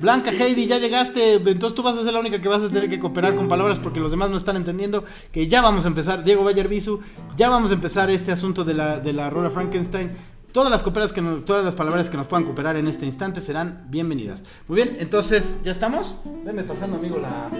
Blanca 0.00 0.30
Heidi, 0.30 0.66
ya 0.66 0.78
llegaste, 0.78 1.34
entonces 1.34 1.74
tú 1.74 1.82
vas 1.82 1.98
a 1.98 2.04
ser 2.04 2.12
la 2.12 2.20
única 2.20 2.40
que 2.40 2.48
vas 2.48 2.62
a 2.62 2.68
tener 2.68 2.88
que 2.88 3.00
cooperar 3.00 3.34
con 3.34 3.48
palabras 3.48 3.80
porque 3.80 3.98
los 3.98 4.12
demás 4.12 4.30
no 4.30 4.36
están 4.36 4.54
entendiendo 4.54 5.04
que 5.32 5.48
ya 5.48 5.60
vamos 5.60 5.86
a 5.86 5.88
empezar, 5.88 6.22
Diego 6.22 6.44
Vallarbizu, 6.44 7.00
ya 7.36 7.50
vamos 7.50 7.72
a 7.72 7.74
empezar 7.74 8.08
este 8.08 8.30
asunto 8.30 8.62
de 8.62 8.74
la, 8.74 9.00
de 9.00 9.12
la 9.12 9.28
Rola 9.28 9.50
Frankenstein. 9.50 10.10
Todas 10.52 10.70
las, 10.70 10.84
cooperas 10.84 11.12
que 11.12 11.20
nos- 11.20 11.44
todas 11.44 11.64
las 11.64 11.74
palabras 11.74 12.08
que 12.10 12.16
nos 12.16 12.28
puedan 12.28 12.44
cooperar 12.44 12.76
en 12.76 12.86
este 12.86 13.06
instante 13.06 13.40
serán 13.40 13.86
bienvenidas. 13.90 14.44
Muy 14.68 14.76
bien, 14.76 14.96
entonces, 15.00 15.56
¿ya 15.64 15.72
estamos? 15.72 16.20
Venme 16.44 16.62
pasando, 16.62 16.96
amigo, 16.98 17.18
la, 17.18 17.50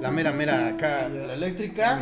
la 0.00 0.10
mera, 0.10 0.32
mera 0.32 0.68
acá, 0.68 1.08
la 1.08 1.34
eléctrica. 1.34 2.00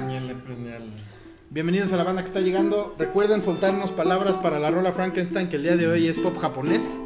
Bienvenidos 1.51 1.93
a 1.93 1.97
la 1.97 2.05
banda 2.05 2.23
que 2.23 2.29
está 2.29 2.41
llegando. 2.41 2.95
Recuerden 2.99 3.43
soltarnos 3.43 3.91
palabras 3.93 4.37
para 4.37 4.59
la 4.59 4.71
rola 4.71 4.93
Frankenstein, 4.93 5.49
que 5.49 5.57
el 5.57 5.63
día 5.63 5.77
de 5.77 5.87
hoy 5.89 6.09
es 6.09 6.19
pop 6.19 6.37
japonés. 6.39 6.97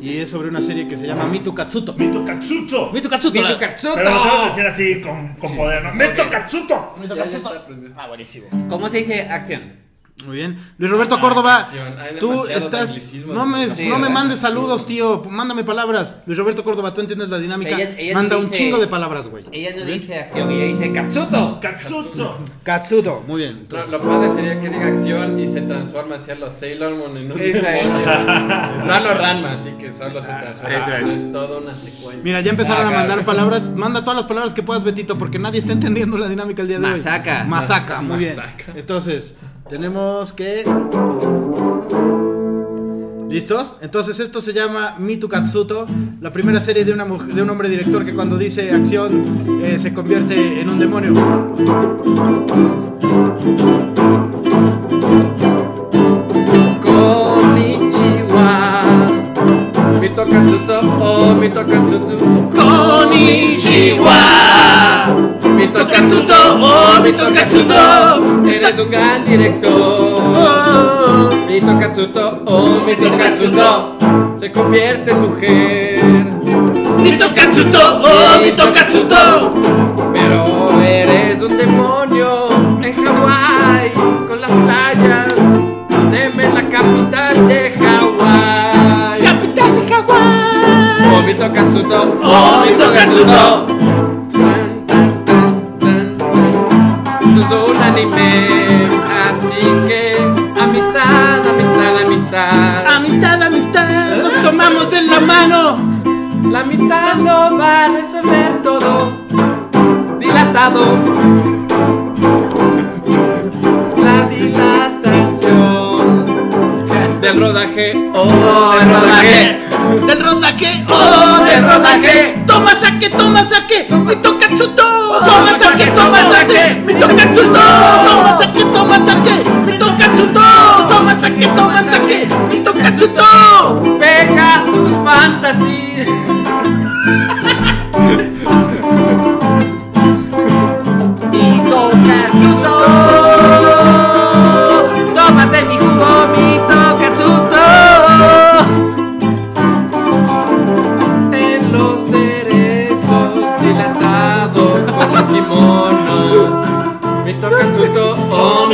Y 0.00 0.18
es 0.18 0.30
sobre 0.30 0.48
una 0.48 0.60
serie 0.60 0.88
que 0.88 0.96
se 0.96 1.06
llama 1.06 1.26
Mitu 1.26 1.54
Katsuto. 1.54 1.94
Mito 1.94 2.24
Katsuto. 2.24 2.90
Mitu 2.92 3.08
Katsuto. 3.08 3.40
Mitu 3.40 3.58
Katsuto. 3.58 3.94
Pero 3.94 4.10
lo 4.10 4.40
que 4.40 4.44
decir 4.44 4.66
así 4.66 5.00
con, 5.00 5.34
con 5.34 5.56
poder, 5.56 5.82
¿no? 5.84 5.94
¡Mito 5.94 6.28
Katsuto! 6.28 6.94
Mitu 7.00 7.16
Katsuto. 7.16 7.50
Ah, 7.96 8.08
buenísimo. 8.08 8.48
¿Cómo 8.68 8.88
se 8.88 8.98
dice 8.98 9.22
acción? 9.22 9.83
Muy 10.24 10.36
bien. 10.36 10.58
Luis 10.78 10.90
Roberto 10.92 11.16
Ah, 11.16 11.20
Córdoba. 11.20 11.66
Hay 11.98 12.18
tú 12.20 12.46
estás... 12.46 13.12
No 13.26 13.44
me, 13.46 13.68
Sí, 13.68 13.88
no 13.88 13.98
me 13.98 14.08
mandes 14.08 14.38
saludos, 14.40 14.86
tío. 14.86 15.22
Mándame 15.28 15.64
palabras. 15.64 16.14
Luis 16.24 16.38
Roberto 16.38 16.62
Córdoba, 16.62 16.94
tú 16.94 17.00
entiendes 17.00 17.28
la 17.30 17.38
dinámica. 17.40 17.72
Ella- 17.74 17.98
ella 17.98 18.14
Manda 18.14 18.36
un 18.38 18.50
chingo 18.50 18.78
de 18.78 18.86
palabras, 18.86 19.26
güey. 19.28 19.44
Ella 19.50 19.70
no 19.76 19.84
bien. 19.84 20.00
dice 20.00 20.20
acción, 20.20 20.50
ella 20.52 20.64
dice 20.78 20.92
Katsuto. 20.92 21.58
Katsuto. 21.60 22.38
Katsuto. 22.62 23.24
Muy 23.26 23.42
bien. 23.42 23.66
No, 23.70 23.86
lo 23.88 24.00
padre 24.00 24.28
sería 24.34 24.60
que 24.60 24.68
diga 24.70 24.86
acción 24.86 25.38
y 25.40 25.48
se 25.48 25.62
transforma 25.62 26.14
hacia 26.14 26.36
los 26.36 26.54
Sailor 26.54 26.94
Moon 26.94 27.16
en 27.16 27.32
un 27.32 27.40
Esa 27.40 27.76
es. 27.76 27.84
No 28.86 29.00
lo 29.00 29.14
Ranma, 29.14 29.52
así 29.54 29.70
que 29.80 29.92
solo 29.92 30.22
se 30.22 30.28
transforma. 30.28 30.76
esa 30.76 30.98
es. 31.00 31.06
Es 31.06 31.32
toda 31.32 31.58
una 31.58 31.74
secuencia. 31.74 32.20
Mira, 32.22 32.40
ya 32.40 32.50
empezaron 32.52 32.86
a 32.86 32.90
mandar 32.90 33.24
palabras. 33.24 33.70
Manda 33.74 34.02
todas 34.02 34.16
las 34.18 34.26
palabras 34.26 34.54
que 34.54 34.62
puedas, 34.62 34.84
Betito, 34.84 35.18
porque 35.18 35.40
nadie 35.40 35.58
está 35.58 35.72
entendiendo 35.72 36.16
la 36.18 36.28
dinámica 36.28 36.62
el 36.62 36.68
día 36.68 36.78
de 36.78 36.86
Masaca. 36.86 37.42
hoy. 37.42 37.48
Masaca. 37.48 38.00
muy 38.00 38.18
bien. 38.18 38.36
Masaca. 38.36 38.64
Entonces, 38.76 39.36
tenemos 39.68 40.32
que. 40.32 40.64
¿Listos? 43.28 43.76
Entonces, 43.80 44.20
esto 44.20 44.40
se 44.40 44.52
llama 44.52 44.96
Mitu 44.98 45.28
Katsuto, 45.28 45.86
la 46.20 46.32
primera 46.32 46.60
serie 46.60 46.84
de, 46.84 46.92
un 46.92 47.50
hombre 47.50 47.68
director 47.68 48.04
que 48.04 48.14
cuando 48.14 48.38
dice 48.38 48.70
acción 48.70 49.60
eh, 49.62 49.78
se 49.78 49.92
convierte 49.92 50.60
en 50.60 50.68
un 50.68 50.78
demonio. 50.78 51.12
Eres 68.74 68.86
un 68.86 68.90
gran 68.90 69.24
director. 69.24 70.20
Mito 71.46 71.78
Katsuto, 71.78 72.42
oh, 72.44 72.80
Mito 72.84 73.16
Katsuto. 73.16 73.96
Se 74.36 74.50
convierte 74.50 75.12
en 75.12 75.20
mujer. 75.22 76.02
Mito 77.00 77.32
Katsuto, 77.36 77.78
oh, 78.02 78.40
Mito 78.42 78.72
Katsuto. 78.72 79.54
Pero 80.12 80.80
eres 80.82 81.40
un 81.40 81.56
demonio 81.56 82.48
en 82.82 83.04
Hawái 83.04 83.90
con 84.26 84.40
las 84.40 84.50
playas. 84.50 85.32
Deme 86.10 86.52
la 86.52 86.68
capital 86.68 87.46
de 87.46 87.74
Hawái. 87.78 89.22
Capital 89.22 89.86
de 89.86 89.94
Hawái. 89.94 91.14
Oh, 91.14 91.22
Mito 91.22 91.52
Katsuto, 91.52 92.14
Oh, 92.24 92.64
Mito 92.66 92.92
Katsuto. 92.92 93.63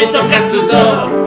Oh 0.00 0.06
mi 0.06 0.12
Tokatsuto. 0.12 0.76
Esta 0.76 1.19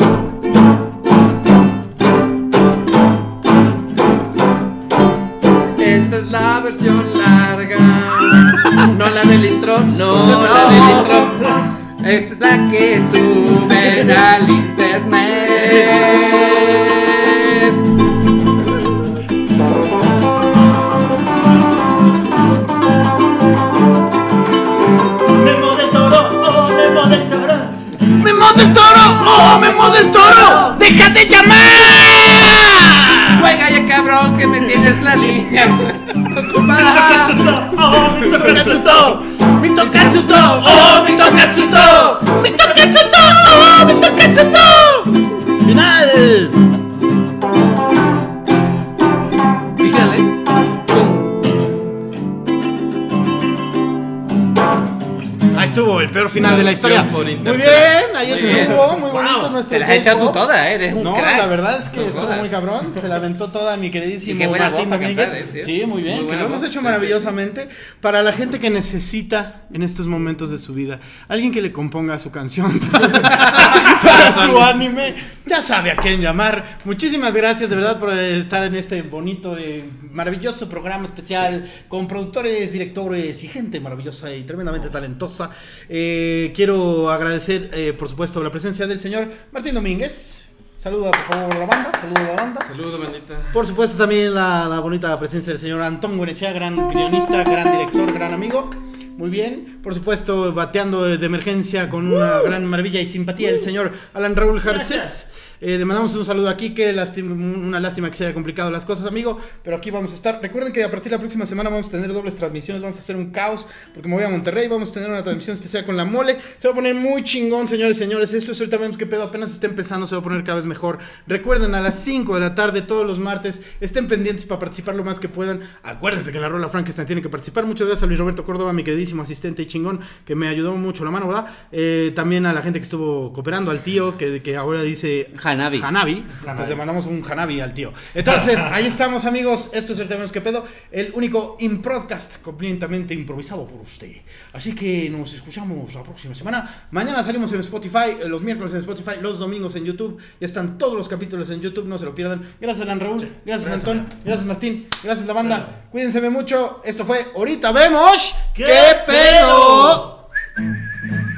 has 60.10 60.16
echado 60.16 60.20
tú 60.20 60.26
K-pop. 60.28 60.41
todas, 60.43 60.58
¿eh? 60.66 60.74
eres 60.74 60.93
un 60.93 61.04
No, 61.04 61.16
crack. 61.16 61.38
la 61.38 61.45
verdad 61.47 61.80
es 61.82 61.89
que 61.89 62.03
estuvo 62.24 62.40
muy 62.40 62.50
cabrón. 62.50 62.94
Se 63.00 63.08
la 63.08 63.16
aventó 63.16 63.50
toda 63.52 63.78
mi 63.78 63.92
queridísimo 63.92 64.36
Y 64.36 64.38
qué 64.38 64.48
buena 64.48 64.70
Martín 64.70 64.90
voz 64.90 64.98
para 65.00 65.02
Domínguez. 65.02 65.30
cantar, 65.30 65.58
eh, 65.58 65.64
sí, 65.66 65.86
muy 65.86 66.02
bien, 66.02 66.18
Muy 66.24 66.28
que 66.28 66.36
lo 66.38 66.46
hemos 66.46 66.62
voz. 66.62 66.70
hecho 66.70 66.80
Sí, 66.80 66.86
maravillosamente. 66.86 67.68
Para 68.02 68.22
la 68.24 68.34
gente 68.34 68.60
que 68.60 68.70
necesita 68.70 69.64
en 69.74 69.84
estos 69.84 70.08
momentos 70.08 70.50
de 70.50 70.58
su 70.58 70.74
vida, 70.74 71.00
alguien 71.28 71.52
que 71.52 71.62
le 71.62 71.72
componga 71.72 72.18
su 72.20 72.32
canción 72.32 72.80
para 72.92 74.36
su 74.36 74.58
anime, 74.60 75.16
ya 75.46 75.62
sabe 75.62 75.92
a 75.92 75.96
quién 75.96 76.22
llamar. 76.22 76.78
Muchísimas 76.86 77.34
gracias 77.34 77.70
de 77.70 77.76
verdad 77.76 78.00
por 78.00 78.14
estar 78.14 78.64
en 78.64 78.76
este 78.76 79.02
bonito, 79.02 79.58
eh, 79.58 79.84
maravilloso 80.12 80.70
programa 80.70 81.06
especial 81.06 81.70
con 81.88 82.08
productores, 82.08 82.72
directores 82.72 83.44
y 83.44 83.48
gente 83.48 83.80
maravillosa 83.80 84.34
y 84.34 84.44
tremendamente 84.44 84.90
talentosa. 84.90 85.52
Eh, 85.90 86.52
quiero 86.56 87.12
agradecer, 87.12 87.70
eh, 87.74 87.94
por 87.94 88.08
supuesto, 88.10 88.44
la 88.44 88.52
presencia 88.52 88.88
del 88.88 89.00
señor 89.00 89.30
Martín 89.52 89.76
Domínguez. 89.76 90.43
Saluda, 90.84 91.12
por 91.12 91.22
favor, 91.22 91.56
a 91.56 91.60
la 91.60 91.66
banda. 91.66 91.92
Saluda 91.98 92.20
a 92.20 92.24
la 92.24 92.34
banda. 92.34 92.68
Saludos, 92.68 93.00
bandita. 93.00 93.40
Por 93.54 93.66
supuesto, 93.66 93.96
también 93.96 94.36
la, 94.36 94.68
la 94.68 94.82
bonita 94.82 95.18
presencia 95.18 95.54
del 95.54 95.60
señor 95.62 95.82
Antón 95.82 96.18
Guenechea, 96.18 96.52
gran 96.52 96.90
guionista, 96.90 97.42
gran 97.46 97.72
director, 97.72 98.12
gran 98.12 98.34
amigo. 98.34 98.70
Muy 99.16 99.30
bien. 99.30 99.80
Por 99.82 99.94
supuesto, 99.94 100.52
bateando 100.52 101.04
de 101.04 101.26
emergencia 101.26 101.90
con 101.90 102.12
una 102.12 102.42
gran 102.42 102.66
maravilla 102.66 103.00
y 103.00 103.06
simpatía 103.06 103.50
el 103.52 103.62
señor 103.62 103.94
Alan 104.14 104.36
Raúl 104.36 104.60
Garcés. 104.60 105.28
Eh, 105.66 105.78
le 105.78 105.86
mandamos 105.86 106.14
un 106.16 106.26
saludo 106.26 106.49
aquí, 106.49 106.74
que 106.74 106.93
una 107.22 107.80
lástima 107.80 108.09
que 108.09 108.16
se 108.16 108.26
haya 108.26 108.34
complicado 108.34 108.70
las 108.70 108.84
cosas, 108.84 109.07
amigo, 109.07 109.39
pero 109.64 109.78
aquí 109.78 109.91
vamos 109.91 110.11
a 110.11 110.16
estar. 110.16 110.41
Recuerden 110.41 110.74
que 110.74 110.84
a 110.84 110.91
partir 110.91 111.09
de 111.09 111.16
la 111.16 111.22
próxima 111.22 111.45
semana 111.45 111.70
vamos 111.70 111.88
a 111.88 111.91
tener 111.91 112.11
dobles 112.11 112.36
transmisiones, 112.36 112.82
vamos 112.82 112.97
a 112.97 112.99
hacer 112.99 113.16
un 113.16 113.32
caos, 113.32 113.70
porque 113.93 114.09
me 114.09 114.16
voy 114.16 114.26
a 114.26 114.30
Monterrey, 114.30 114.68
vamos 114.68 114.91
a 114.91 114.95
tener 114.95 115.09
una 115.09 115.24
transmisión 115.24 115.55
especial 115.55 115.86
con 115.86 115.95
la 115.95 116.03
mole. 116.03 116.38
Se 116.57 116.68
va 116.68 116.74
a 116.74 116.76
poner 116.76 116.95
muy 116.95 117.24
chingón, 117.24 117.70
señores 117.70 117.95
señores. 117.95 118.34
Esto 118.34 118.51
es 118.51 118.59
ahorita 118.59 118.76
vemos 118.76 118.97
que 118.97 119.05
pedo 119.05 119.24
apenas 119.24 119.53
está 119.53 119.68
empezando, 119.68 120.05
se 120.05 120.16
va 120.16 120.20
a 120.20 120.24
poner 120.26 120.43
cada 120.43 120.57
vez 120.57 120.66
mejor. 120.66 120.99
Recuerden, 121.28 121.76
a 121.76 121.80
las 121.80 121.97
5 122.03 122.36
de 122.36 122.41
la 122.41 122.55
tarde, 122.55 122.82
todos 122.82 123.07
los 123.07 123.20
martes, 123.20 123.61
estén 123.80 124.09
pendientes 124.09 124.43
para 124.43 124.59
participar 124.59 124.95
lo 124.95 125.05
más 125.05 125.22
que 125.22 125.30
puedan. 125.30 125.61
Acuérdense 125.84 126.34
que 126.34 126.41
la 126.41 126.49
Rola 126.49 126.68
Frankenstein 126.68 127.07
tiene 127.07 127.22
que 127.22 127.30
participar. 127.30 127.66
Muchas 127.66 127.88
gracias 127.88 128.03
a 128.03 128.07
Luis 128.07 128.20
Roberto 128.20 128.43
Córdoba, 128.43 128.74
mi 128.74 128.84
queridísimo 128.84 129.22
asistente 129.22 129.61
y 129.61 129.68
chingón, 129.68 130.01
que 130.26 130.36
me 130.36 130.49
ayudó 130.49 130.74
mucho 130.74 131.05
la 131.05 131.11
mano, 131.11 131.30
¿verdad? 131.30 131.45
Eh, 131.72 132.11
también 132.14 132.45
a 132.45 132.51
la 132.51 132.61
gente 132.61 132.80
que 132.80 132.84
estuvo 132.84 133.32
cooperando, 133.32 133.72
al 133.72 133.82
tío, 133.82 134.18
que 134.18 134.57
ahora 134.57 134.82
dice 134.82 135.32
Hanabi. 135.54 135.82
Hanabi, 135.82 136.26
pues 136.56 136.70
le 136.70 136.76
mandamos 136.76 137.06
un 137.06 137.24
Hanabi 137.24 137.60
al 137.60 137.74
tío. 137.74 137.93
Entonces, 138.14 138.58
ahí 138.72 138.88
estamos, 138.88 139.26
amigos. 139.26 139.70
Esto 139.74 139.93
es 139.93 139.99
el 139.99 140.08
Tenemos 140.08 140.32
que 140.32 140.41
pedo, 140.41 140.66
el 140.91 141.12
único 141.14 141.58
improdcast 141.60 142.41
completamente 142.41 143.14
improvisado 143.14 143.68
por 143.68 143.82
usted. 143.82 144.12
Así 144.54 144.74
que 144.74 145.10
nos 145.10 145.34
escuchamos 145.34 145.93
la 145.93 146.04
próxima 146.04 146.34
semana. 146.34 146.88
Mañana 146.91 147.24
salimos 147.24 147.51
en 147.54 147.60
Spotify, 147.62 148.28
los 148.28 148.41
miércoles 148.41 148.74
en 148.74 148.80
Spotify, 148.80 149.22
los 149.22 149.39
domingos 149.39 149.76
en 149.76 149.86
YouTube. 149.86 150.20
Ya 150.39 150.45
están 150.45 150.78
todos 150.78 150.95
los 150.95 151.08
capítulos 151.08 151.49
en 151.51 151.62
YouTube, 151.62 151.86
no 151.86 151.97
se 151.97 152.06
lo 152.06 152.16
pierdan. 152.16 152.56
Gracias, 152.60 152.86
Alan 152.86 152.99
Raúl. 152.99 153.20
Gracias, 153.45 153.70
Gracias, 153.70 153.72
Antón. 153.72 154.08
Gracias, 154.26 154.47
Martín. 154.47 154.88
Gracias, 155.04 155.28
la 155.28 155.34
banda. 155.34 155.58
Gracias. 155.58 155.78
Cuídense 155.91 156.30
mucho. 156.30 156.82
Esto 156.84 157.06
fue 157.06 157.28
Ahorita 157.36 157.72
Vemos. 157.72 158.36
¿Qué 158.54 158.95
pedo? 159.06 160.30
Mi 160.58 161.33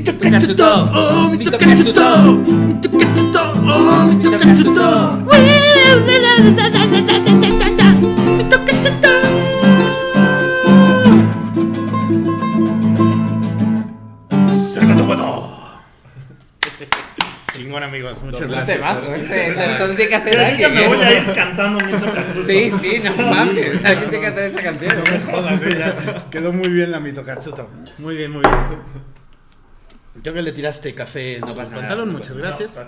Chingón, 17.52 17.82
amigos. 17.82 18.22
Muchas 18.22 18.48
gracias. 18.48 18.80
Este, 19.14 19.46
entonces 19.46 19.96
tiene 19.96 20.08
que 20.08 20.16
hacer 20.16 20.40
alguien. 20.40 20.74
me 20.74 20.84
¿eh? 20.84 20.88
voy 20.88 20.98
a 20.98 21.18
ir 21.18 21.32
cantando. 21.32 21.78
Sí, 22.46 22.70
sí, 22.70 23.02
no 23.04 23.26
mames. 23.26 23.84
Alguien 23.84 24.10
tiene 24.10 24.20
que 24.20 24.26
hacer 24.26 24.44
esa 24.44 24.62
canción. 24.62 24.92
No 24.96 25.12
me 25.12 25.20
jodas, 25.20 25.62
eh, 25.62 25.76
ya. 25.78 26.30
Quedó 26.30 26.52
muy 26.52 26.68
bien 26.68 26.90
la 26.90 27.00
Mitokatsuto. 27.00 27.68
Muy 27.98 28.16
bien, 28.16 28.32
muy 28.32 28.42
bien. 28.42 29.10
Creo 30.22 30.34
que 30.34 30.42
le 30.42 30.52
tiraste 30.52 30.94
café 30.94 31.36
en 31.36 31.40
No 31.42 31.54
pasa 31.54 31.70
nada, 31.76 31.80
pantalón. 31.88 32.08
no 32.12 32.18
Muchas 32.18 32.36
No, 32.36 32.42
gracias. 32.42 32.80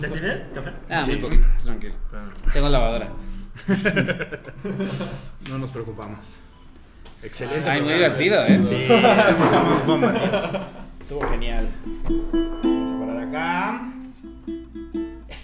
¿Te 0.00 0.08
tiré 0.08 0.46
café? 0.54 0.70
Ah, 0.88 1.02
Sí. 1.02 1.10
muy 1.12 1.20
poquito, 1.22 1.46
tranquilo. 1.64 1.94
Tengo 2.52 2.68
lavadora. 2.68 3.08
No 5.48 5.58
nos 5.58 5.70
preocupamos. 5.70 6.36
Excelente. 7.22 7.68
Ay, 7.68 7.82
muy 7.82 7.92
divertido, 7.94 8.44
¿eh? 8.46 8.60
Sí, 8.62 8.86
pasamos 8.88 9.84
bomba. 9.86 10.68
Estuvo 11.00 11.20
genial. 11.28 11.68
Vamos 12.08 12.90
a 12.90 12.98
parar 13.06 13.28
acá. 13.28 13.91